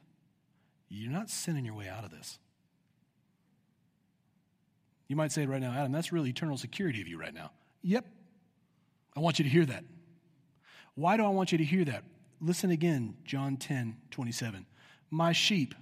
you're 0.90 1.12
not 1.12 1.30
sinning 1.30 1.64
your 1.64 1.74
way 1.74 1.88
out 1.88 2.04
of 2.04 2.12
this. 2.12 2.38
You 5.08 5.16
might 5.16 5.32
say 5.32 5.46
right 5.46 5.62
now, 5.62 5.72
Adam, 5.72 5.94
that's 5.94 6.12
really 6.12 6.30
eternal 6.30 6.58
security 6.58 7.02
of 7.02 7.08
you 7.08 7.18
right 7.18 7.34
now. 7.34 7.52
Yep. 7.82 8.06
I 9.16 9.20
want 9.22 9.40
you 9.40 9.44
to 9.44 9.50
hear 9.50 9.66
that. 9.66 9.86
Why 10.96 11.16
do 11.16 11.24
I 11.24 11.30
want 11.30 11.52
you 11.54 11.58
to 11.58 11.64
hear 11.64 11.86
that? 11.86 12.04
Listen 12.42 12.72
again, 12.72 13.16
John 13.24 13.56
10, 13.56 13.96
27. 14.12 14.66
My 15.12 15.32
sheep, 15.32 15.76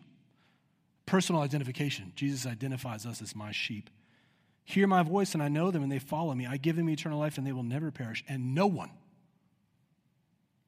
personal 1.06 1.42
identification. 1.42 2.14
Jesus 2.16 2.46
identifies 2.46 3.06
us 3.06 3.22
as 3.22 3.36
my 3.36 3.52
sheep. 3.52 3.90
Hear 4.66 4.88
my 4.88 5.04
voice, 5.04 5.34
and 5.34 5.44
I 5.44 5.50
know 5.50 5.72
them, 5.72 5.84
and 5.84 5.92
they 5.92 6.00
follow 6.00 6.34
me. 6.34 6.48
I 6.48 6.58
give 6.58 6.76
them 6.76 6.90
eternal 6.90 7.20
life, 7.20 7.38
and 7.38 7.46
they 7.46 7.52
will 7.52 7.64
never 7.64 7.92
perish, 7.92 8.24
and 8.30 8.56
no 8.56 8.66
one 8.66 8.92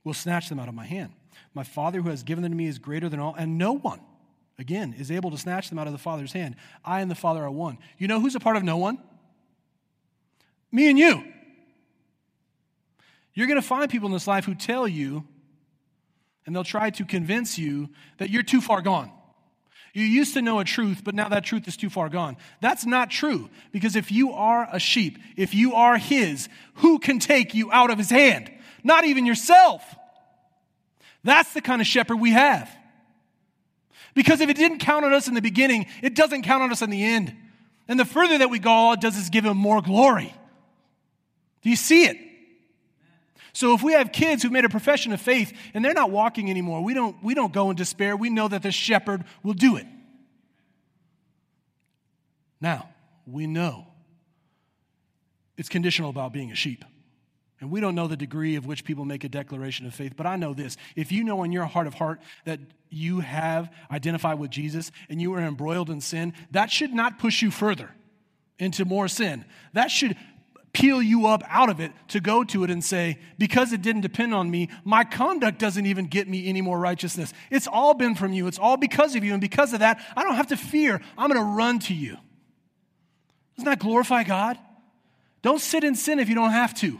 will 0.03 0.13
snatch 0.13 0.49
them 0.49 0.59
out 0.59 0.67
of 0.67 0.75
my 0.75 0.85
hand. 0.85 1.13
My 1.53 1.63
Father 1.63 2.01
who 2.01 2.09
has 2.09 2.23
given 2.23 2.43
them 2.43 2.51
to 2.51 2.57
me 2.57 2.67
is 2.67 2.77
greater 2.77 3.09
than 3.09 3.19
all, 3.19 3.33
and 3.35 3.57
no 3.57 3.73
one, 3.73 4.01
again, 4.59 4.93
is 4.97 5.11
able 5.11 5.31
to 5.31 5.37
snatch 5.37 5.69
them 5.69 5.79
out 5.79 5.87
of 5.87 5.93
the 5.93 5.99
Father's 5.99 6.33
hand. 6.33 6.55
I 6.83 7.01
and 7.01 7.09
the 7.09 7.15
Father 7.15 7.43
are 7.43 7.51
one. 7.51 7.77
You 7.97 8.07
know 8.07 8.19
who's 8.19 8.35
a 8.35 8.39
part 8.39 8.57
of 8.57 8.63
no 8.63 8.77
one? 8.77 8.99
Me 10.71 10.89
and 10.89 10.99
you. 10.99 11.23
You're 13.33 13.47
going 13.47 13.61
to 13.61 13.67
find 13.67 13.89
people 13.89 14.07
in 14.07 14.13
this 14.13 14.27
life 14.27 14.45
who 14.45 14.55
tell 14.55 14.87
you, 14.87 15.25
and 16.45 16.55
they'll 16.55 16.63
try 16.63 16.89
to 16.91 17.05
convince 17.05 17.57
you 17.57 17.89
that 18.17 18.29
you're 18.29 18.43
too 18.43 18.61
far 18.61 18.81
gone. 18.81 19.11
You 19.95 20.03
used 20.03 20.33
to 20.33 20.41
know 20.41 20.59
a 20.59 20.65
truth, 20.65 21.03
but 21.05 21.15
now 21.15 21.29
that 21.29 21.45
truth 21.45 21.69
is 21.69 21.77
too 21.77 21.89
far 21.89 22.09
gone. 22.09 22.35
That's 22.59 22.85
not 22.85 23.09
true, 23.09 23.49
because 23.71 23.95
if 23.95 24.11
you 24.11 24.33
are 24.33 24.67
a 24.69 24.77
sheep, 24.77 25.17
if 25.37 25.55
you 25.55 25.73
are 25.73 25.97
His, 25.97 26.49
who 26.75 26.99
can 26.99 27.17
take 27.17 27.53
you 27.53 27.71
out 27.71 27.89
of 27.89 27.97
His 27.97 28.09
hand? 28.09 28.51
Not 28.83 29.05
even 29.05 29.25
yourself. 29.25 29.81
That's 31.23 31.53
the 31.53 31.61
kind 31.61 31.79
of 31.79 31.87
shepherd 31.87 32.17
we 32.17 32.31
have. 32.31 32.69
Because 34.13 34.41
if 34.41 34.49
it 34.49 34.57
didn't 34.57 34.79
count 34.79 35.05
on 35.05 35.13
us 35.13 35.29
in 35.29 35.33
the 35.33 35.41
beginning, 35.41 35.85
it 36.03 36.13
doesn't 36.13 36.41
count 36.41 36.61
on 36.61 36.73
us 36.73 36.81
in 36.81 36.89
the 36.89 37.01
end. 37.01 37.33
And 37.87 37.97
the 37.97 38.03
further 38.03 38.37
that 38.39 38.49
we 38.49 38.59
go, 38.59 38.71
all 38.71 38.93
it 38.93 38.99
does 38.99 39.15
is 39.15 39.29
give 39.29 39.45
Him 39.45 39.55
more 39.55 39.81
glory. 39.81 40.33
Do 41.61 41.69
you 41.69 41.77
see 41.77 42.03
it? 42.03 42.17
So 43.55 43.73
if 43.73 43.81
we 43.81 43.93
have 43.93 44.11
kids 44.11 44.43
who've 44.43 44.51
made 44.51 44.65
a 44.65 44.69
profession 44.69 45.13
of 45.13 45.21
faith 45.21 45.57
and 45.73 45.83
they're 45.83 45.93
not 45.93 46.11
walking 46.11 46.49
anymore, 46.49 46.83
we 46.83 46.93
don't, 46.93 47.15
we 47.23 47.33
don't 47.33 47.53
go 47.53 47.69
in 47.69 47.77
despair. 47.77 48.17
We 48.17 48.29
know 48.29 48.49
that 48.49 48.63
the 48.63 48.71
shepherd 48.71 49.23
will 49.43 49.53
do 49.53 49.77
it. 49.77 49.85
Now, 52.59 52.89
we 53.25 53.47
know 53.47 53.87
it's 55.57 55.69
conditional 55.69 56.09
about 56.09 56.33
being 56.33 56.51
a 56.51 56.55
sheep. 56.55 56.83
And 57.61 57.71
we 57.71 57.79
don't 57.79 57.95
know 57.95 58.07
the 58.07 58.17
degree 58.17 58.57
of 58.57 58.65
which 58.65 58.83
people 58.83 59.05
make 59.05 59.23
a 59.23 59.29
declaration 59.29 59.85
of 59.85 59.95
faith, 59.95 60.15
but 60.17 60.25
I 60.25 60.35
know 60.35 60.53
this. 60.53 60.75
If 60.97 61.13
you 61.13 61.23
know 61.23 61.43
in 61.43 61.53
your 61.53 61.63
heart 61.63 61.87
of 61.87 61.93
heart 61.93 62.19
that 62.43 62.59
you 62.89 63.21
have 63.21 63.71
identified 63.89 64.37
with 64.37 64.51
Jesus 64.51 64.91
and 65.07 65.21
you 65.21 65.33
are 65.33 65.39
embroiled 65.39 65.89
in 65.89 66.01
sin, 66.01 66.33
that 66.51 66.71
should 66.71 66.93
not 66.93 67.19
push 67.19 67.41
you 67.41 67.51
further 67.51 67.89
into 68.59 68.83
more 68.83 69.07
sin. 69.07 69.45
That 69.71 69.91
should 69.91 70.17
peel 70.75 71.01
you 71.01 71.25
up 71.27 71.41
out 71.47 71.69
of 71.69 71.79
it 71.79 71.93
to 72.09 72.19
go 72.19 72.43
to 72.43 72.65
it 72.65 72.69
and 72.69 72.83
say, 72.83 73.17
because 73.37 73.71
it 73.71 73.81
didn't 73.81 74.01
depend 74.01 74.33
on 74.33 74.51
me, 74.51 74.69
my 74.83 75.05
conduct 75.05 75.57
doesn't 75.57 75.85
even 75.85 76.05
get 76.05 76.27
me 76.27 76.49
any 76.49 76.61
more 76.61 76.77
righteousness. 76.77 77.33
It's 77.49 77.65
all 77.65 77.93
been 77.93 78.13
from 78.13 78.33
you, 78.33 78.45
it's 78.47 78.59
all 78.59 78.75
because 78.75 79.15
of 79.15 79.23
you. 79.23 79.31
And 79.31 79.39
because 79.39 79.71
of 79.71 79.79
that, 79.79 80.03
I 80.17 80.23
don't 80.23 80.35
have 80.35 80.47
to 80.47 80.57
fear. 80.57 81.01
I'm 81.17 81.29
going 81.31 81.39
to 81.39 81.55
run 81.57 81.79
to 81.79 81.93
you. 81.93 82.17
Doesn't 83.55 83.69
that 83.69 83.79
glorify 83.79 84.23
God? 84.23 84.59
Don't 85.41 85.61
sit 85.61 85.85
in 85.85 85.95
sin 85.95 86.19
if 86.19 86.27
you 86.27 86.35
don't 86.35 86.51
have 86.51 86.73
to. 86.75 86.99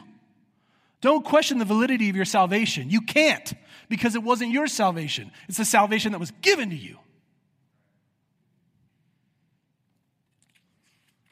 Don't 1.01 1.25
question 1.25 1.57
the 1.57 1.65
validity 1.65 2.09
of 2.09 2.15
your 2.15 2.25
salvation. 2.25 2.89
You 2.89 3.01
can't 3.01 3.53
because 3.89 4.15
it 4.15 4.23
wasn't 4.23 4.51
your 4.51 4.67
salvation, 4.67 5.31
it's 5.49 5.57
the 5.57 5.65
salvation 5.65 6.13
that 6.13 6.19
was 6.19 6.31
given 6.41 6.69
to 6.69 6.75
you. 6.75 6.97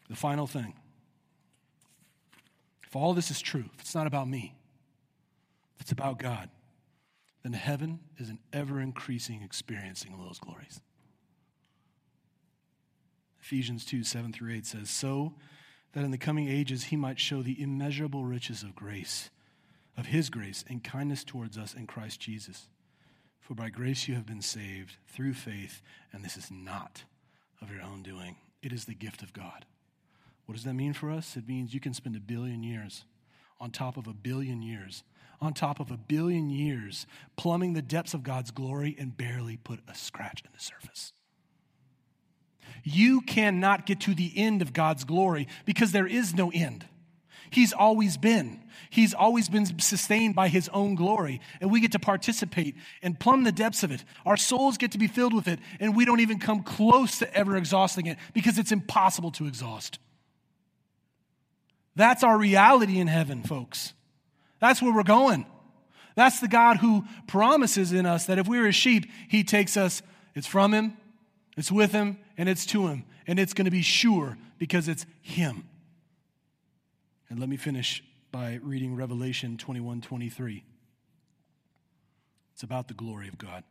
The 0.09 0.15
final 0.17 0.45
thing 0.45 0.73
if 2.93 2.97
all 2.97 3.15
this 3.15 3.31
is 3.31 3.41
true, 3.41 3.65
if 3.73 3.81
it's 3.81 3.95
not 3.95 4.05
about 4.05 4.29
me, 4.29 4.53
if 5.73 5.81
it's 5.81 5.91
about 5.91 6.19
God, 6.19 6.47
then 7.41 7.53
heaven 7.53 8.01
is 8.19 8.29
an 8.29 8.37
ever 8.53 8.79
increasing 8.79 9.41
experiencing 9.41 10.13
of 10.13 10.19
those 10.19 10.37
glories. 10.37 10.79
Ephesians 13.41 13.83
2 13.83 14.03
7 14.03 14.31
through 14.31 14.53
8 14.53 14.67
says, 14.67 14.91
So 14.91 15.33
that 15.93 16.03
in 16.03 16.11
the 16.11 16.19
coming 16.19 16.47
ages 16.47 16.83
he 16.83 16.95
might 16.95 17.19
show 17.19 17.41
the 17.41 17.59
immeasurable 17.59 18.25
riches 18.25 18.61
of 18.61 18.75
grace, 18.75 19.31
of 19.97 20.05
his 20.05 20.29
grace 20.29 20.63
and 20.69 20.83
kindness 20.83 21.23
towards 21.23 21.57
us 21.57 21.73
in 21.73 21.87
Christ 21.87 22.19
Jesus. 22.19 22.67
For 23.39 23.55
by 23.55 23.69
grace 23.69 24.07
you 24.07 24.13
have 24.13 24.27
been 24.27 24.43
saved 24.43 24.97
through 25.07 25.33
faith, 25.33 25.81
and 26.11 26.23
this 26.23 26.37
is 26.37 26.51
not 26.51 27.05
of 27.59 27.71
your 27.71 27.81
own 27.81 28.03
doing, 28.03 28.35
it 28.61 28.71
is 28.71 28.85
the 28.85 28.93
gift 28.93 29.23
of 29.23 29.33
God 29.33 29.65
what 30.45 30.55
does 30.55 30.63
that 30.63 30.73
mean 30.73 30.93
for 30.93 31.09
us? 31.09 31.37
It 31.37 31.47
means 31.47 31.73
you 31.73 31.79
can 31.79 31.93
spend 31.93 32.15
a 32.15 32.19
billion 32.19 32.63
years 32.63 33.05
on 33.59 33.71
top 33.71 33.95
of 33.95 34.07
a 34.07 34.13
billion 34.13 34.61
years, 34.61 35.03
on 35.39 35.53
top 35.53 35.79
of 35.79 35.89
a 35.89 35.97
billion 35.97 36.49
years, 36.49 37.07
plumbing 37.37 37.73
the 37.73 37.81
depths 37.81 38.13
of 38.13 38.23
God's 38.23 38.51
glory 38.51 38.95
and 38.99 39.15
barely 39.15 39.57
put 39.57 39.79
a 39.87 39.95
scratch 39.95 40.41
in 40.43 40.51
the 40.53 40.59
surface. 40.59 41.13
You 42.83 43.21
cannot 43.21 43.85
get 43.85 44.01
to 44.01 44.13
the 44.13 44.33
end 44.35 44.61
of 44.61 44.73
God's 44.73 45.05
glory 45.05 45.47
because 45.65 45.93
there 45.93 46.07
is 46.07 46.33
no 46.33 46.51
end. 46.51 46.85
He's 47.49 47.71
always 47.71 48.17
been. 48.17 48.63
He's 48.89 49.13
always 49.13 49.47
been 49.47 49.79
sustained 49.79 50.35
by 50.35 50.47
His 50.47 50.69
own 50.69 50.95
glory, 50.95 51.39
and 51.61 51.71
we 51.71 51.79
get 51.79 51.91
to 51.93 51.99
participate 51.99 52.75
and 53.01 53.19
plumb 53.19 53.43
the 53.43 53.51
depths 53.51 53.83
of 53.83 53.91
it. 53.91 54.03
Our 54.25 54.37
souls 54.37 54.77
get 54.77 54.91
to 54.91 54.97
be 54.97 55.07
filled 55.07 55.33
with 55.33 55.47
it, 55.47 55.59
and 55.79 55.95
we 55.95 56.03
don't 56.03 56.19
even 56.19 56.39
come 56.39 56.63
close 56.63 57.19
to 57.19 57.33
ever 57.33 57.55
exhausting 57.55 58.07
it 58.07 58.17
because 58.33 58.57
it's 58.57 58.71
impossible 58.71 59.31
to 59.31 59.45
exhaust. 59.45 59.99
That's 61.95 62.23
our 62.23 62.37
reality 62.37 62.99
in 62.99 63.07
heaven, 63.07 63.43
folks. 63.43 63.93
That's 64.59 64.81
where 64.81 64.93
we're 64.93 65.03
going. 65.03 65.45
That's 66.15 66.39
the 66.39 66.47
God 66.47 66.77
who 66.77 67.05
promises 67.27 67.91
in 67.91 68.05
us 68.05 68.27
that 68.27 68.39
if 68.39 68.47
we're 68.47 68.65
his 68.65 68.75
sheep, 68.75 69.09
he 69.27 69.43
takes 69.43 69.77
us, 69.77 70.01
it's 70.35 70.47
from 70.47 70.73
him, 70.73 70.97
it's 71.57 71.71
with 71.71 71.91
him, 71.91 72.17
and 72.37 72.47
it's 72.47 72.65
to 72.67 72.87
him. 72.87 73.05
And 73.27 73.39
it's 73.39 73.53
going 73.53 73.65
to 73.65 73.71
be 73.71 73.81
sure 73.81 74.37
because 74.57 74.87
it's 74.87 75.05
him. 75.21 75.67
And 77.29 77.39
let 77.39 77.49
me 77.49 77.57
finish 77.57 78.03
by 78.31 78.59
reading 78.61 78.95
Revelation 78.95 79.57
21 79.57 80.01
23. 80.01 80.63
It's 82.53 82.63
about 82.63 82.87
the 82.87 82.93
glory 82.93 83.27
of 83.27 83.37
God. 83.37 83.63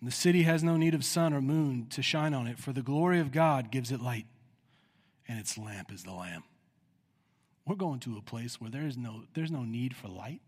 And 0.00 0.08
the 0.08 0.14
city 0.14 0.42
has 0.42 0.62
no 0.62 0.76
need 0.76 0.94
of 0.94 1.04
sun 1.04 1.32
or 1.32 1.40
moon 1.40 1.86
to 1.90 2.02
shine 2.02 2.34
on 2.34 2.46
it, 2.46 2.58
for 2.58 2.72
the 2.72 2.82
glory 2.82 3.20
of 3.20 3.32
God 3.32 3.70
gives 3.70 3.90
it 3.90 4.00
light, 4.02 4.26
and 5.26 5.38
its 5.38 5.56
lamp 5.56 5.90
is 5.90 6.04
the 6.04 6.12
Lamb. 6.12 6.44
We're 7.66 7.76
going 7.76 8.00
to 8.00 8.18
a 8.18 8.22
place 8.22 8.60
where 8.60 8.70
there's 8.70 8.96
no, 8.96 9.22
there's 9.34 9.50
no 9.50 9.62
need 9.62 9.96
for 9.96 10.08
light 10.08 10.40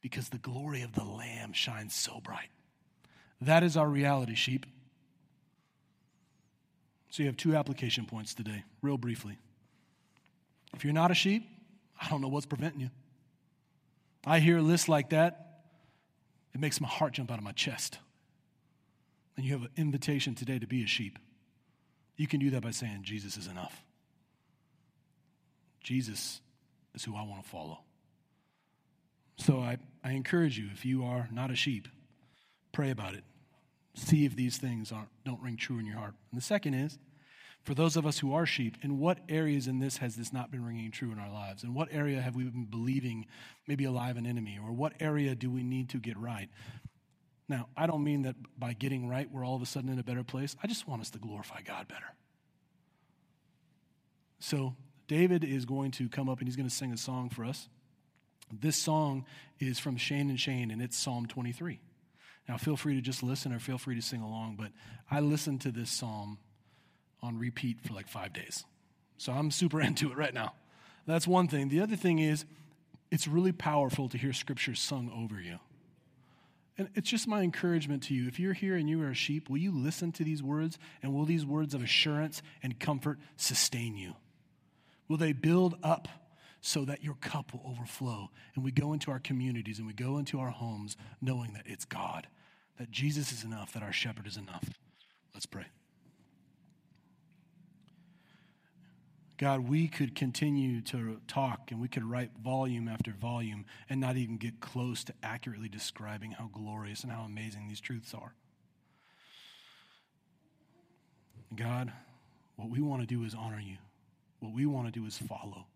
because 0.00 0.28
the 0.28 0.38
glory 0.38 0.82
of 0.82 0.92
the 0.92 1.04
Lamb 1.04 1.52
shines 1.52 1.94
so 1.94 2.20
bright. 2.20 2.50
That 3.40 3.62
is 3.62 3.76
our 3.76 3.88
reality, 3.88 4.34
sheep. 4.34 4.66
So 7.10 7.22
you 7.22 7.28
have 7.28 7.36
two 7.36 7.56
application 7.56 8.06
points 8.06 8.34
today, 8.34 8.64
real 8.80 8.96
briefly. 8.96 9.38
If 10.74 10.84
you're 10.84 10.92
not 10.92 11.10
a 11.10 11.14
sheep, 11.14 11.46
I 12.00 12.08
don't 12.08 12.20
know 12.20 12.28
what's 12.28 12.46
preventing 12.46 12.80
you. 12.80 12.90
I 14.24 14.38
hear 14.38 14.58
a 14.58 14.62
list 14.62 14.88
like 14.88 15.10
that, 15.10 15.62
it 16.54 16.60
makes 16.60 16.80
my 16.80 16.88
heart 16.88 17.14
jump 17.14 17.30
out 17.30 17.38
of 17.38 17.44
my 17.44 17.52
chest. 17.52 17.98
And 19.36 19.44
you 19.44 19.52
have 19.52 19.62
an 19.62 19.70
invitation 19.76 20.34
today 20.34 20.58
to 20.58 20.66
be 20.66 20.82
a 20.84 20.86
sheep. 20.86 21.18
You 22.16 22.28
can 22.28 22.40
do 22.40 22.50
that 22.50 22.62
by 22.62 22.70
saying, 22.70 23.00
Jesus 23.02 23.36
is 23.36 23.46
enough. 23.46 23.82
Jesus 25.80 26.40
is 26.94 27.04
who 27.04 27.16
I 27.16 27.22
want 27.22 27.42
to 27.42 27.48
follow. 27.48 27.80
So 29.36 29.60
I, 29.60 29.78
I 30.04 30.12
encourage 30.12 30.58
you, 30.58 30.68
if 30.72 30.84
you 30.84 31.04
are 31.04 31.28
not 31.32 31.50
a 31.50 31.56
sheep, 31.56 31.88
pray 32.72 32.90
about 32.90 33.14
it. 33.14 33.24
See 33.94 34.24
if 34.24 34.36
these 34.36 34.58
things 34.58 34.92
aren't, 34.92 35.08
don't 35.24 35.40
ring 35.40 35.56
true 35.56 35.78
in 35.78 35.86
your 35.86 35.96
heart. 35.96 36.14
And 36.30 36.40
the 36.40 36.44
second 36.44 36.74
is, 36.74 36.98
for 37.62 37.74
those 37.74 37.96
of 37.96 38.04
us 38.04 38.18
who 38.18 38.34
are 38.34 38.44
sheep, 38.44 38.76
in 38.82 38.98
what 38.98 39.18
areas 39.28 39.68
in 39.68 39.78
this 39.78 39.98
has 39.98 40.16
this 40.16 40.32
not 40.32 40.50
been 40.50 40.64
ringing 40.64 40.90
true 40.90 41.12
in 41.12 41.18
our 41.18 41.30
lives? 41.30 41.62
In 41.62 41.74
what 41.74 41.88
area 41.92 42.20
have 42.20 42.34
we 42.34 42.44
been 42.44 42.64
believing 42.64 43.26
maybe 43.68 43.84
alive 43.84 44.16
an 44.16 44.26
enemy? 44.26 44.58
Or 44.62 44.72
what 44.72 44.94
area 44.98 45.34
do 45.34 45.48
we 45.48 45.62
need 45.62 45.88
to 45.90 45.98
get 45.98 46.16
right? 46.18 46.48
Now, 47.48 47.68
I 47.76 47.86
don't 47.86 48.02
mean 48.02 48.22
that 48.22 48.34
by 48.58 48.72
getting 48.72 49.08
right, 49.08 49.30
we're 49.30 49.44
all 49.44 49.54
of 49.54 49.62
a 49.62 49.66
sudden 49.66 49.90
in 49.90 49.98
a 49.98 50.02
better 50.02 50.24
place. 50.24 50.56
I 50.62 50.66
just 50.66 50.88
want 50.88 51.02
us 51.02 51.10
to 51.10 51.18
glorify 51.18 51.60
God 51.62 51.86
better. 51.86 52.14
So, 54.40 54.74
David 55.12 55.44
is 55.44 55.66
going 55.66 55.90
to 55.90 56.08
come 56.08 56.30
up 56.30 56.38
and 56.38 56.48
he's 56.48 56.56
going 56.56 56.66
to 56.66 56.74
sing 56.74 56.90
a 56.90 56.96
song 56.96 57.28
for 57.28 57.44
us. 57.44 57.68
This 58.50 58.78
song 58.78 59.26
is 59.60 59.78
from 59.78 59.98
Shane 59.98 60.30
and 60.30 60.40
Shane, 60.40 60.70
and 60.70 60.80
it's 60.80 60.96
Psalm 60.96 61.26
23. 61.26 61.80
Now, 62.48 62.56
feel 62.56 62.78
free 62.78 62.94
to 62.94 63.02
just 63.02 63.22
listen 63.22 63.52
or 63.52 63.58
feel 63.58 63.76
free 63.76 63.94
to 63.94 64.00
sing 64.00 64.22
along, 64.22 64.56
but 64.58 64.68
I 65.10 65.20
listened 65.20 65.60
to 65.62 65.70
this 65.70 65.90
psalm 65.90 66.38
on 67.22 67.38
repeat 67.38 67.82
for 67.82 67.92
like 67.92 68.08
five 68.08 68.32
days. 68.32 68.64
So 69.18 69.34
I'm 69.34 69.50
super 69.50 69.80
into 69.86 70.10
it 70.10 70.16
right 70.16 70.32
now. 70.32 70.54
That's 71.06 71.28
one 71.28 71.46
thing. 71.46 71.68
The 71.68 71.80
other 71.80 71.96
thing 71.96 72.18
is, 72.18 72.46
it's 73.10 73.28
really 73.28 73.52
powerful 73.52 74.08
to 74.08 74.16
hear 74.16 74.32
scripture 74.32 74.74
sung 74.74 75.12
over 75.14 75.38
you. 75.38 75.58
And 76.78 76.88
it's 76.94 77.10
just 77.10 77.28
my 77.28 77.42
encouragement 77.42 78.04
to 78.04 78.14
you. 78.14 78.28
If 78.28 78.40
you're 78.40 78.54
here 78.54 78.76
and 78.76 78.88
you 78.88 79.02
are 79.02 79.10
a 79.10 79.14
sheep, 79.14 79.50
will 79.50 79.58
you 79.58 79.72
listen 79.72 80.10
to 80.12 80.24
these 80.24 80.42
words? 80.42 80.78
And 81.02 81.12
will 81.12 81.26
these 81.26 81.44
words 81.44 81.74
of 81.74 81.82
assurance 81.82 82.40
and 82.62 82.80
comfort 82.80 83.18
sustain 83.36 83.98
you? 83.98 84.14
Will 85.08 85.16
they 85.16 85.32
build 85.32 85.76
up 85.82 86.08
so 86.60 86.84
that 86.84 87.02
your 87.02 87.14
cup 87.14 87.52
will 87.52 87.62
overflow? 87.68 88.30
And 88.54 88.64
we 88.64 88.70
go 88.70 88.92
into 88.92 89.10
our 89.10 89.18
communities 89.18 89.78
and 89.78 89.86
we 89.86 89.92
go 89.92 90.18
into 90.18 90.38
our 90.38 90.50
homes 90.50 90.96
knowing 91.20 91.52
that 91.54 91.64
it's 91.66 91.84
God, 91.84 92.26
that 92.78 92.90
Jesus 92.90 93.32
is 93.32 93.44
enough, 93.44 93.72
that 93.72 93.82
our 93.82 93.92
shepherd 93.92 94.26
is 94.26 94.36
enough. 94.36 94.64
Let's 95.34 95.46
pray. 95.46 95.66
God, 99.42 99.68
we 99.68 99.88
could 99.88 100.14
continue 100.14 100.80
to 100.82 101.20
talk 101.26 101.72
and 101.72 101.80
we 101.80 101.88
could 101.88 102.04
write 102.04 102.30
volume 102.40 102.86
after 102.86 103.10
volume 103.10 103.64
and 103.90 104.00
not 104.00 104.16
even 104.16 104.36
get 104.36 104.60
close 104.60 105.02
to 105.02 105.14
accurately 105.20 105.68
describing 105.68 106.30
how 106.30 106.48
glorious 106.52 107.02
and 107.02 107.10
how 107.10 107.22
amazing 107.22 107.66
these 107.66 107.80
truths 107.80 108.14
are. 108.14 108.34
God, 111.56 111.92
what 112.54 112.70
we 112.70 112.80
want 112.80 113.00
to 113.02 113.06
do 113.06 113.24
is 113.24 113.34
honor 113.34 113.58
you. 113.60 113.78
What 114.42 114.52
we 114.52 114.66
want 114.66 114.92
to 114.92 115.00
do 115.00 115.06
is 115.06 115.16
follow. 115.16 115.66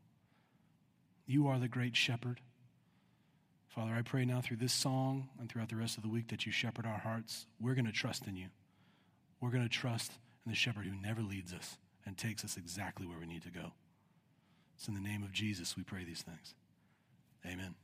You 1.24 1.46
are 1.46 1.60
the 1.60 1.68
great 1.68 1.94
shepherd. 1.94 2.40
Father, 3.68 3.92
I 3.92 4.02
pray 4.02 4.24
now 4.24 4.40
through 4.40 4.56
this 4.56 4.72
song 4.72 5.28
and 5.38 5.48
throughout 5.48 5.68
the 5.68 5.76
rest 5.76 5.96
of 5.96 6.02
the 6.02 6.08
week 6.08 6.26
that 6.28 6.46
you 6.46 6.50
shepherd 6.50 6.84
our 6.84 6.98
hearts. 6.98 7.46
We're 7.60 7.76
going 7.76 7.86
to 7.86 7.92
trust 7.92 8.26
in 8.26 8.34
you. 8.34 8.48
We're 9.40 9.50
going 9.50 9.62
to 9.62 9.68
trust 9.68 10.10
in 10.44 10.50
the 10.50 10.56
shepherd 10.56 10.86
who 10.86 11.00
never 11.00 11.22
leads 11.22 11.52
us 11.52 11.78
and 12.04 12.18
takes 12.18 12.44
us 12.44 12.56
exactly 12.56 13.06
where 13.06 13.20
we 13.20 13.26
need 13.26 13.44
to 13.44 13.50
go. 13.50 13.70
It's 14.76 14.88
in 14.88 14.94
the 14.94 15.00
name 15.00 15.22
of 15.22 15.30
Jesus 15.30 15.76
we 15.76 15.84
pray 15.84 16.02
these 16.02 16.22
things. 16.22 16.54
Amen. 17.46 17.76